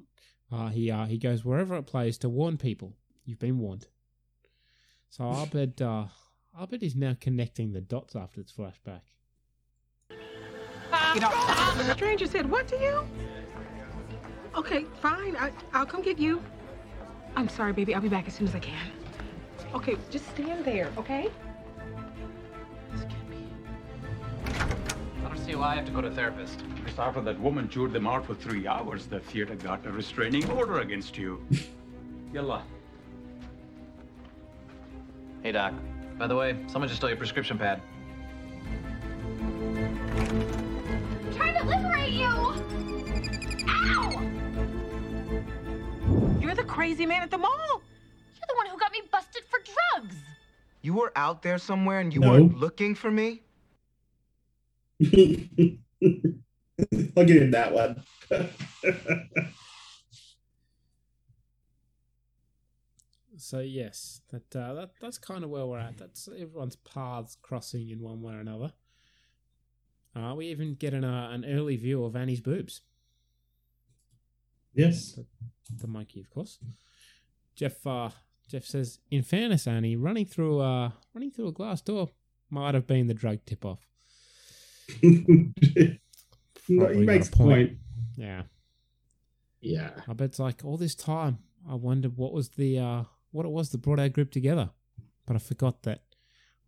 [0.52, 2.92] Uh, he uh, he goes wherever it plays to warn people.
[3.24, 3.86] You've been warned.
[5.08, 6.06] So Abed uh,
[6.60, 9.00] Abed is now connecting the dots after its flashback.
[11.14, 11.30] You know,
[11.76, 13.06] the stranger said what to you?
[14.56, 15.36] Okay, fine.
[15.36, 16.42] I, I'll come get you.
[17.36, 17.94] I'm sorry, baby.
[17.94, 18.90] I'll be back as soon as I can.
[19.74, 21.28] Okay, just stand there, okay?
[25.44, 26.62] See why I have to go to a therapist.
[26.86, 30.48] Just after that woman chewed them out for three hours, the theater got a restraining
[30.50, 31.44] order against you.
[32.32, 32.62] Yalla.
[35.42, 35.74] Hey, Doc.
[36.18, 37.82] By the way, someone just stole your prescription pad.
[41.36, 42.26] Trying to liberate you!
[43.68, 44.22] Ow!
[46.40, 47.50] You're the crazy man at the mall.
[48.34, 49.58] You're the one who got me busted for
[49.98, 50.16] drugs.
[50.82, 52.30] You were out there somewhere and you No.
[52.30, 53.42] weren't looking for me?
[57.16, 58.02] I'll give him that one.
[63.36, 65.98] So yes, that uh, that that's kind of where we're at.
[65.98, 68.72] That's everyone's paths crossing in one way or another.
[70.16, 72.80] Uh, we even get an uh, an early view of Annie's boobs.
[74.72, 75.12] yes.
[75.12, 75.26] The,
[75.76, 76.58] the monkey, of course.
[77.54, 78.10] Jeff uh,
[78.48, 82.10] Jeff says, in fairness, Annie, running through uh running through a glass door
[82.50, 83.88] might have been the drug tip off.
[86.68, 87.76] No, he makes a point.
[88.16, 88.42] Yeah.
[89.60, 89.90] Yeah.
[90.08, 93.70] Abed it's like all this time I wondered what was the uh what it was
[93.70, 94.70] that brought our group together.
[95.26, 96.02] But I forgot that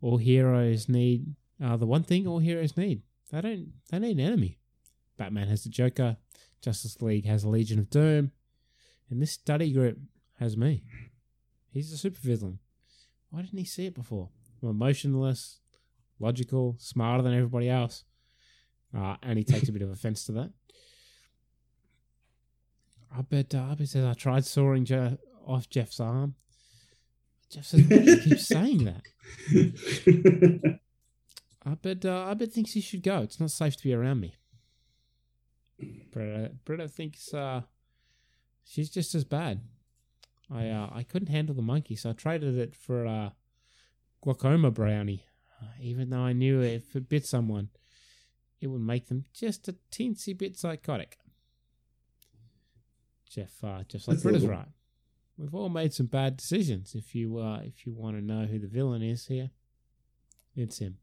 [0.00, 3.02] all heroes need uh the one thing all heroes need.
[3.30, 4.58] They don't they need an enemy.
[5.16, 6.18] Batman has the Joker,
[6.60, 8.32] Justice League has a Legion of Doom,
[9.08, 9.98] and this study group
[10.38, 10.84] has me.
[11.70, 12.58] He's a supervillain.
[13.30, 14.28] Why didn't he see it before?
[14.62, 15.60] I'm emotionless,
[16.18, 18.04] logical, smarter than everybody else.
[18.96, 20.50] Uh, and he takes a bit of offense to that.
[23.18, 26.34] Abed uh, Abed says I tried sawing Je- off Jeff's arm.
[27.50, 29.02] Jeff says, why do you keep saying that?
[31.66, 33.22] Abed uh, Abed thinks he should go.
[33.22, 34.34] It's not safe to be around me.
[36.10, 37.62] Britta, Britta thinks uh,
[38.64, 39.60] she's just as bad.
[40.50, 43.34] I uh, I couldn't handle the monkey, so I traded it for a
[44.22, 45.25] glaucoma brownie.
[45.60, 47.70] Uh, even though I knew if it bit someone,
[48.60, 51.18] it would make them just a teensy bit psychotic.
[53.28, 54.68] Jeff, uh, Jeff's like Britta's right.
[55.36, 56.94] We've all made some bad decisions.
[56.94, 59.50] If you uh, if you want to know who the villain is here,
[60.54, 60.98] it's him.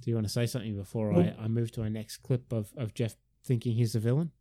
[0.00, 2.72] Do you want to say something before I, I move to our next clip of,
[2.76, 3.14] of Jeff
[3.44, 4.32] thinking he's the villain?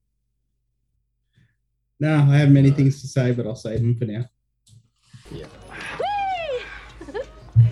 [2.00, 4.26] No, I have many things to say, but I'll save them for now.
[5.32, 5.46] Yeah.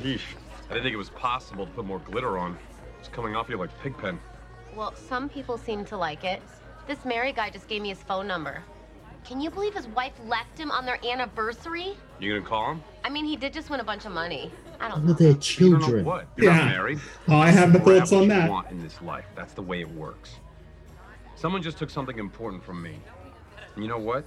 [0.70, 0.72] Yeesh.
[0.72, 2.58] I didn't think it was possible to put more glitter on.
[3.00, 4.20] It's coming off you like pigpen.
[4.76, 6.42] Well, some people seem to like it.
[6.88, 8.64] This Mary guy just gave me his phone number.
[9.26, 11.94] Can you believe his wife left him on their anniversary?
[12.20, 12.84] You gonna call him?
[13.04, 14.52] I mean, he did just win a bunch of money.
[14.80, 15.14] I don't know.
[15.14, 16.06] they're You don't know children.
[16.06, 16.28] what?
[16.38, 16.58] You're Yeah.
[16.60, 17.00] not married.
[17.28, 18.50] Oh, I have the Grab thoughts what on you that.
[18.50, 19.26] Want in this life.
[19.36, 20.36] That's the way it works.
[21.36, 22.98] Someone just took something important from me.
[23.76, 24.26] And you know what?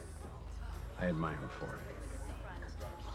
[1.01, 1.81] I admire him for it.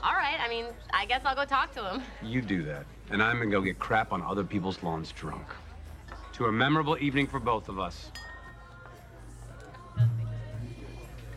[0.03, 2.01] All right, I mean, I guess I'll go talk to him.
[2.23, 5.45] You do that, and I'm gonna go get crap on other people's lawns drunk.
[6.33, 8.11] To a memorable evening for both of us.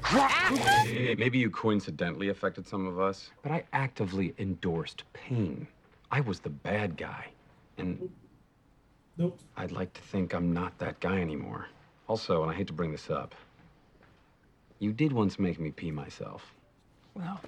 [0.04, 5.66] Hey, Maybe you coincidentally affected some of us, but I actively endorsed pain.
[6.10, 7.26] I was the bad guy,
[7.78, 8.10] and
[9.16, 9.38] Nope.
[9.56, 11.66] I'd like to think I'm not that guy anymore.
[12.08, 13.34] Also, and I hate to bring this up,
[14.80, 16.52] you did once make me pee myself.
[17.14, 17.40] Well,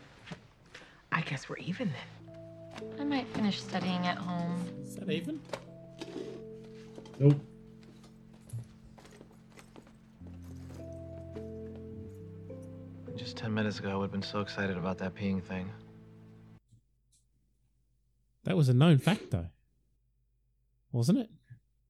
[1.10, 2.21] I guess we're even then.
[3.00, 4.64] I might finish studying at home.
[4.84, 5.40] Is that even?
[7.18, 7.40] Nope.
[13.16, 15.70] Just 10 minutes ago, I would have been so excited about that peeing thing.
[18.44, 19.46] That was a known fact, though,
[20.90, 21.30] wasn't it?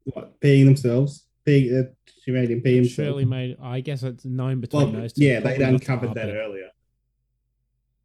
[0.05, 1.27] What, peeing themselves?
[1.47, 1.91] Peeing, uh,
[2.23, 2.95] she made him pee himself.
[3.07, 3.57] Shirley made.
[3.63, 5.25] I guess it's known between Well, those two.
[5.25, 6.69] yeah, they'd uncovered that earlier.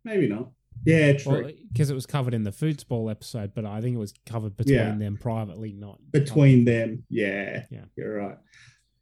[0.03, 0.51] Maybe not.
[0.87, 1.51] Yeah, true.
[1.71, 4.75] Because it was covered in the foosball episode, but I think it was covered between
[4.77, 4.95] Yeah.
[4.95, 7.03] them privately, not between them.
[7.09, 7.85] Yeah, Yeah.
[7.95, 8.37] you're right.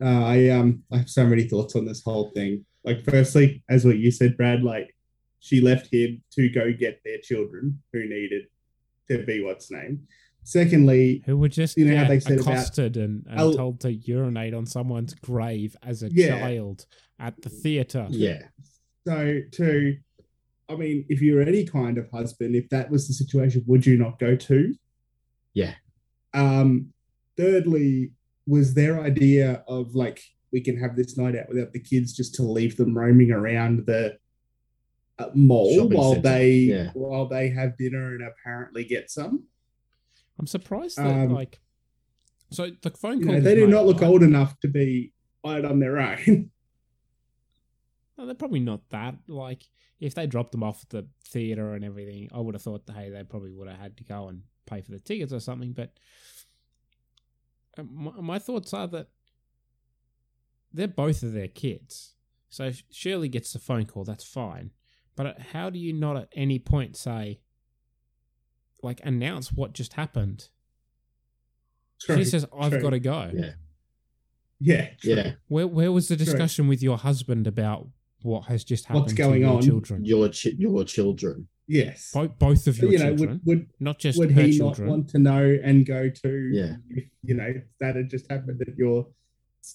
[0.02, 2.66] Uh, I um, I have so many thoughts on this whole thing.
[2.84, 4.96] Like, firstly, as what you said, Brad, like
[5.40, 8.44] she left him to go get their children who needed
[9.10, 10.08] to be what's name.
[10.44, 13.54] Secondly, who were just you know yeah, how they said about accosted and, and I'll-
[13.54, 16.40] told to urinate on someone's grave as a Yeah.
[16.40, 16.86] child
[17.20, 18.08] at the theater.
[18.10, 18.42] Yeah.
[19.08, 19.98] So, to,
[20.68, 23.98] I mean, if you're any kind of husband, if that was the situation, would you
[23.98, 24.74] not go to?
[25.54, 25.74] Yeah.
[26.34, 26.94] Um,
[27.38, 28.12] thirdly,
[28.48, 32.36] was their idea of like we can have this night out without the kids just
[32.36, 34.18] to leave them roaming around the
[35.20, 36.90] uh, mall Shopping while centre, they yeah.
[36.94, 39.44] while they have dinner and apparently get some.
[40.40, 41.60] I'm surprised that Um, like
[42.52, 45.14] so the phone You call know, they do not look old enough to be
[45.46, 46.52] out on their own.
[48.18, 49.16] No, they're probably not that.
[49.28, 49.64] Like,
[50.00, 53.10] if they dropped them off at the theater and everything, I would have thought, hey,
[53.10, 55.74] they probably would have had to go and pay for the tickets or something.
[55.74, 55.92] But
[57.78, 59.08] uh, my, my thoughts are that
[60.74, 62.14] they're both of their kids.
[62.50, 64.72] So if Shirley gets the phone call, that's fine.
[65.16, 67.40] But how do you not at any point say,
[68.82, 70.50] like, announce what just happened?
[72.00, 72.82] True, she says, "I've true.
[72.82, 73.52] got to go." Yeah.
[74.60, 75.14] Yeah, true.
[75.16, 75.32] Yeah.
[75.48, 76.26] Where where was the True.
[76.26, 77.88] discussion with your husband about
[78.26, 79.02] what has just happened?
[79.04, 79.62] What's to going your on?
[79.62, 80.04] Children.
[80.06, 81.48] Your chi- your children.
[81.68, 82.12] Yes.
[82.14, 84.58] Both both of But, your you know, would- children, would- not just would her he
[84.58, 84.88] children.
[84.88, 86.76] not want to know and go to Yeah.
[87.24, 89.08] you know that had just happened that your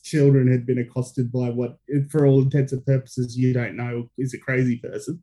[0.05, 1.78] children had been accosted by what
[2.11, 5.22] for all intents and purposes you don't know is a crazy person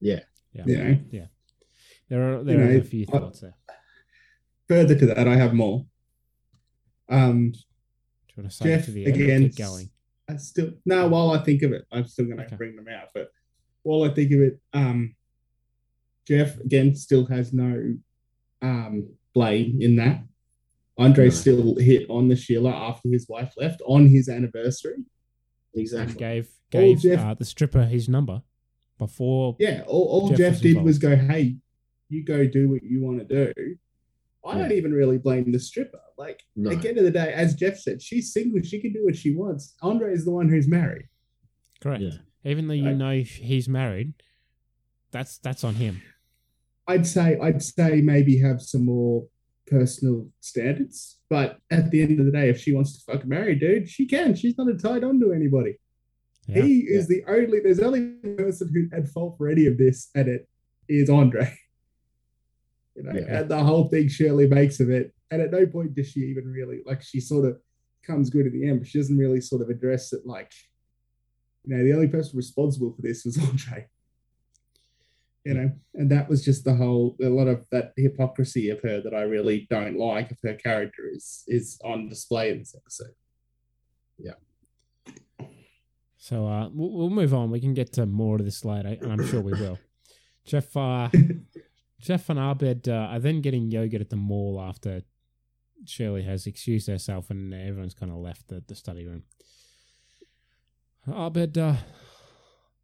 [0.00, 0.20] Yeah.
[0.52, 0.64] Yeah.
[0.66, 1.26] you know Yeah.
[2.08, 3.54] There are there You are know, a few I- thoughts there.
[4.68, 5.86] further to that i have more
[7.08, 7.58] um Do
[8.36, 9.14] you want to say it jeff to the end?
[9.14, 9.90] again Keep going.
[10.30, 12.56] I still no while i think of it i'm still gonna Okay.
[12.56, 13.28] bring them out but
[13.82, 15.14] while i think of it um
[16.26, 17.94] jeff again still has no
[18.62, 20.22] um blame in that
[20.98, 21.30] andre No.
[21.30, 26.14] still hit on the sheila after his wife left on his anniversary And Exactly.
[26.18, 28.42] gave gave Jeff- uh, the stripper his number
[28.98, 29.56] before.
[29.58, 30.86] Yeah, all, all Jeff Jeff, was did involved.
[30.86, 31.56] was go, hey,
[32.08, 33.76] you go do what you want to do.
[34.46, 36.00] I don't even really blame the stripper.
[36.22, 36.70] Like, No.
[36.70, 38.60] at the end of the day, as Jeff said, she's single.
[38.62, 39.74] She can do what she wants.
[39.82, 41.06] Andre is the one who's married.
[41.80, 42.02] Correct.
[42.02, 42.18] Yeah.
[42.44, 42.96] Even though you Right.
[42.96, 44.14] know he's married,
[45.10, 46.00] that's that's on him.
[46.86, 49.26] I'd say, I'd say maybe have some more
[49.66, 51.18] personal standards.
[51.28, 54.06] But at the end of the day, if she wants to fucking marry, dude, she
[54.06, 54.34] can.
[54.34, 55.74] She's not tied on to anybody.
[56.48, 56.62] Yeah.
[56.62, 57.60] He is the only.
[57.60, 58.02] There's only
[58.36, 60.48] person who had fault for any of this, and it
[60.88, 61.46] is Andre.
[62.94, 63.40] You know, Yeah.
[63.40, 66.44] and the whole thing Shirley makes of it, and at no point does she even
[66.46, 67.02] really like.
[67.02, 67.58] She sort of
[68.02, 70.26] comes good at the end, but she doesn't really sort of address it.
[70.26, 70.52] Like,
[71.64, 73.86] you know, the only person responsible for this was Andre.
[75.44, 77.16] You know, and that was just the whole.
[77.20, 81.02] A lot of that hypocrisy of her that I really don't like of her character
[81.12, 83.14] is is on display in this episode.
[84.18, 84.34] Yeah.
[86.16, 87.50] So uh, we'll, we'll move on.
[87.50, 89.78] We can get to more of this later, and I'm sure we will.
[90.44, 91.08] Jeff, uh,
[92.02, 95.02] Jeff and Abed uh, are then getting yogurt at the mall after
[95.86, 99.22] Shirley has excused herself, and everyone's kind of left the, the study room.
[101.08, 101.76] Abed, uh,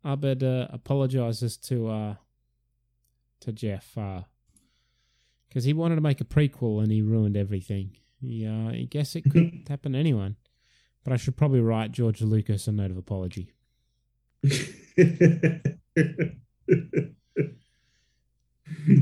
[0.04, 2.14] Abed uh, apologizes to uh,
[3.40, 3.96] to Jeff
[5.48, 7.96] because he wanted to make a prequel and he ruined everything.
[8.20, 10.36] He, uh, I guess it could happen to anyone.
[11.04, 13.52] But I should probably write George Lucas a note of apology.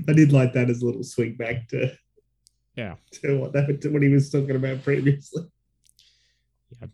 [0.09, 1.93] I did like that as a little swing back to
[2.77, 2.97] Yeah.
[3.23, 5.45] to what that to what he was talking about previously.
[6.81, 6.89] Yeah,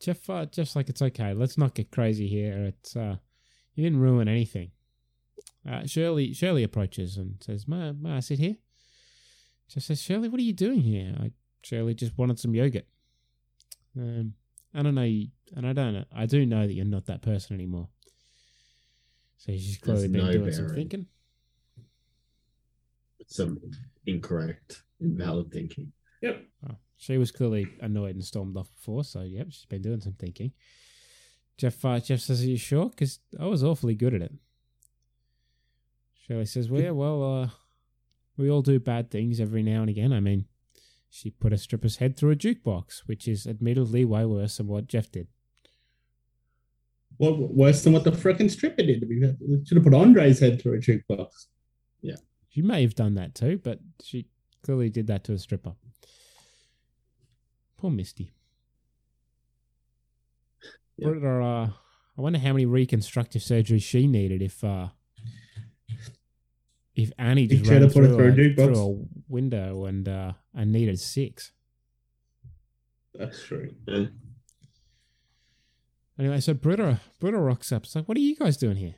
[0.00, 1.34] Jeff, uh, Jeff's like, it's okay.
[1.34, 2.64] Let's not get crazy here.
[2.66, 3.16] It's uh,
[3.74, 4.70] you didn't ruin anything.
[5.68, 8.56] Uh, Shirley, Shirley approaches and says, "May, may I sit here?"
[9.68, 12.86] Jeff says, "Shirley, what are you doing here?" I, Shirley just wanted some yogurt.
[13.96, 14.34] Um,
[14.72, 16.04] I don't know, and I don't know.
[16.14, 17.88] I do know that you're not that person anymore.
[19.38, 21.06] So she's clearly There's been no doing some thinking.
[23.28, 23.60] Some
[24.06, 25.92] incorrect, invalid thinking.
[26.22, 26.44] Yep.
[26.68, 30.14] Oh, she was clearly annoyed and stormed off before, so yep, she's been doing some
[30.14, 30.52] thinking.
[31.56, 34.32] Jeff, uh, Jeff says, "Are you sure?" Because I was awfully good at it.
[36.14, 37.50] Shirley says, "Well, yeah, well, uh,
[38.36, 40.12] we all do bad things every now and again.
[40.12, 40.46] I mean,
[41.10, 44.86] she put a stripper's head through a jukebox, which is admittedly way worse than what
[44.86, 45.28] Jeff did.
[47.18, 49.04] Well, worse than what the frickin' stripper did.
[49.08, 49.20] We
[49.66, 51.28] should have put Andre's head through a jukebox.
[52.62, 52.62] Yeah.
[52.62, 54.26] She may have done that too, but she
[54.62, 55.74] clearly did that to a stripper.
[57.76, 58.32] Poor Misty.
[60.96, 61.66] What are, uh,
[62.16, 64.88] I wonder how many reconstructive surgeries she needed if uh,
[66.96, 70.08] if Annie Big just ran cheddar, put through, through a a, through a window and
[70.08, 71.52] uh, and needed six.
[73.14, 73.74] That's true.
[76.18, 77.84] Anyway, so Britta Britta rocks up.
[77.84, 78.96] It's like, what are you guys doing here?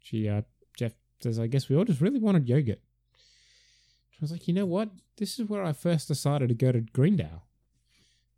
[0.00, 0.59] She uh Jeff
[1.22, 2.80] says, I guess we all just really wanted yogurt.
[4.20, 4.90] I was like, you know what?
[5.16, 7.44] This is where I first decided to go to Greendale.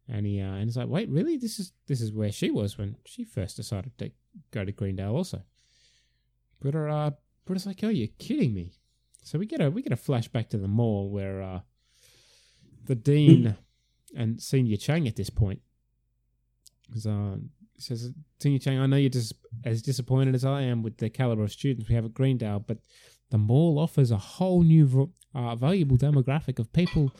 [0.09, 1.37] And he uh, and he's like, wait, really?
[1.37, 4.11] This is this is where she was when she first decided to
[4.51, 5.43] go to Greendale also.
[6.61, 7.11] Britta uh
[7.45, 8.73] Britta's like, oh, you're kidding me.
[9.23, 11.61] So we get a we get a flashback to the mall where uh
[12.85, 13.57] the dean
[14.17, 15.63] and señor Chang at this point
[16.93, 17.37] because uh,
[17.83, 18.11] says,
[18.41, 21.53] Señor Chang, I know you're just as disappointed as I am with the caliber of
[21.53, 22.79] students we have at Greendale, but
[23.31, 27.13] the mall offers a whole new vo- uh, valuable demographic of people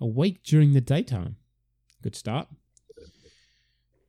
[0.00, 1.36] awake during the daytime.
[2.02, 2.48] Good start.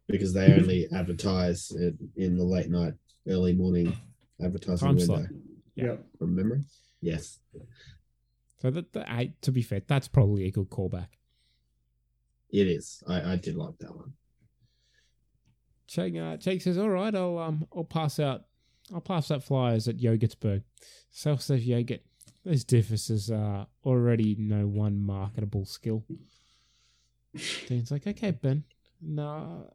[0.07, 2.93] because they only advertise it in the late night,
[3.27, 3.95] early morning
[4.43, 5.15] advertising Time window.
[5.15, 5.25] slot.
[5.75, 5.95] Yeah.
[6.19, 6.61] From memory?
[7.01, 7.39] Yes.
[8.61, 11.07] So that, that I, to be fair, that's probably a good callback.
[12.49, 13.01] It is.
[13.07, 14.13] I, I did like that one.
[15.87, 18.45] Chang, uh, Chang says, "All right, I'll um, I'll pass out,
[18.93, 20.63] I'll pass out flyers at Yogurtsburg.
[21.11, 22.01] Self-serve yogurt.
[22.45, 26.03] Those differences are already no one marketable skill."
[27.67, 28.63] Dean's like, "Okay, Ben.
[29.01, 29.69] No,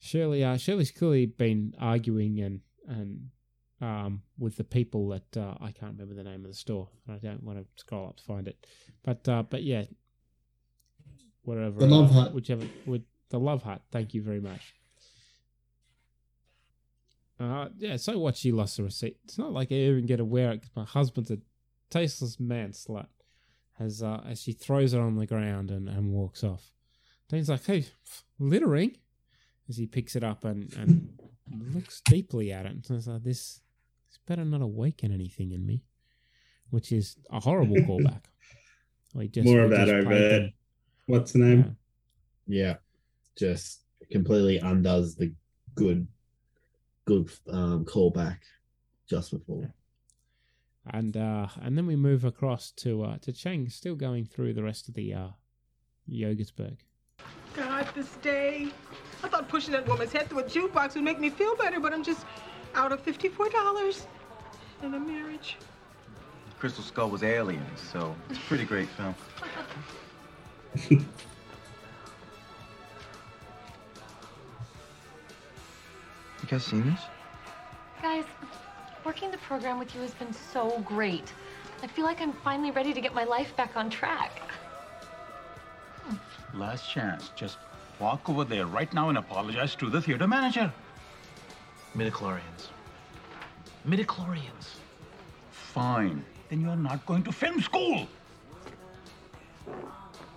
[0.00, 0.42] Shirley.
[0.42, 3.28] Uh, Shirley's clearly been arguing and and
[3.80, 6.88] um with the people at uh, I can't remember the name of the store.
[7.08, 8.66] I don't want to scroll up to find it,
[9.04, 9.84] but uh, but yeah,
[11.42, 11.78] whatever.
[11.78, 12.34] The Love uh, Hut.
[12.34, 12.66] Whichever.
[12.86, 13.80] With the Love Hut.
[13.90, 14.74] Thank you very much.
[17.38, 18.36] Uh, yeah, so what?
[18.36, 19.16] She lost the receipt.
[19.24, 21.38] It's not like I even get to wear it because my husband's a
[21.88, 23.06] tasteless man slut.
[23.78, 26.70] As uh, as she throws it on the ground and, and walks off.
[27.30, 27.86] Dean's like, "Hey,
[28.38, 28.98] littering,"
[29.70, 31.18] as he picks it up and, and
[31.74, 33.62] looks deeply at it and says, like, "This
[34.10, 35.82] this better not awaken anything in me,"
[36.68, 38.24] which is a horrible callback.
[39.14, 40.40] We just- More we of that just over played there.
[40.40, 40.52] them.
[41.06, 41.76] What's the name?
[42.46, 42.76] Yeah.
[43.36, 45.32] Just completely undoes the
[45.74, 46.06] good
[47.06, 48.38] good um callback
[49.08, 49.72] just before.
[50.90, 54.62] and uh, and then we move across to uh, to Chang, still going through the
[54.62, 55.28] rest of the uh,
[56.08, 56.78] Yogurtsburg.
[57.56, 58.68] God, this day.
[59.22, 61.92] I thought pushing that woman's head through a jukebox would make me feel better, but
[61.92, 62.24] I'm just
[62.74, 64.06] out of $54
[64.82, 65.56] in a marriage.
[66.58, 69.14] Crystal Skull was aliens, so it's a pretty great film.
[76.50, 77.00] guys seen this?
[78.02, 78.24] Guys,
[79.04, 81.32] working the program with you has been so great.
[81.82, 84.32] I feel like I'm finally ready to get my life back on track.
[86.02, 86.58] Hmm.
[86.58, 87.30] Last chance.
[87.36, 87.58] Just
[88.00, 90.72] walk over there right now and apologize to the theater manager.
[91.96, 92.70] Midichlorians.
[93.86, 94.74] Midichlorians.
[95.52, 96.24] Fine.
[96.48, 98.08] Then you're not going to film school.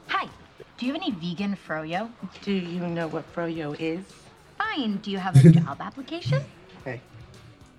[0.08, 0.30] Hi.
[0.78, 2.12] Do you have any vegan froyo?
[2.44, 4.23] Do you know what froyo is?
[4.76, 4.98] Fine.
[4.98, 6.44] Do you have a job application?
[6.84, 7.02] Hey,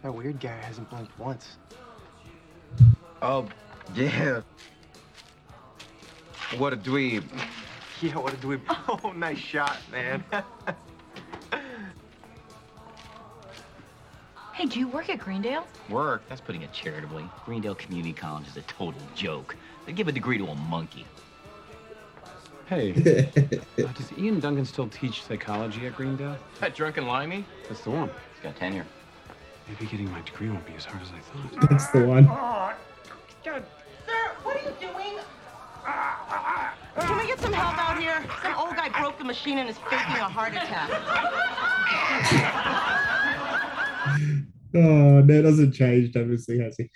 [0.02, 1.56] that weird guy hasn't blinked once.
[3.22, 3.48] Oh,
[3.94, 4.42] yeah.
[6.58, 7.24] What a dweeb.
[8.00, 8.60] Yeah, what a dweeb.
[9.04, 10.24] Oh, nice shot, man.
[14.52, 15.66] Hey, do you work at Greendale?
[15.90, 16.22] Work?
[16.28, 17.28] That's putting it charitably.
[17.44, 19.56] Greendale Community College is a total joke.
[19.84, 21.04] They give a degree to a monkey.
[22.66, 22.92] Hey,
[23.78, 26.38] uh, does Ian Duncan still teach psychology at Greendale?
[26.60, 27.44] That drunken limey?
[27.68, 28.08] That's the one.
[28.08, 28.86] He's got tenure.
[29.68, 31.68] Maybe getting my degree won't be as hard as I thought.
[31.68, 32.24] That's the one.
[32.24, 32.76] God.
[33.44, 33.62] Sir,
[34.42, 35.18] what are you doing?
[36.96, 38.24] Can we get some help out here?
[38.42, 40.90] Some old guy broke the machine and is faking a heart attack.
[44.76, 46.90] Oh, that doesn't change, obviously, has he?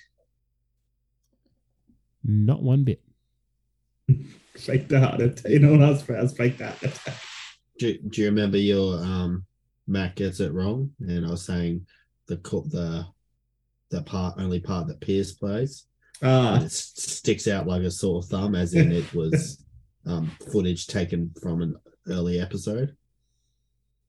[2.24, 3.00] Not one bit.
[4.66, 5.50] Heart attack.
[5.50, 5.80] You know?
[5.82, 6.02] Else
[6.32, 6.78] fake that.
[7.78, 9.44] Do, do you remember your um
[9.86, 10.90] Matt gets it wrong?
[11.00, 11.86] And I was saying
[12.26, 13.06] the the
[13.90, 15.86] the part only part that Pierce plays.
[16.22, 16.60] Ah.
[16.62, 19.64] It sticks out like a sore thumb, as in it was
[20.06, 21.76] um footage taken from an
[22.08, 22.96] early episode.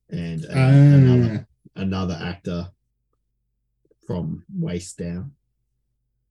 [0.10, 0.70] And uh, Ah.
[0.70, 2.70] another another actor
[4.08, 5.32] from waist down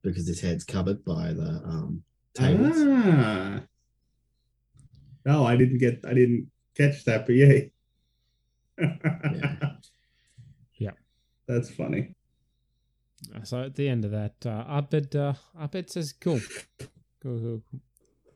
[0.02, 2.02] because his head's covered by the um
[2.34, 2.74] tables.
[2.76, 3.60] Ah.
[5.28, 6.00] No, I didn't get.
[6.08, 7.68] I didn't catch that, but yeah.
[10.78, 10.92] Yeah.
[11.46, 12.14] That's funny.
[13.42, 16.40] So at the end of that, uh, Abed, uh, Abed says, "Cool,
[17.20, 17.62] cool, cool,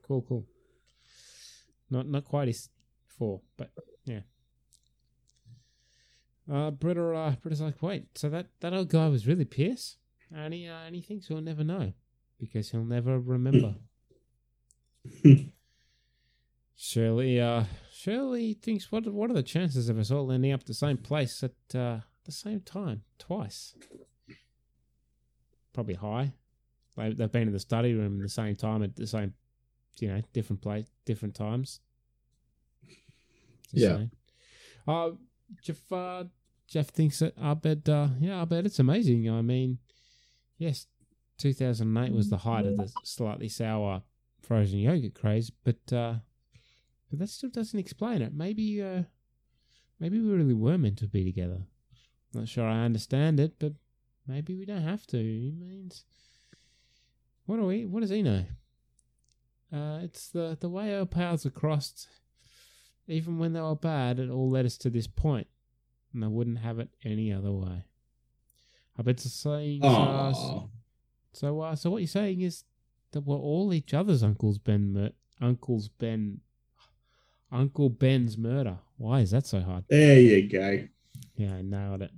[0.07, 0.47] cool, cool."
[1.88, 2.68] Not not quite his
[3.07, 3.70] four, but
[4.05, 4.22] yeah.
[6.51, 9.97] Uh, Britta, uh, Britta's like, wait, so that that old guy was really Pierce?
[10.34, 11.93] and he, uh, and he thinks he'll never know
[12.38, 13.76] because he'll never remember.
[16.84, 17.62] Shirley, uh,
[17.92, 21.44] Shirley thinks what what are the chances of us all ending up the same place
[21.44, 23.76] at uh, the same time twice?
[25.72, 26.32] Probably high.
[26.96, 29.34] They, they've been in the study room at the same time at the same,
[30.00, 31.78] you know, different place, different times.
[33.70, 34.06] Yeah.
[34.86, 35.12] Uh,
[35.62, 36.24] Jeff, uh,
[36.66, 39.30] Jeff thinks that I bet, uh, yeah, I bet it's amazing.
[39.30, 39.78] I mean,
[40.58, 40.88] yes,
[41.38, 44.02] 2008 was the height of the slightly sour
[44.40, 46.14] frozen yogurt craze, but uh,
[47.12, 48.32] but that still doesn't explain it.
[48.32, 49.02] Maybe, uh,
[50.00, 51.58] maybe we really were meant to be together.
[52.32, 53.74] Not sure I understand it, but
[54.26, 55.18] maybe we don't have to.
[55.18, 56.06] He means,
[57.44, 57.84] what do we?
[57.84, 58.46] What does he know?
[59.70, 62.08] Uh, it's the the way our paths are crossed.
[63.06, 65.48] Even when they were bad, it all led us to this point,
[66.14, 67.84] and I wouldn't have it any other way.
[68.98, 69.84] I bet the saying.
[69.84, 70.66] Uh, Aw.
[71.34, 72.64] so, uh, so what you're saying is
[73.10, 76.40] that we're all each other's uncles Ben, mur- uncles Ben,
[77.53, 78.78] Uncle Ben's murder.
[78.96, 79.84] Why is that so hard?
[79.88, 80.84] There you go.
[81.36, 82.11] Yeah, I nailed it.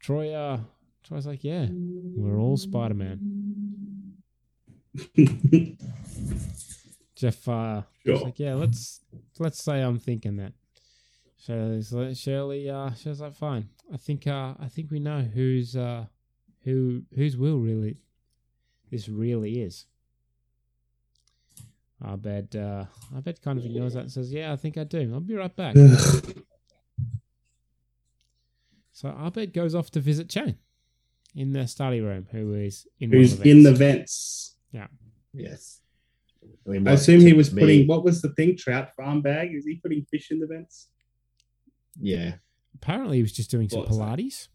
[0.00, 0.60] Troy, uh,
[1.04, 4.14] Troy's like, yeah, we're all Spider Man.
[7.14, 8.18] Jeff, uh, Sure.
[8.20, 9.00] like, yeah, let's
[9.38, 10.52] let's say I'm thinking that.
[11.44, 13.68] Shirley's like, Shirley, uh, she's like, fine.
[13.92, 16.06] I think, uh, I think we know who's, uh,
[16.64, 17.96] who, whose will really,
[18.90, 19.86] this really is.
[22.04, 22.84] Abed, uh,
[23.16, 25.10] Abed kind of ignores that and says, yeah, I think I do.
[25.12, 25.74] I'll be right back.
[28.92, 30.56] so Abed goes off to visit Chang
[31.34, 33.78] in the study room, who is in Who's the in the vents.
[33.78, 34.56] vents?
[34.72, 34.86] Yeah.
[35.32, 35.80] Yes.
[36.66, 38.56] I, mean, I assume he was me- putting what was the thing?
[38.56, 39.54] Trout farm bag?
[39.54, 40.88] Is he putting fish in the vents?
[42.00, 42.34] Yeah.
[42.74, 44.04] Apparently, he was just doing some What's that?
[44.18, 44.48] Pilates.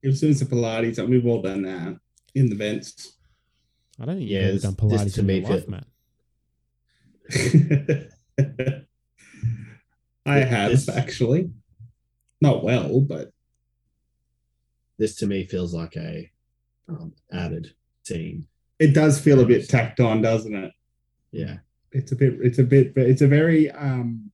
[0.00, 0.98] He was doing some Pilates.
[0.98, 1.96] and We've all done that
[2.34, 3.16] in the vents.
[4.00, 5.86] I don't think Yeah, you've ever done Pilates to in your life, feel- Matt.
[10.26, 11.50] I have This- actually.
[12.40, 13.32] Not well, but
[14.98, 16.30] This to me feels like a
[16.88, 17.74] um, added
[18.04, 18.46] scene.
[18.78, 20.72] it does feel a bit tacked on, doesn't it?
[21.30, 21.58] Yeah.
[21.92, 22.34] It's a bit.
[22.42, 22.92] It's a bit.
[22.96, 24.30] It's a very um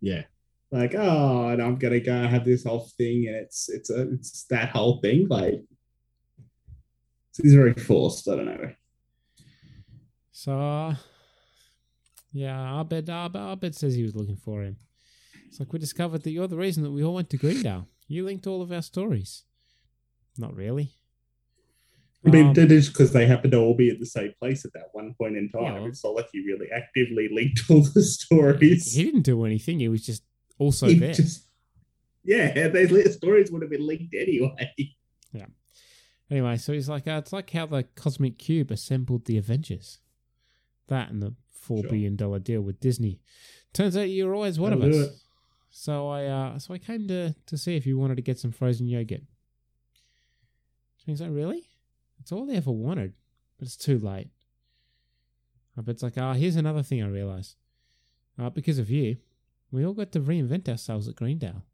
[0.00, 0.24] Yeah.
[0.70, 4.44] Like, oh, and I'm gonna go have this whole thing, and it's it's a it's
[4.44, 5.26] that whole thing.
[5.28, 5.62] Like,
[7.38, 8.28] it's very forced.
[8.28, 8.72] I don't know.
[10.42, 10.96] So, uh,
[12.32, 14.76] yeah, Abed, Abed, Abed says he was looking for him.
[15.46, 17.86] It's like we discovered that you're the reason that we all went to Greendale.
[18.08, 19.44] You linked all of our stories.
[20.36, 20.94] Not really.
[22.26, 24.64] I mean, Um, that is because they happen to all be at the same place
[24.64, 25.62] at that one point in time.
[25.62, 28.94] Yeah, well- it's not like you really actively linked all the stories.
[28.94, 29.78] He didn't do anything.
[29.78, 30.24] He was just
[30.58, 31.12] also He there.
[31.14, 31.48] just-
[32.24, 34.74] yeah, those stories would have been linked anyway.
[35.32, 35.46] Yeah.
[36.28, 40.00] Anyway, so he's like, uh, it's like how the Cosmic Cube assembled the Avengers.
[40.92, 41.90] That and the four Sure.
[41.90, 43.20] billion dollar deal with Disney.
[43.72, 45.08] Turns out you're always one That'll of us.
[45.08, 45.18] it.
[45.70, 48.52] So I, uh, so I came to to see if you wanted to get some
[48.52, 49.22] frozen yogurt.
[50.98, 51.62] So he's like, really?
[52.20, 53.14] It's all they ever wanted,
[53.58, 54.28] but it's too late.
[55.76, 57.56] But it's like, ah, here's another thing I realized.
[58.38, 59.16] Uh, because of you,
[59.70, 61.64] we all got to reinvent ourselves at Greendale.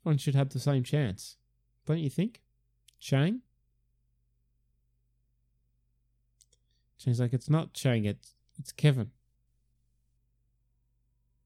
[0.00, 1.36] Everyone should have the same chance,
[1.86, 2.40] don't you think?
[2.98, 3.42] Chang?
[7.00, 9.10] Chang's like, it's not Chang, it's it's Kevin.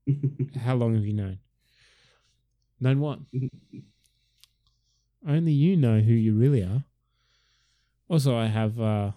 [0.60, 1.38] How long have you known?
[2.80, 3.20] Known what?
[5.26, 6.84] Only you know who you really are.
[8.08, 9.12] Also, I have, uh,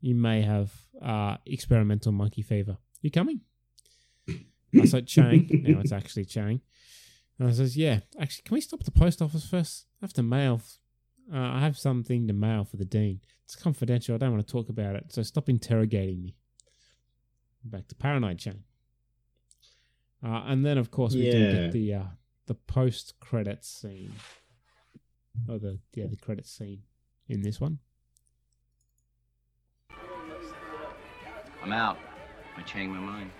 [0.00, 0.72] you may have
[1.02, 2.78] uh, experimental monkey fever.
[3.02, 3.40] You coming?
[4.28, 5.48] I said Chang.
[5.66, 6.60] now it's actually Chang.
[7.38, 9.86] And I says, yeah, actually, can we stop at the post office first?
[10.00, 10.62] I have to mail.
[11.32, 13.20] Uh, I have something to mail for the dean.
[13.44, 14.14] It's confidential.
[14.14, 15.12] I don't want to talk about it.
[15.12, 16.36] So stop interrogating me.
[17.64, 18.62] Back to paranoid Chang.
[20.24, 22.04] Uh, and then, of course, we do get the uh,
[22.46, 24.12] the post credits scene.
[25.48, 26.82] Oh, the yeah, the credits scene
[27.28, 27.78] in this one.
[31.62, 31.98] I'm out.
[32.56, 33.30] I changed my mind.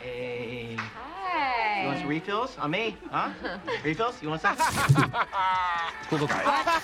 [0.00, 0.76] Hey.
[0.76, 0.76] Hi.
[0.76, 0.99] You want
[2.00, 2.96] some refills on me?
[3.10, 3.32] Huh?
[3.84, 4.22] refills?
[4.22, 4.56] You want some?
[6.08, 6.28] cool, cool.
[6.28, 6.80] Time,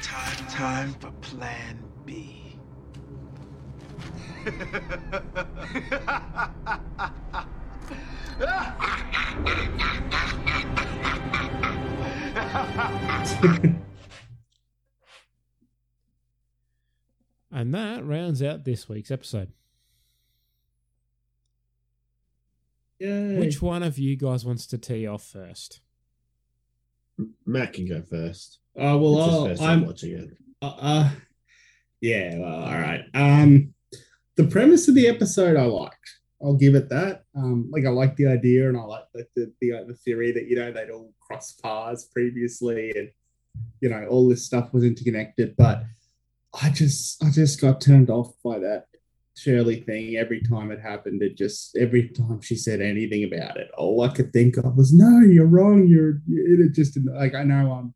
[0.00, 2.56] time, time for plan B.
[17.52, 19.50] And that rounds out this week's episode.
[23.00, 23.38] Yeah.
[23.38, 25.80] Which one of you guys wants to tee off first?
[27.46, 28.58] Matt can go first.
[28.76, 30.30] Oh well, It's I'll, first I'm watching it.
[30.62, 31.10] Uh, uh,
[32.00, 32.38] yeah.
[32.38, 33.04] Well, all right.
[33.14, 33.74] Um,
[34.36, 35.96] the premise of the episode I liked.
[36.42, 37.24] I'll give it that.
[37.34, 40.32] Um, like I like the idea, and I like the the, the, uh, the theory
[40.32, 43.10] that you know they'd all cross paths previously, and
[43.80, 45.56] you know all this stuff was interconnected.
[45.56, 45.84] But
[46.62, 48.86] I just I just got turned off by that
[49.40, 51.22] Shirley thing every time it happened.
[51.22, 54.92] It just every time she said anything about it, all I could think of was,
[54.92, 55.86] "No, you're wrong.
[55.86, 57.94] You're." It just like I know I'm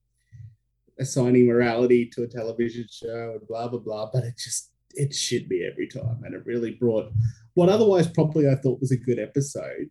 [0.98, 5.48] assigning morality to a television show and blah blah blah, but it just it shit
[5.50, 7.12] me every time, and it really brought
[7.52, 9.90] what otherwise probably I thought was a good episode,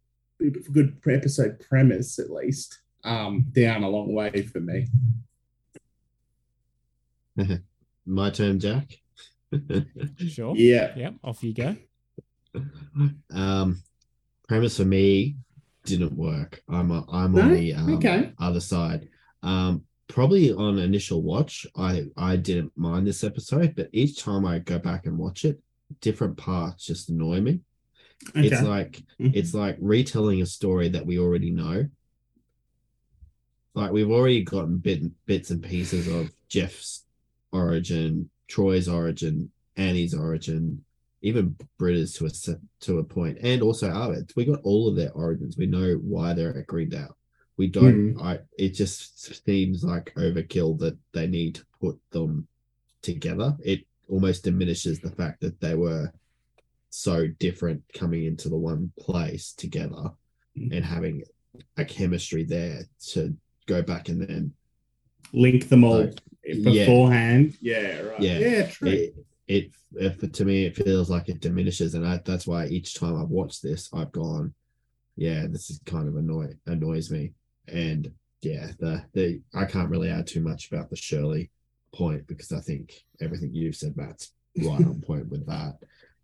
[0.71, 4.88] good episode premise at least, um, down a long way for me.
[8.05, 9.02] My turn, Jack.
[10.27, 10.55] Sure.
[10.55, 10.93] Yeah.
[10.95, 11.13] Yep.
[11.23, 11.75] Off you go.
[13.31, 13.81] Um,
[14.47, 15.35] premise for me
[15.85, 16.61] didn't work.
[16.69, 17.41] I'm a, I'm No?
[17.41, 18.31] on the um, Okay.
[18.39, 19.07] other side.
[19.41, 24.59] Um, probably on initial watch, I I didn't mind this episode, but each time I
[24.59, 25.59] go back and watch it,
[26.01, 27.59] different parts just annoy me.
[28.30, 28.47] Okay.
[28.47, 28.67] It's Okay.
[28.67, 29.35] like Mhm.
[29.35, 31.88] it's like retelling a story that we already know.
[33.75, 37.05] Like we've already gotten bit, bits and pieces of Jeff's
[37.51, 40.85] origin, Troy's origin, Annie's origin,
[41.23, 42.30] even Britta's to a
[42.81, 44.35] to a point, and also Abed's.
[44.35, 45.57] We got all of their origins.
[45.57, 47.17] We know why they're at Greendale.
[47.57, 48.13] We don't.
[48.13, 48.21] Mm-hmm.
[48.21, 48.39] I.
[48.59, 52.47] It just seems like overkill that they need to put them
[53.01, 53.57] together.
[53.63, 56.13] It almost diminishes the fact that they were
[56.91, 60.11] so different coming into the one place together
[60.55, 60.73] mm-hmm.
[60.73, 61.23] and having
[61.77, 63.35] a chemistry there to
[63.65, 64.53] go back and then
[65.34, 66.11] Link them all yeah.
[66.44, 67.57] Beforehand.
[67.61, 68.22] Yeah, right.
[68.22, 68.90] yeah Yeah, true.
[68.90, 69.15] it,
[69.48, 73.22] it if to me it feels like it diminishes and I, that's why each time
[73.22, 74.53] i've watched this i've gone
[75.15, 77.34] yeah this is kind of annoy annoys me
[77.68, 78.11] and
[78.41, 81.52] yeah the the i can't really add too much about the shirley
[81.94, 85.78] point because i think everything you've said matt's right on point with that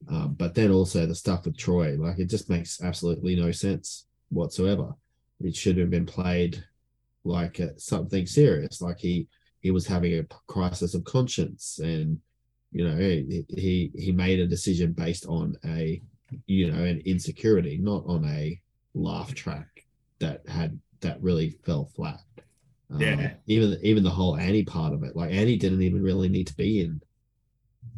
[0.08, 4.08] um, but then also the stuff with troy like it just makes absolutely no sense
[4.30, 4.94] whatsoever
[5.42, 6.64] it should have been played
[7.24, 9.28] like uh, something serious like he
[9.62, 12.18] he was having a crisis of conscience and
[12.72, 16.02] you know he he made a decision based on a
[16.46, 18.60] you know an insecurity not on a
[18.94, 19.68] laugh track
[20.20, 22.20] that had that really fell flat.
[22.92, 23.34] Um, Yeah.
[23.48, 26.56] even even the whole annie part of it like annie didn't even really need to
[26.56, 27.02] be in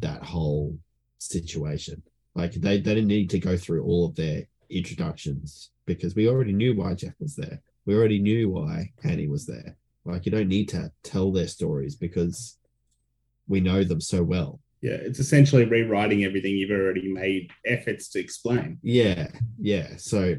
[0.00, 0.78] that whole
[1.18, 2.02] situation.
[2.34, 6.52] Like they, they didn't need to go through all of their introductions because we already
[6.52, 7.60] knew why jeff was there.
[7.84, 11.96] We already knew why annie was there like you don't need to tell their stories
[11.96, 12.58] because
[13.48, 18.18] we know them so well Yeah, it's essentially rewriting everything you've already made efforts to
[18.18, 18.78] explain.
[18.82, 19.28] Yeah,
[19.60, 19.96] yeah.
[19.96, 20.34] So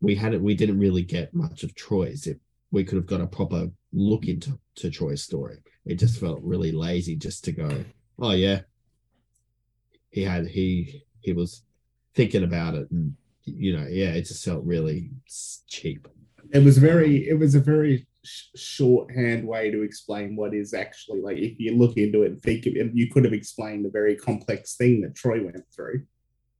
[0.00, 0.40] we had it.
[0.40, 2.26] We didn't really get much of Troy's.
[2.26, 2.38] If
[2.70, 6.72] we could have got a proper look into to Troy's story, it just felt really
[6.72, 7.84] lazy just to go.
[8.18, 8.60] Oh yeah,
[10.08, 11.62] he had he he was
[12.14, 13.14] thinking about it, and
[13.44, 15.10] you know, yeah, it just felt really
[15.68, 16.08] cheap.
[16.52, 21.20] It was very, it was a very sh- shorthand way to explain what is actually
[21.20, 21.38] like.
[21.38, 24.16] If you look into it and think of it, you could have explained the very
[24.16, 26.02] complex thing that Troy went through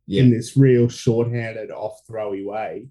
[0.06, 2.88] Yeah, in this real shorthanded, off throwy way.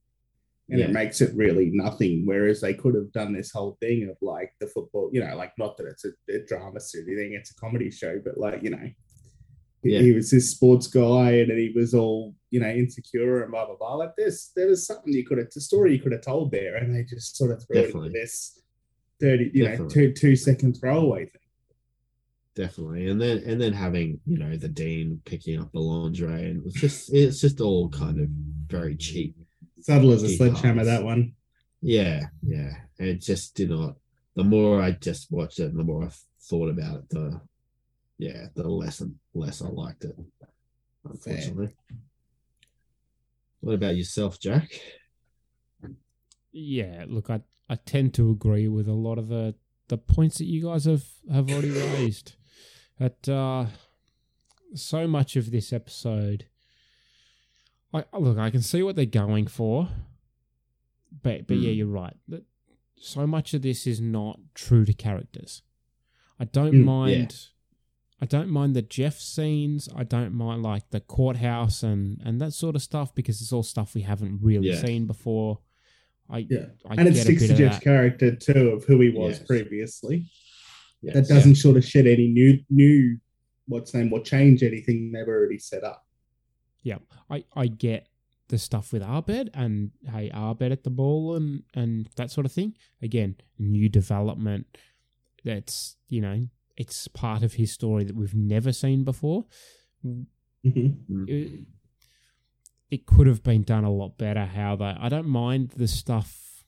[0.70, 0.86] And Yeah.
[0.88, 2.26] it makes it really nothing.
[2.26, 5.54] Whereas they could have done this whole thing of like the football, you know, like
[5.58, 8.72] not that it's a, a drama city thing, it's a comedy show, but like, you
[8.72, 8.90] know,
[9.84, 10.02] he- Yeah.
[10.02, 13.76] he was this sports guy and he was all, you know, insecure and blah, blah,
[13.78, 13.94] blah.
[13.94, 16.76] Like this, there was something you could have, a story you could have told there.
[16.78, 18.64] And they just sort of threw it into this
[19.20, 19.94] 30, you know, Definitely.
[19.94, 21.42] two, two second throwaway thing.
[22.56, 23.10] definitely.
[23.10, 26.80] And then and then having you know the dean picking up the lingerie, and it's
[26.80, 28.28] just it's just all kind of
[28.68, 29.36] very cheap.
[29.82, 31.34] Subtle as a sledgehammer, that one.
[31.82, 32.72] Yeah, yeah.
[33.00, 33.96] And it just did not.
[34.36, 36.10] The more I just watched it, and the more I
[36.42, 37.42] thought about it, the
[38.18, 40.16] yeah, the less and less I liked it.
[41.04, 41.76] Unfortunately.
[43.62, 44.72] What about yourself, Jack?
[46.52, 49.56] Yeah, look, I I tend to agree with a lot of the
[49.88, 52.34] the points that you guys have have already raised.
[53.00, 53.68] That uh,
[54.74, 56.46] so much of this episode,
[57.94, 59.90] I look, I can see what they're going for,
[61.24, 61.78] but but yeah, Mm.
[61.78, 62.16] you're right.
[62.28, 62.44] That
[62.98, 65.62] so much of this is not true to characters.
[66.40, 66.86] I don't Mm, yeah.
[66.86, 67.48] mind.
[68.22, 69.90] I don't mind the Jeff scenes.
[69.94, 73.64] I don't mind like the courthouse and and that sort of stuff because it's all
[73.64, 74.82] stuff we haven't really Yeah.
[74.86, 75.60] seen before.
[76.30, 76.68] I Yeah.
[76.90, 77.84] I and it sticks to Jeff's that.
[77.84, 79.48] character too of who he was Yes.
[79.48, 80.26] previously.
[81.02, 81.14] Yes.
[81.14, 83.18] that doesn't sort of shed any new new
[83.68, 86.06] what's name or change anything they've already set up.
[86.84, 86.98] Yeah,
[87.30, 88.08] I, I get
[88.48, 92.52] the stuff with Abed and hey, Abed at the ball and and that sort of
[92.52, 92.76] thing.
[93.02, 94.78] Again, new development.
[95.44, 96.48] That's you know,
[96.78, 99.46] it's part of his story that we've never seen before.
[100.64, 101.66] It,
[102.92, 104.46] it could have been done a lot better.
[104.46, 106.64] How they, I don't mind the stuff.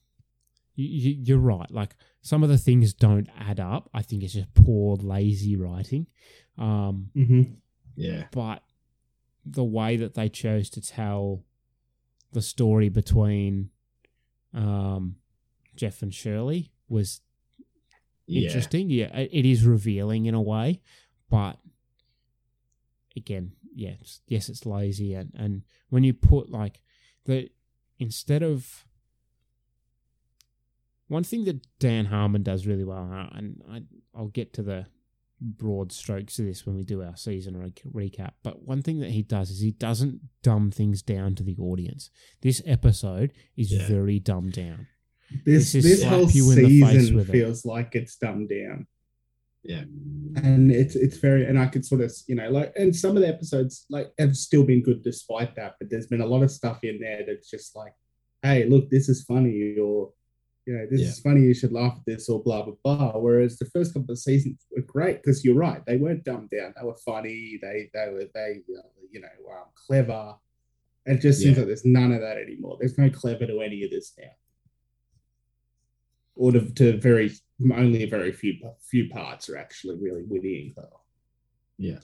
[0.75, 1.69] You, you, you're right.
[1.71, 3.89] Like some of the things don't add up.
[3.93, 6.07] I think it's just poor, lazy writing.
[6.57, 7.55] Um, Mhm.
[7.95, 8.25] Yeah.
[8.31, 8.63] but
[9.45, 11.43] the way that they chose to tell
[12.33, 13.69] the story between
[14.53, 15.15] um,
[15.75, 17.21] Jeff and Shirley was
[18.25, 18.47] Yeah.
[18.47, 18.89] interesting.
[18.89, 20.81] Yeah, it- it is revealing in a way,
[21.29, 21.59] but
[23.15, 26.81] again, yeah, it's, yes, it's lazy, and and when you put like
[27.25, 27.49] the
[27.99, 28.85] instead of
[31.07, 33.81] one thing that Dan Harmon does really well, and I,
[34.15, 34.87] I'll get to the
[35.39, 38.31] broad strokes of this when we do our season re- recap.
[38.43, 42.09] But one thing that he does is he doesn't dumb things down to the audience.
[42.41, 43.87] This episode is Yeah.
[43.87, 44.87] very dumbed down.
[45.45, 47.33] This is this whole you in the face season with it.
[47.33, 48.87] feels like it's dumbed down.
[49.63, 49.83] Yeah.
[50.43, 53.21] and it's it's very and I could sort of you know like and some of
[53.21, 56.51] the episodes like have still been good despite that, but there's been a lot of
[56.51, 57.93] stuff in there that's just like,
[58.43, 60.13] hey, look, this is funny, or
[60.65, 61.07] you know, this Yeah.
[61.07, 63.17] is funny, you should laugh at this, or blah blah blah.
[63.19, 66.73] Whereas the first couple of seasons were great because you're right, they weren't dumbed down,
[66.79, 68.81] they were funny, they they were they uh,
[69.11, 70.35] you know um, clever.
[71.05, 71.61] And it just seems Yeah.
[71.61, 72.77] like there's none of that anymore.
[72.79, 74.31] There's no clever to any of this now
[76.35, 77.31] or to, to very
[77.73, 80.89] only a very few few parts are actually really witty and clever.
[81.77, 81.99] Yeah.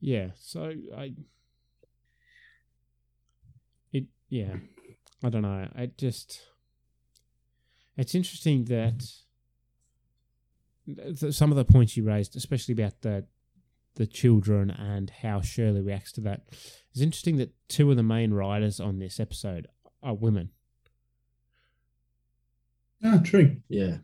[0.00, 1.14] Yeah, so I
[3.92, 4.56] it yeah,
[5.24, 5.68] I don't know.
[5.74, 6.42] I just
[7.96, 9.04] it's interesting that
[11.30, 13.24] some of the points you raised, especially about the
[13.96, 16.42] the children and how Shirley reacts to that.
[16.90, 19.66] It's interesting that two of the main writers on this episode
[20.02, 20.50] are women.
[23.02, 23.56] Ah, true.
[23.68, 23.98] Yeah.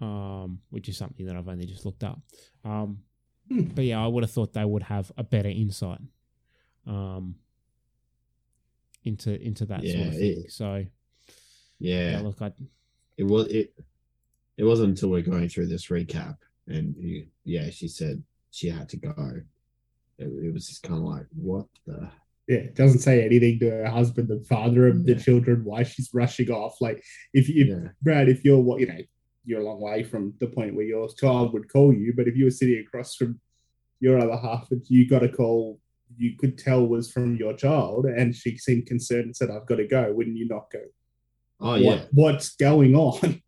[0.00, 2.20] Um, which is something that I've only just looked up.
[2.64, 2.98] Um,
[3.48, 3.60] Hmm.
[3.76, 6.00] But yeah, I would have thought they would have a better insight
[6.84, 7.36] um,
[9.04, 10.42] into into that sort Yeah, of thing.
[10.46, 10.84] it- so
[11.78, 12.10] Yeah.
[12.10, 12.52] yeah, look, I
[13.16, 13.72] It was it.
[14.56, 18.88] It wasn't until we're going through this recap, and you, yeah, she said she had
[18.90, 19.14] to go.
[20.18, 22.10] It, it was just kind of like, what the?
[22.48, 26.10] Yeah, it doesn't say anything to her husband, the father of the children, why she's
[26.14, 26.80] rushing off.
[26.80, 27.02] Like,
[27.32, 28.98] if you, Brad, if you're what you know,
[29.46, 32.36] you're a long way from the point where your child would call you, but if
[32.36, 33.40] you were sitting across from
[34.00, 35.80] your other half and you got a call,
[36.18, 39.76] you could tell was from your child, and she seemed concerned and said, "I've got
[39.76, 40.80] to go." Wouldn't you not go?
[41.60, 43.42] Oh What- yeah, what's going on?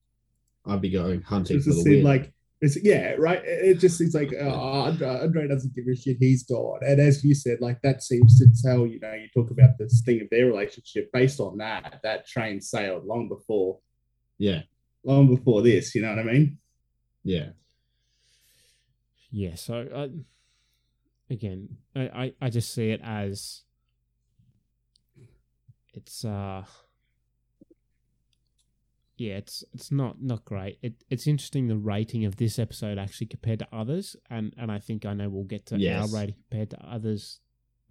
[0.66, 3.40] I'd be going hunting It just seemed like it's yeah, right.
[3.44, 6.16] It just seems like uh, Andre Andre doesn't give a shit.
[6.18, 9.50] He's gone, and as you said, like that seems to tell you know you talk
[9.50, 12.00] about this thing of their relationship based on that.
[12.02, 13.78] That train sailed long before,
[14.38, 14.62] yeah,
[15.04, 15.94] long before this.
[15.94, 16.58] You know what I mean?
[17.24, 17.50] yeah,
[19.30, 19.54] yeah.
[19.54, 20.08] So uh,
[21.30, 23.62] again, I, I I just see it as
[25.94, 26.64] it's uh
[29.16, 30.78] yeah, it's it's not not great.
[30.80, 34.78] It it's interesting the rating of this episode actually compared to others, and and I
[34.78, 36.00] think I know we'll get to Yes.
[36.14, 37.40] our rating compared to others,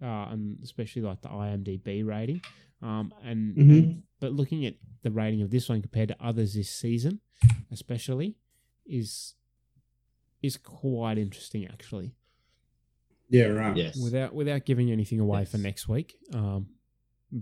[0.02, 2.40] uh, and especially like the IMDb rating.
[2.82, 3.70] Um, and, Mhm.
[3.78, 7.20] and but looking at the rating of this one compared to others this season,
[7.70, 8.36] especially,
[8.86, 9.34] is
[10.42, 12.14] is quite interesting actually.
[13.28, 13.76] Yeah, right.
[13.76, 14.00] Yes.
[14.02, 16.68] Without without giving anything away for next week, um,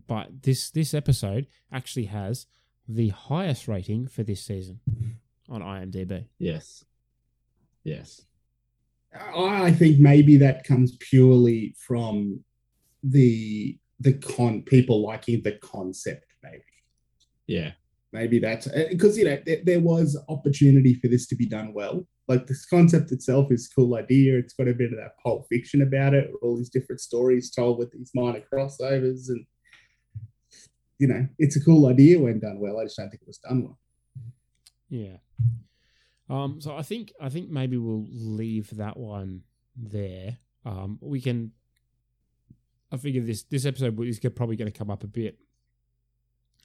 [0.09, 2.47] but this this episode actually has
[2.89, 4.81] the highest rating for this season
[5.49, 6.27] on IMDb.
[6.39, 6.85] yes,
[7.85, 8.25] yes,
[9.37, 12.41] I think maybe that comes purely from
[13.03, 16.35] the the con people liking the concept.
[16.43, 16.63] Maybe
[17.47, 17.73] yeah,
[18.13, 21.73] maybe that's uh, because you know there, there was opportunity for this to be done
[21.73, 22.07] well.
[22.29, 24.37] Like this concept itself is a cool idea.
[24.37, 26.31] It's got a bit of that pulp fiction about it.
[26.43, 29.47] All these different stories told with these minor crossovers, and
[30.99, 32.81] you know it's a cool idea when done well.
[32.81, 33.79] I just don't think it was done well.
[34.89, 35.17] Yeah.
[36.29, 36.61] Um.
[36.61, 39.43] So I think I think maybe we'll leave that one
[39.77, 40.39] there.
[40.65, 40.99] Um.
[41.01, 41.53] We can.
[42.93, 45.39] I figure this this episode is probably going to come up a bit.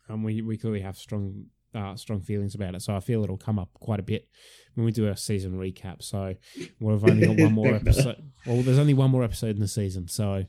[0.10, 0.24] Um.
[0.24, 3.60] We we clearly have strong uh strong feelings about it, so I feel it'll come
[3.60, 4.28] up quite a bit
[4.76, 6.02] when we do our season recap.
[6.04, 6.36] So
[6.80, 8.32] we've only got one more episode.
[8.46, 10.46] Well, there's only one more episode in the season, so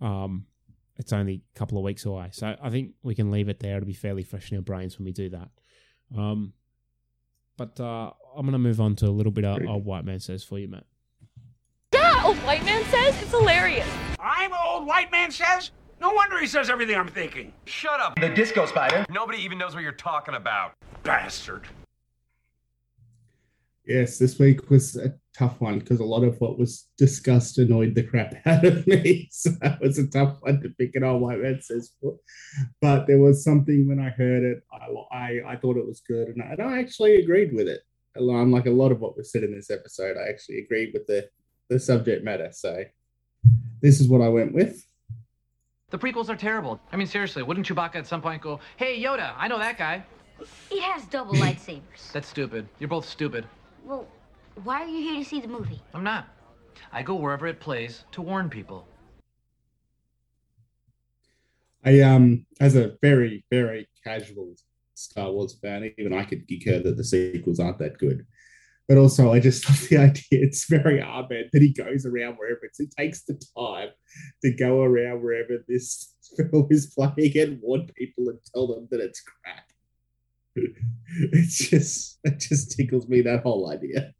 [0.00, 0.46] um,
[0.96, 2.30] it's only a couple of weeks away.
[2.32, 3.76] So I think we can leave it there.
[3.76, 5.48] It'll be fairly fresh in our brains when we do that.
[6.16, 6.52] Um,
[7.56, 10.20] but uh, I'm going to move on to a little bit of, of White Man
[10.20, 10.84] Says for you, Matt.
[11.92, 13.86] Yeah, old white man says it's hilarious.
[14.18, 15.72] I'm old white man says.
[16.00, 17.52] No wonder he says everything I'm thinking.
[17.66, 18.18] Shut up.
[18.18, 19.04] The disco spider.
[19.10, 20.72] Nobody even knows what you're talking about.
[21.02, 21.66] Bastard.
[23.84, 27.94] Yes, this week was a tough one because a lot of what was discussed annoyed
[27.94, 29.28] the crap out of me.
[29.30, 31.92] So that was a tough one to pick it on my man says.
[32.00, 32.16] For.
[32.80, 36.28] But there was something when I heard it, I I, I thought it was good,
[36.28, 37.80] and I, and I actually agreed with it.
[38.14, 41.28] Unlike a lot of what was said in this episode, I actually agreed with the
[41.68, 42.50] the subject matter.
[42.52, 42.84] So
[43.80, 44.86] this is what I went with.
[45.90, 46.80] The prequels are terrible.
[46.90, 50.04] I mean, seriously, wouldn't Chewbacca at some point go, hey, Yoda, I know that guy?
[50.70, 52.12] He has double lightsabers.
[52.12, 52.66] That's stupid.
[52.78, 53.46] You're both stupid.
[53.84, 54.06] Well,
[54.64, 55.82] why are you here to see the movie?
[55.94, 56.28] I'm not.
[56.92, 58.86] I go wherever it plays to warn people.
[61.84, 64.54] I um, as a very very casual
[65.02, 68.26] Star Wars fan, even I could concur that the sequels aren't that good.
[68.88, 70.22] But also, I just love the idea.
[70.30, 72.80] It's very Abed that he goes around wherever it's.
[72.80, 73.88] It takes the time
[74.42, 79.00] to go around wherever this film is playing and warn people and tell them that
[79.00, 79.64] it's crap.
[81.32, 84.14] It's just it just tickles me that whole idea.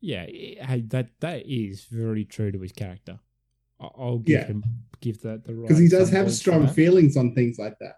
[0.00, 3.18] Yeah, eh, hey, that that is very true to his character.
[3.80, 4.46] I'll give Yeah.
[4.46, 4.64] him
[5.00, 7.96] give that the right Because he does have strong feelings on things like that.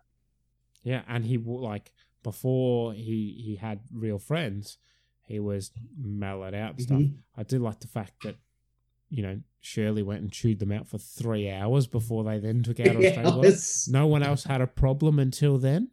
[0.84, 1.90] Yeah, and he like
[2.22, 4.78] before he he had real friends,
[5.26, 6.98] he was mellowed out and stuff.
[7.00, 7.14] Mhm.
[7.36, 8.36] I do like the fact that
[9.10, 12.78] you know Shirley went and chewed them out for three hours before they then took
[12.80, 12.96] out.
[13.42, 13.88] Yes.
[13.88, 15.88] No one else had a problem until then,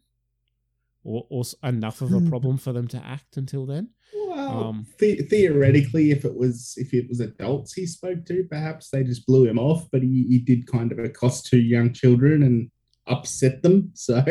[1.04, 3.90] or, or enough of a problem for them to act until then.
[4.14, 8.90] Well, Um, the- theoretically, if it was if it was adults he spoke to, perhaps
[8.90, 9.90] they just blew him off.
[9.92, 12.70] But he, he did kind of accost two young children and
[13.08, 13.92] upset them.
[13.96, 14.24] So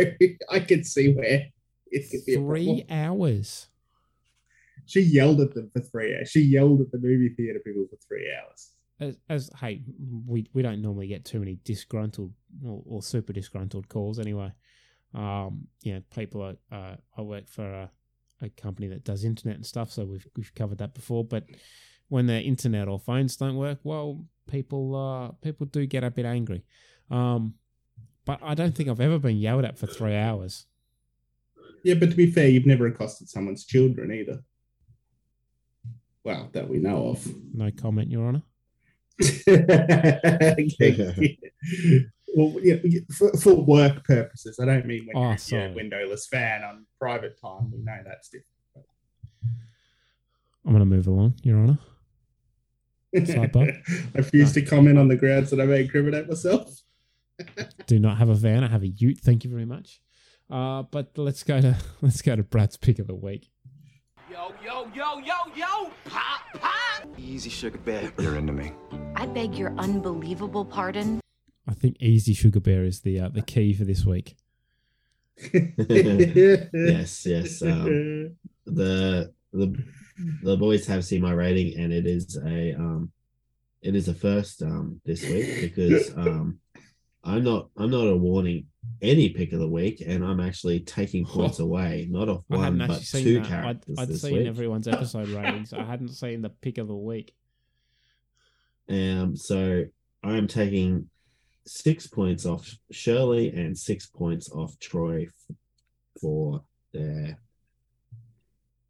[0.51, 1.51] I could see where
[1.91, 3.69] it could be Three hours.
[4.87, 6.31] She yelled at them for three hours.
[6.31, 8.73] She yelled at the movie theater people for three hours.
[8.99, 9.83] As, as hey,
[10.27, 12.33] we we don't normally get too many disgruntled
[12.67, 14.53] or, or super disgruntled calls anyway.
[15.15, 16.57] Um, you know, people are.
[16.71, 17.91] Uh, I work for a,
[18.43, 21.25] a company that does internet and stuff, so we've we've covered that before.
[21.25, 21.45] But
[22.09, 26.27] when their internet or phones don't work, well, people uh people do get a bit
[26.27, 26.65] angry.
[27.11, 27.55] Um,
[28.31, 30.67] but I don't think I've ever been yelled at for three hours.
[31.83, 34.45] Yeah, but to be fair, you've never accosted someone's children either.
[36.23, 37.27] Well, that we know of.
[37.53, 38.43] No comment, Your Honor.
[39.49, 41.39] Okay.
[42.37, 42.77] well, yeah,
[43.13, 47.37] for, for work purposes, I don't mean when Oh, you're a windowless fan on private
[47.41, 47.73] time.
[47.73, 48.47] We know that's different.
[50.65, 51.79] I'm gonna move along, Your Honor.
[53.17, 53.81] I
[54.15, 56.81] refuse to comment on the grounds that I may incriminate myself.
[57.87, 58.65] Do not have a van.
[58.65, 59.21] I have a Ute.
[59.21, 60.01] Thank you very much.
[60.51, 63.51] Uh, but let's go to let's go to Brad's pick of the week.
[64.31, 65.91] Yo, yo, yo, yo, yo!
[66.05, 67.09] Pop, pop!
[67.19, 68.13] Easy, sugar bear.
[68.19, 68.73] You're into me.
[69.17, 71.21] I beg your unbelievable pardon.
[71.71, 74.37] I think Easy Sugar Bear is the uh, the key for this week.
[75.53, 77.63] yes, yes.
[77.63, 78.37] Um,
[78.67, 79.85] the the
[80.43, 83.13] the boys have seen my rating, and it is a um,
[83.83, 86.59] it is a first um this week because um,
[87.23, 88.67] I'm not I'm not awarding
[89.03, 93.01] any pick of the week, and I'm actually taking points away, not off one but
[93.03, 93.49] seen two that.
[93.49, 94.47] characters I'd, I'd seen week.
[94.47, 95.73] everyone's episode ratings.
[95.73, 97.35] I hadn't seen the pick of the week.
[98.89, 99.85] Um, so
[100.23, 101.09] I'm taking
[101.67, 105.29] six points off Shirley and six points off Troy
[106.21, 107.39] for their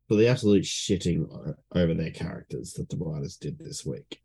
[0.09, 4.21] for the absolute shitting over their characters that the writers did this week.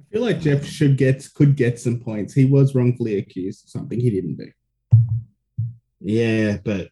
[0.00, 2.32] I feel like Jeff should get could get some points.
[2.32, 4.50] He was wrongfully accused of something he didn't do.
[6.00, 6.90] Yeah, but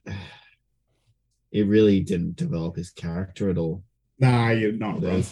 [1.52, 3.82] it really didn't develop his character at all.
[4.18, 5.24] Nah, you're not wrong.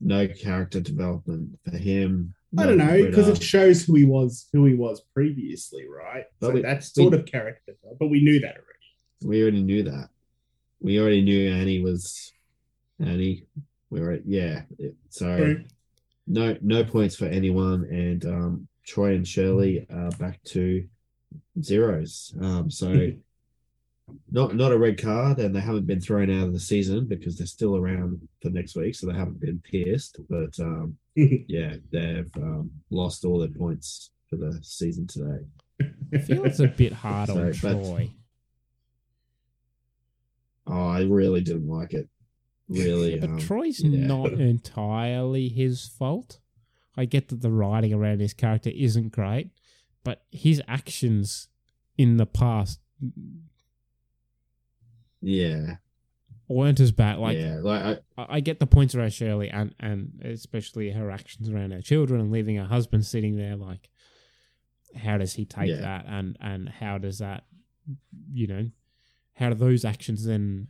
[0.00, 2.34] No character development for him.
[2.58, 6.24] I don't know because it shows who he was, who he was previously, right?
[6.40, 8.66] But so we- that's we- sort of character, but we knew that already.
[9.24, 10.08] we already knew that.
[10.80, 12.32] We already knew Annie was
[12.98, 13.46] Annie.
[13.90, 14.62] We were yeah.
[14.78, 15.64] it- So True.
[16.30, 20.86] No no points for anyone, and um, Troy and Shirley are back to
[21.62, 22.32] zeros.
[22.40, 23.10] Um, so
[24.30, 27.36] not not a red card, and they haven't been thrown out of the season because
[27.36, 30.18] they're still around for next week, so they haven't been pierced.
[30.28, 35.44] But um, yeah, they've um, lost all their points for the season today.
[36.14, 38.10] I feel it's a bit hard on So, but- Troy.
[40.66, 42.08] Oh, I really didn't like it.
[42.70, 44.06] Really, But um, Troy's yeah.
[44.06, 46.38] not entirely his fault.
[46.96, 49.50] I get that the writing around his character isn't great,
[50.04, 51.48] but his actions
[51.98, 52.80] in the past
[55.20, 55.76] Yeah,
[56.48, 57.18] weren't as bad.
[57.18, 57.82] Like, yeah, like
[58.16, 61.82] I, I, I get the points around Shirley and and especially her actions around her
[61.82, 63.56] children and leaving her husband sitting there.
[63.56, 63.90] Like,
[64.96, 65.80] how does he take Yeah.
[65.80, 67.44] that and and how does that
[68.32, 68.70] you know
[69.34, 70.68] how do those actions then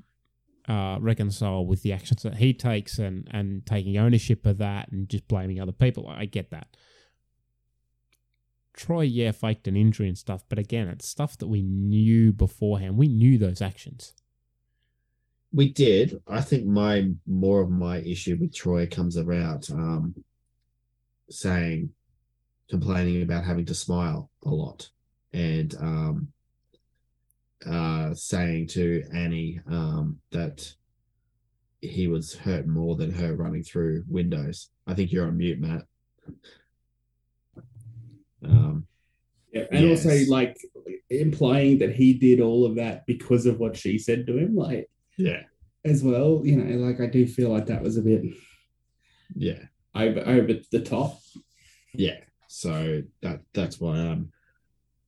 [0.69, 5.09] uh, reconcile with the actions that he takes and and taking ownership of that and
[5.09, 6.09] just blaming other people.
[6.09, 6.77] I get that.
[8.75, 12.97] Troy yeah faked an injury and stuff but again it's stuff that we knew beforehand.
[12.97, 14.15] We knew those actions.
[15.53, 16.23] We did.
[16.29, 20.15] I think my more of my issue with Troy comes about um,
[21.29, 21.91] saying,
[22.69, 24.91] complaining about having to smile a lot,
[25.33, 26.29] and um,
[27.67, 30.73] uh, saying to Annie um, that
[31.81, 34.71] he was hurt more than her running through windows.
[34.87, 35.83] I think you're on mute, Matt.
[38.43, 38.87] Um,
[39.53, 40.07] Yeah, and Yes.
[40.07, 40.57] also like
[41.09, 44.89] implying that he did all of that because of what she said to him, like
[45.19, 45.43] yeah,
[45.85, 46.43] as well.
[46.45, 48.23] You know, like I do feel like that was a bit
[49.35, 49.65] yeah.
[49.95, 51.19] over over the top.
[51.93, 52.21] Yeah.
[52.47, 54.31] So that that's why I'm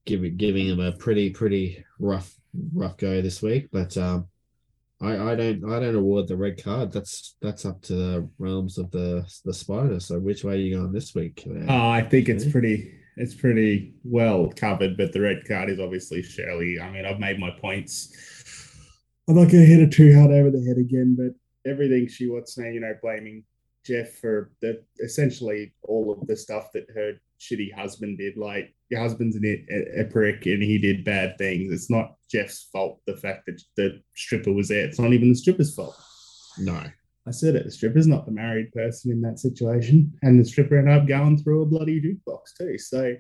[0.07, 2.35] giving giving him a pretty pretty rough
[2.75, 3.69] rough go this week.
[3.73, 4.29] But um
[5.01, 6.93] I, I don't I don't award the red card.
[6.93, 9.99] That's that's up to the realms of the the spider.
[10.01, 11.45] So which way are you going this week?
[11.47, 15.81] Uh, Oh, I think it's pretty it's pretty well covered, but the red card is
[15.81, 16.79] obviously Shirley.
[16.81, 18.15] I mean, I've made my points.
[19.29, 22.55] I'm not gonna hit her too hard over the head again, but everything she was
[22.55, 23.45] saying, you know, blaming
[23.85, 28.37] Jeff for the essentially all of the stuff that her shitty husband did.
[28.37, 31.73] Like your husband's an, a, a prick and he did bad things.
[31.73, 33.01] It's not Jeff's fault.
[33.07, 34.85] The fact that the stripper was there.
[34.85, 35.97] It's not even the stripper's fault.
[36.59, 36.85] No.
[37.27, 37.65] I said it.
[37.65, 41.39] The stripper's not the married person in that situation, and the stripper ended up going
[41.39, 42.79] through a bloody jukebox too.
[42.79, 43.15] So,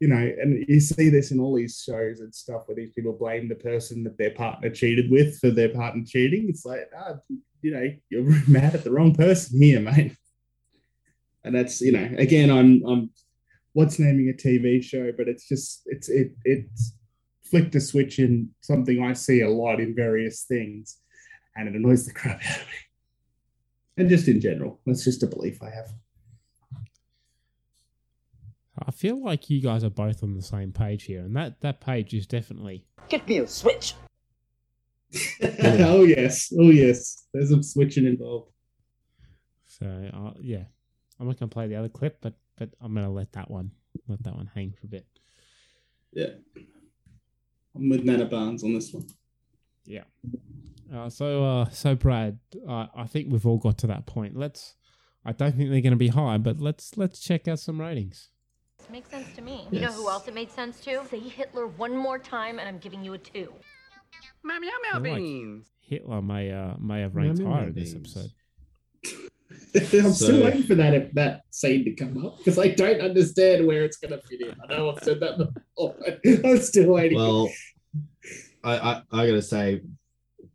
[0.00, 3.12] you know, and you see this in all these shows and stuff where these people
[3.12, 6.46] blame the person that their partner cheated with for their partner cheating.
[6.48, 7.16] It's like, ah,
[7.60, 10.16] you know, you're mad at the wrong person here, mate.
[11.44, 13.10] And that's, you know, again, I'm, I'm,
[13.78, 16.94] what's naming a TV show, but it's just, it's, it, it's
[17.48, 20.98] flicked a switch in something I see a lot in various things,
[21.54, 22.72] and it annoys the crap out of me
[23.98, 24.80] and just in general.
[24.84, 25.90] That's just a belief I have.
[28.84, 31.80] i feel like you guys are both on the same page here and that that
[31.80, 33.94] page is definitely Get me a switch.
[35.62, 37.26] oh yes, oh yes.
[37.32, 38.50] There's some switching involved.
[39.66, 40.64] So uh, yeah,
[41.18, 43.70] I'm not gonna play the other clip, but but I'm gonna let that one
[44.08, 45.06] let that one hang for a bit.
[46.12, 46.30] Yeah,
[47.74, 49.06] I'm with Nana Barnes on this one.
[49.84, 50.04] Yeah.
[50.92, 54.36] Uh, so uh, so Brad, uh, I think we've all got to that point.
[54.36, 54.74] Let's.
[55.24, 58.28] I don't think they're going to be high, but let's let's check out some ratings.
[58.90, 59.66] Makes sense to me.
[59.70, 61.04] You know who else it made sense to?
[61.10, 63.52] Say Hitler one more time, and I'm giving you a two.
[64.42, 65.66] Meow meow I meow like beans.
[65.80, 68.30] Hitler may uh, may have ranked Meow, meow, higher in this episode.
[69.74, 73.66] I'm So- still waiting for that that scene to come up because I don't understand
[73.66, 74.54] where it's going to fit in.
[74.62, 77.18] I know I've said that before, but I'm still waiting.
[77.18, 77.48] Well,
[78.64, 79.80] I, I I gotta say,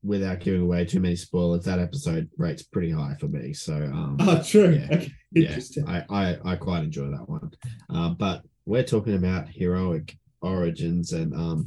[0.04, 3.54] without giving away too many spoilers, that episode rates pretty high for me.
[3.54, 4.70] So um, oh, true.
[4.72, 4.96] yeah.
[4.98, 5.12] Okay.
[5.32, 7.52] yeah, I, I I quite enjoy that one.
[7.90, 11.66] Uh, but we're talking about heroic origins and um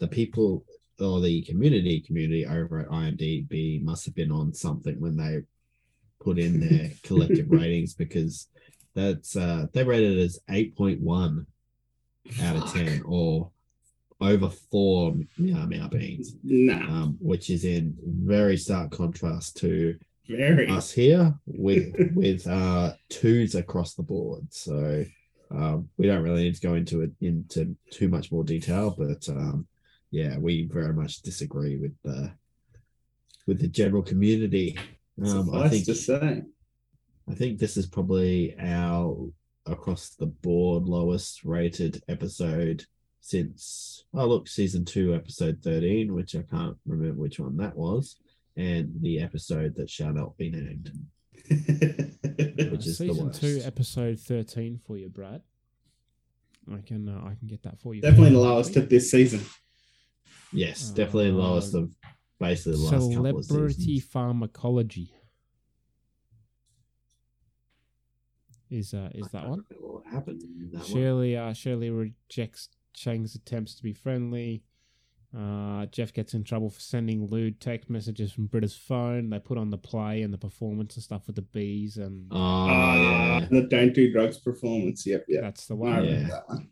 [0.00, 0.64] the people
[1.00, 5.38] or the community community over at IMDb must have been on something when they
[6.28, 8.48] put in their collective ratings because
[8.94, 11.46] that's uh they rated it as 8.1
[12.42, 13.50] out of 10 or
[14.20, 16.34] over four meow meow beans.
[16.42, 19.96] Nah, um, which is in very stark contrast to
[20.28, 20.68] very.
[20.68, 24.42] us here with with uh twos across the board.
[24.50, 25.04] So
[25.50, 29.26] um we don't really need to go into it into too much more detail but
[29.30, 29.66] um
[30.10, 32.30] yeah we very much disagree with the
[33.46, 34.76] with the general community
[35.24, 36.42] um i think to say.
[37.28, 39.28] i think this is probably our
[39.66, 42.84] across the board lowest rated episode
[43.20, 48.16] since oh look season two episode 13 which i can't remember which one that was
[48.56, 50.90] and the episode that shall not be named
[51.48, 53.40] which is the Uh, Season worst.
[53.40, 55.40] two, episode thirteen for you, Brad.
[56.70, 58.02] I can uh, I can get that for you.
[58.02, 59.40] Definitely the lowest of this season.
[60.52, 61.94] Yes, definitely the lowest of
[62.38, 64.04] basically the last couple of Celebrity seasons.
[64.12, 65.12] pharmacology.
[68.70, 69.64] Is uh is that one?
[69.80, 70.86] What happened in that one?
[70.86, 74.62] Shirley uh Shirley rejects Chang's attempts to be friendly.
[75.36, 79.28] Uh, Jeff gets in trouble for sending lewd text messages from Britta's phone.
[79.28, 82.36] They put on the play and the performance and stuff with the bees and Oh,
[82.38, 83.46] Ah, yeah.
[83.50, 85.06] the don't do drugs performance.
[85.06, 85.42] Yep, yep.
[85.42, 85.96] that's the I one.
[85.96, 86.28] remember Yeah.
[86.28, 86.68] that one.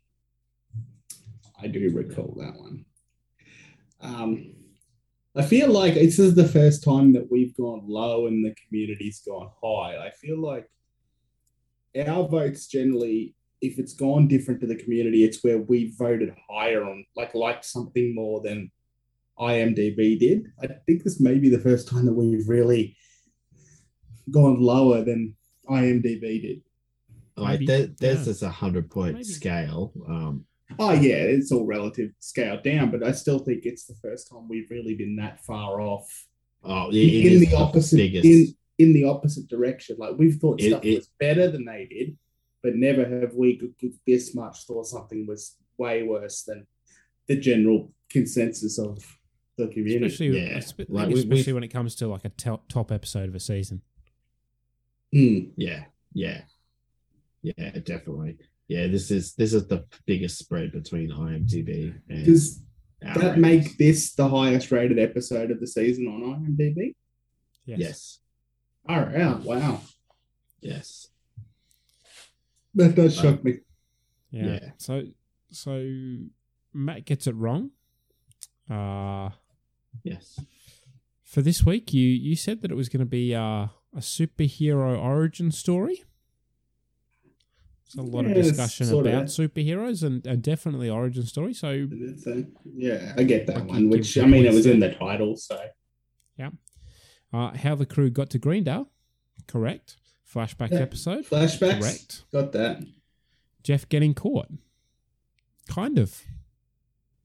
[1.61, 2.87] I do recall that one.
[4.01, 4.55] Um,
[5.37, 9.21] I feel like this is the first time that we've gone low and the community's
[9.21, 10.07] gone high.
[10.07, 10.69] I feel like
[12.07, 16.85] our votes generally if it's gone different to the community, it's where we voted higher
[16.85, 18.71] on like like something more than
[19.39, 20.47] IMDb did.
[20.63, 22.97] I think this may be the first time that we've really
[24.31, 25.37] gone lower than
[25.69, 26.63] IMDb did.
[27.37, 28.25] Like Maybe, there, there's yeah.
[28.25, 29.93] this a hundred point scale.
[30.09, 30.47] Um,
[30.79, 34.49] Oh yeah, it's all relative scaled down, but I still think it's the first time
[34.49, 36.27] we've really been that far off.
[36.65, 38.25] oh, it- in, it the opposite biggest.
[38.25, 39.97] in in the opposite direction.
[39.99, 42.19] Like we've thought It- stuff it- was better than they did,
[42.63, 46.67] but never have we g- g- this much thought something was way worse than
[47.29, 48.99] the general consensus of
[49.57, 50.07] the community.
[50.07, 50.59] Especially, Yeah.
[50.59, 53.29] espe- I Like, we- especially we've- when it comes to like a top, top episode
[53.29, 53.83] of a season.
[55.15, 55.53] Mm.
[55.57, 56.43] Yeah, yeah,
[57.43, 58.37] yeah, definitely.
[58.69, 62.61] Yeah, this is this is the biggest spread between IMDb and Does
[63.01, 63.39] that ratings.
[63.39, 66.23] make this the highest rated episode of the season on
[66.57, 66.95] IMDb?
[67.65, 67.79] Yes.
[67.79, 68.19] yes,
[68.89, 69.81] All right, wow,
[70.61, 71.09] yes.
[72.75, 73.59] that does shock me.
[74.31, 74.45] Yeah.
[74.47, 74.71] Yeah.
[74.79, 75.03] So
[75.51, 75.87] so
[76.73, 77.71] Matt gets it wrong.
[78.71, 79.31] Uh
[80.03, 80.39] Yes.
[81.25, 84.99] for this week you you said that it was going to be uh, a superhero
[84.99, 86.05] origin story.
[87.95, 89.33] There's a lot of Yeah, it's discussion sort of about that.
[89.33, 91.55] superheroes and, and definitely origin story.
[91.55, 91.69] So
[92.27, 92.45] a-
[92.75, 93.89] yeah, I get that Like you one.
[93.91, 95.59] Which I mean, it was in the title, so
[96.37, 96.51] yeah,
[97.33, 98.91] uh, how the crew got to Greendale,
[99.47, 99.97] correct.
[100.33, 100.81] Flashback Yeah.
[100.81, 101.81] episode, flashbacks.
[101.81, 102.25] correct.
[102.33, 102.83] Got that.
[103.63, 104.49] Jeff getting caught,
[105.69, 106.23] kind of.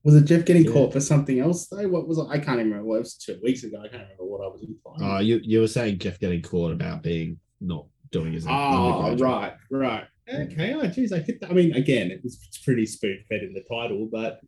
[0.04, 0.72] Was it Jeff getting Yeah.
[0.72, 1.88] caught for something else though?
[1.88, 2.26] What was it?
[2.28, 2.84] I can't even remember.
[2.86, 3.78] Well, it was two weeks ago.
[3.78, 5.02] I can't remember what I was implying.
[5.16, 9.54] Uh, you you were saying Jeff getting caught about being not doing his Oh, right,
[9.70, 10.04] right.
[10.28, 10.72] Okay.
[10.74, 11.40] Oh, geez, I hit.
[11.40, 11.50] That.
[11.50, 14.40] I mean, again, it was it's pretty spoon fed in the title, but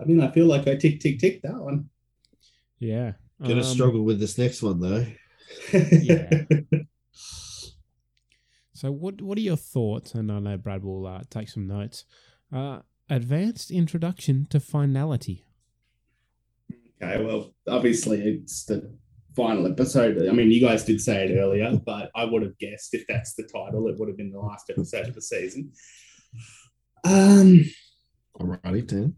[0.00, 1.88] I mean, I feel like I tick, tick, tick that one.
[2.78, 5.06] Yeah, Gonna Um, struggle with this next one though.
[5.72, 6.44] Yeah.
[8.74, 10.12] So, what what are your thoughts?
[10.14, 12.04] And I know Brad will uh, take some notes.
[12.52, 15.44] Uh, advanced introduction to finality.
[17.00, 18.92] Okay, well, obviously it's the
[19.36, 20.28] final episode.
[20.28, 23.34] I mean, you guys did say it earlier, but I would have guessed if that's
[23.34, 25.72] the title, it would have been the last episode of the season.
[27.04, 27.64] Um,
[28.38, 29.16] Alrighty, then.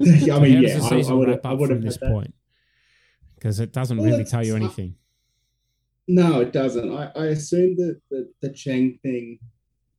[0.00, 2.10] I mean, yeah, I, I would have, wrap I would from have this that.
[2.10, 2.34] point?
[3.34, 4.94] Because it doesn't Well, really tell you it's not- anything.
[6.08, 6.92] No, it doesn't.
[6.96, 9.38] I, I assume that the, the Chang thing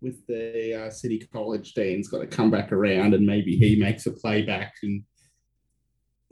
[0.01, 4.05] with the uh, City College dean's got to come back around and maybe he makes
[4.05, 5.03] a playback and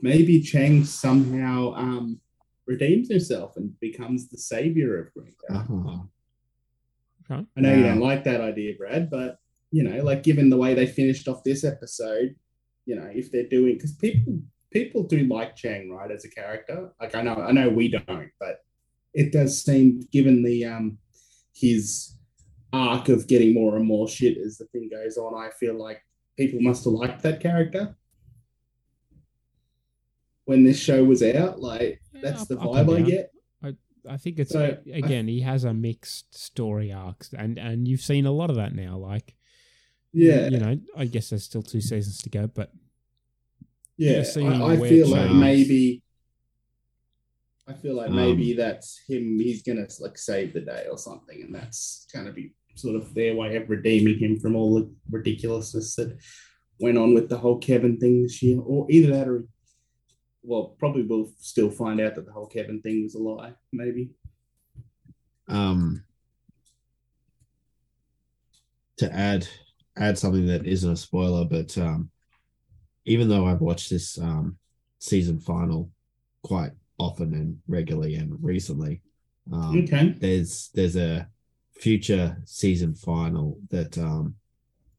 [0.00, 2.20] maybe Chang somehow um,
[2.72, 5.66] redeems himself and becomes the savior of Greendale.
[5.70, 6.08] Oh.
[7.30, 7.46] Okay.
[7.56, 9.38] I know you don't like that idea, Brad, but
[9.70, 12.34] you know, like given the way they finished off this episode,
[12.84, 14.40] you know, if they're doing because people
[14.70, 16.92] people do like Chang, right, as a character.
[17.00, 18.64] Like I know I know we don't, but
[19.14, 20.98] it does seem given the um
[21.54, 22.16] his
[22.72, 26.02] arc of getting more and more shit as the thing goes on, I feel like
[26.38, 27.94] people must have liked that character.
[30.44, 33.30] When this show was out, like that's up- the vibe I get.
[33.62, 33.74] I,
[34.08, 38.26] I think it's So, again he has a mixed story arc, and and you've seen
[38.26, 38.96] a lot of that now.
[38.98, 39.34] Like
[40.12, 40.48] Yeah.
[40.48, 42.72] you know, I guess there's still two seasons to go, but
[43.96, 46.02] Yeah, I, I where feel like Chang's- maybe.
[47.68, 49.38] I feel like Um, maybe that's him.
[49.38, 53.36] He's gonna like save the day or something, and that's gonna be sort of their
[53.36, 56.16] way of redeeming him from all the ridiculousness that
[56.80, 59.46] went on with the whole Kevin thing this year, or either that or.
[60.42, 63.52] Well, probably we'll still find out that the whole Kevin thing was a lie.
[63.72, 64.10] Maybe.
[65.48, 66.04] Um,
[68.96, 69.46] to add
[69.96, 72.10] add something that isn't a spoiler, but um,
[73.04, 74.56] even though I've watched this um
[74.98, 75.90] season final
[76.42, 79.02] quite often and regularly and recently,
[79.52, 80.14] um, Okay.
[80.18, 81.28] there's there's a
[81.72, 84.34] future season final that um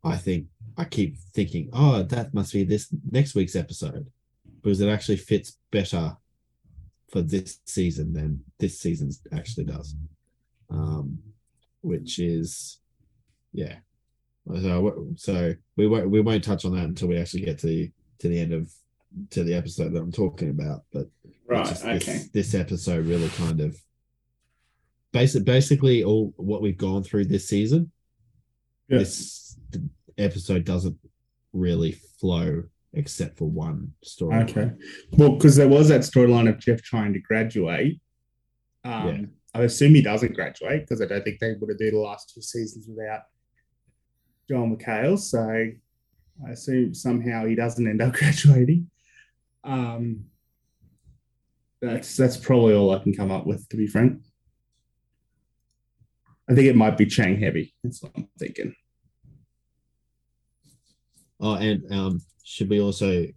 [0.03, 0.47] I think
[0.77, 4.07] I keep thinking, oh, that must be this next week's episode
[4.63, 6.15] because it actually fits better
[7.11, 9.95] for this season than this season actually does.
[10.69, 11.19] Um,
[11.81, 12.79] which is,
[13.51, 13.75] yeah.
[14.47, 17.91] So, so we won't we won't touch on that until we actually get to the
[18.19, 18.71] to the end of
[19.29, 20.83] to the episode that I'm talking about.
[20.91, 21.07] But
[21.45, 22.23] Right, just this, okay.
[22.33, 23.77] this episode really kind of
[25.11, 27.91] basic basically all what we've gone through this season.
[28.87, 28.99] Yeah.
[28.99, 29.57] This
[30.17, 30.97] episode doesn't
[31.51, 32.63] really flow
[32.93, 34.35] except for one story.
[34.43, 34.71] Okay.
[35.11, 37.99] Well, because there was that storyline of Jeff trying to graduate.
[38.83, 39.25] Um, Yeah.
[39.55, 42.31] I assume he doesn't graduate because I don't think they would have do the last
[42.33, 43.21] two seasons without
[44.49, 45.19] Joel McHale.
[45.19, 45.39] So
[46.47, 48.89] I assume somehow he doesn't end up graduating.
[49.63, 50.25] Um,
[51.81, 54.21] that's that's probably all I can come up with, to be frank.
[56.49, 57.73] I think it might be Chang heavy.
[57.83, 58.75] That's what I'm thinking.
[61.39, 63.27] Oh, and um, should we also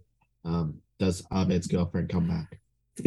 [0.45, 2.59] um, does Abed's girlfriend come back?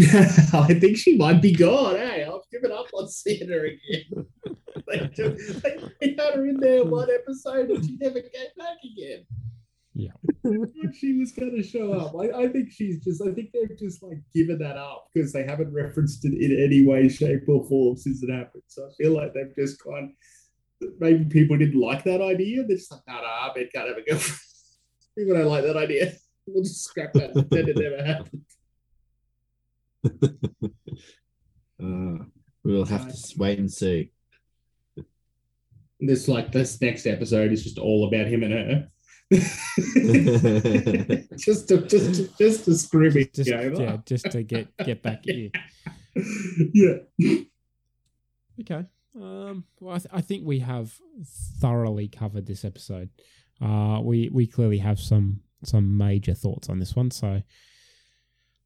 [0.53, 1.97] I think she might be gone.
[1.97, 4.27] Hey, I've given up on seeing her again.
[4.87, 8.77] they, just, they, they had her in there one episode and she never came back
[8.85, 9.27] again.
[9.95, 10.13] Yeah.
[10.95, 12.15] she was going to show up.
[12.15, 15.45] I, I think she's just, I think they've just like given that up because they
[15.45, 18.63] haven't referenced it in any way, shape, or form since it happened.
[18.69, 20.15] So I feel like they've just gone,
[21.01, 22.63] maybe people didn't like that idea.
[22.63, 24.41] They're just like, no, no, Abed can't have a girlfriend.
[25.17, 26.13] People don't like that idea.
[26.47, 28.43] We'll just scrap that and pretend it never happened.
[31.83, 32.25] Uh,
[32.63, 34.11] we'll have to wait and see.
[35.99, 38.89] This like this next episode is just all about him and her.
[41.39, 43.83] just to just to, just to screw me Just, over.
[43.83, 45.51] yeah, just to get get back at you.
[46.75, 47.37] yeah.
[48.61, 48.85] Okay.
[49.17, 50.93] Um, well, I, th- I think we have
[51.61, 53.09] thoroughly covered this episode.
[53.61, 57.11] Uh, we we clearly have some some major thoughts on this one.
[57.11, 57.43] So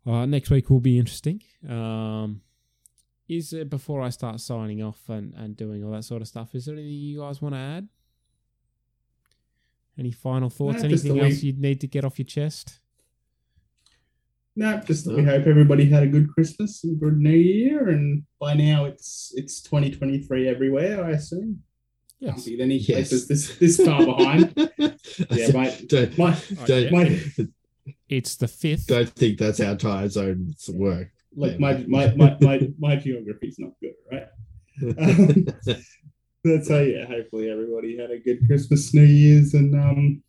[0.06, 1.42] uh, next week will be interesting.
[1.68, 2.42] Um,
[3.28, 6.54] is it before I start signing off and, and doing all that sort of stuff?
[6.54, 7.88] Is there anything you guys want to add?
[9.98, 10.82] Any final thoughts?
[10.84, 12.80] Anything that we- else you'd need to get off your chest?
[14.56, 18.22] No, just that we hope everybody had a good Christmas and good New Year, and
[18.38, 21.04] by now it's it's 2023 everywhere.
[21.04, 21.62] I assume.
[22.24, 22.34] Yes.
[22.34, 22.86] Can't be any Yes.
[23.10, 24.52] places this this far behind.
[25.30, 26.36] yeah, my, don't, my,
[26.66, 27.20] don't, my,
[28.08, 28.86] It's the fifth.
[28.86, 31.10] don't think that's how time zones work.
[31.36, 34.26] like my my my my, my geography's not good, right?
[34.82, 35.46] Um,
[36.44, 37.06] That's how yeah.
[37.06, 40.22] Hopefully everybody had a good Christmas, New Year's, and um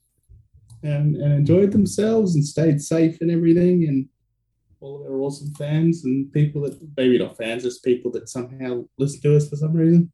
[0.84, 4.08] and and enjoyed themselves and stayed safe and everything, and
[4.80, 8.86] all of our awesome fans and people that maybe not fans, just people that somehow
[8.98, 10.12] listen to us for some reason.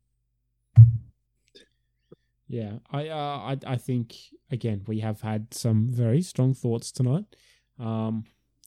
[2.52, 4.15] Yeah, I uh, I I think
[4.52, 7.26] again we have had some very strong thoughts tonight.
[7.80, 8.26] Um,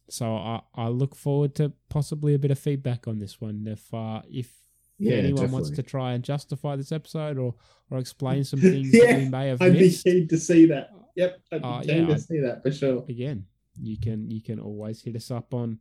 [0.09, 3.66] so I I look forward to possibly a bit of feedback on this one.
[3.69, 4.51] If uh if
[4.98, 7.55] Yeah, anyone wants to try and justify this episode or
[7.90, 10.90] or explain some things that we may have I'd be missed, keen to see that.
[11.16, 13.05] Yep, I'd be Uh, keen yeah, to see that for sure.
[13.09, 13.47] again,
[13.82, 15.78] you can you can always hit us up on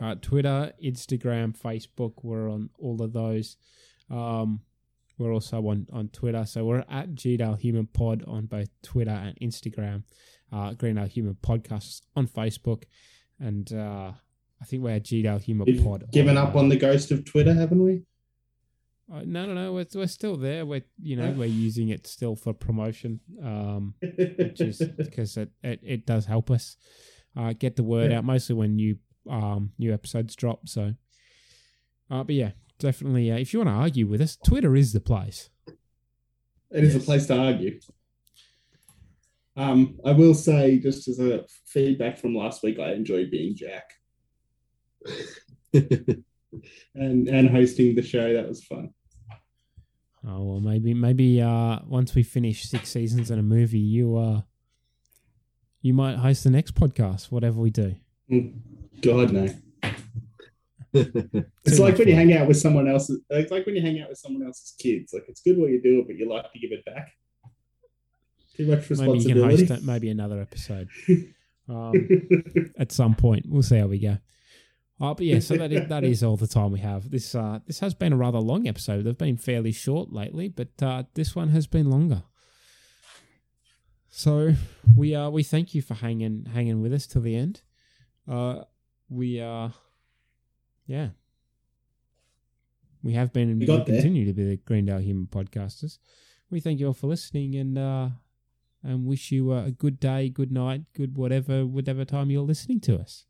[0.00, 2.14] uh, Twitter, Instagram, Facebook.
[2.22, 3.56] We're on all of those.
[4.10, 4.60] Um,
[5.18, 9.36] we're also on, on Twitter, so we're at GDAL Human Pod on both Twitter and
[9.40, 10.02] Instagram.
[10.52, 12.84] Uh, Greendale Human Podcasts on Facebook,
[13.40, 14.12] and uh,
[14.60, 16.04] I think we're at GDAL Human We've Pod.
[16.12, 18.02] given on, up on the ghost of Twitter, haven't we?
[19.12, 19.72] Uh, no, no, no.
[19.72, 20.64] We're, we're still there.
[20.66, 25.80] We're you know we're using it still for promotion, um, which is because it, it,
[25.82, 26.76] it does help us
[27.36, 28.18] uh, get the word Yeah.
[28.18, 28.96] out, mostly when new
[29.30, 30.68] um, new episodes drop.
[30.68, 30.94] So,
[32.10, 32.50] uh, but yeah,
[32.82, 33.30] definitely.
[33.30, 35.48] Uh, if you want to argue with us, Twitter is the place.
[36.70, 37.78] It is a place to argue.
[39.56, 43.84] Um, I will say, just as a feedback from last week, I enjoyed being Jack
[45.72, 46.24] and
[47.28, 48.32] and hosting the show.
[48.32, 48.94] That was fun.
[50.26, 54.40] Oh well, maybe maybe uh, once we finish six seasons and a movie, you uh,
[55.82, 57.96] you might host the next podcast, whatever we do.
[58.30, 58.54] Mm,
[59.02, 59.48] God no.
[61.64, 63.20] It's like when you hang out with someone else's.
[63.30, 65.12] It's like when you hang out with someone else's kids.
[65.12, 67.12] Like it's good what you do, but you like to give it back.
[68.56, 69.66] Too much Maybe you can responsibility.
[69.66, 70.88] host maybe another episode
[71.68, 71.94] um,
[72.78, 73.46] at some point.
[73.48, 74.18] We'll see how we go.
[75.00, 77.10] Uh, but yeah, so that is, that is all the time we have.
[77.10, 79.04] This uh, this has been a rather long episode.
[79.04, 82.24] They've been fairly short lately, but uh, this one has been longer.
[84.10, 84.54] So
[84.94, 87.62] we uh, we thank you for hanging hanging with us till the end.
[88.28, 88.64] Uh,
[89.08, 89.70] we uh,
[90.86, 91.08] yeah,
[93.02, 93.96] we have been and We we got there.
[93.96, 95.98] continue to be the Greendale Human Podcasters.
[96.50, 98.08] We thank you all for listening and uh,
[98.82, 102.80] and wish you uh, a good day, good night, good whatever, whatever time you're listening
[102.80, 103.24] to us.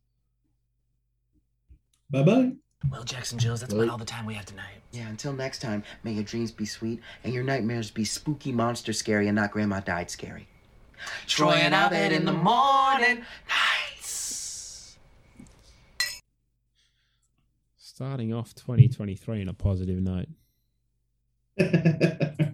[2.11, 2.53] Bye bye.
[2.91, 4.83] Well, Jackson Jills, that's about all the time we have tonight.
[4.91, 8.93] Yeah, until next time, may your dreams be sweet and your nightmares be spooky monster
[8.93, 10.49] scary and not grandma died scary.
[11.27, 13.19] Troy and Abed in the morning.
[13.49, 13.82] Nice.
[18.03, 20.27] Starting off 2023 on a positive note.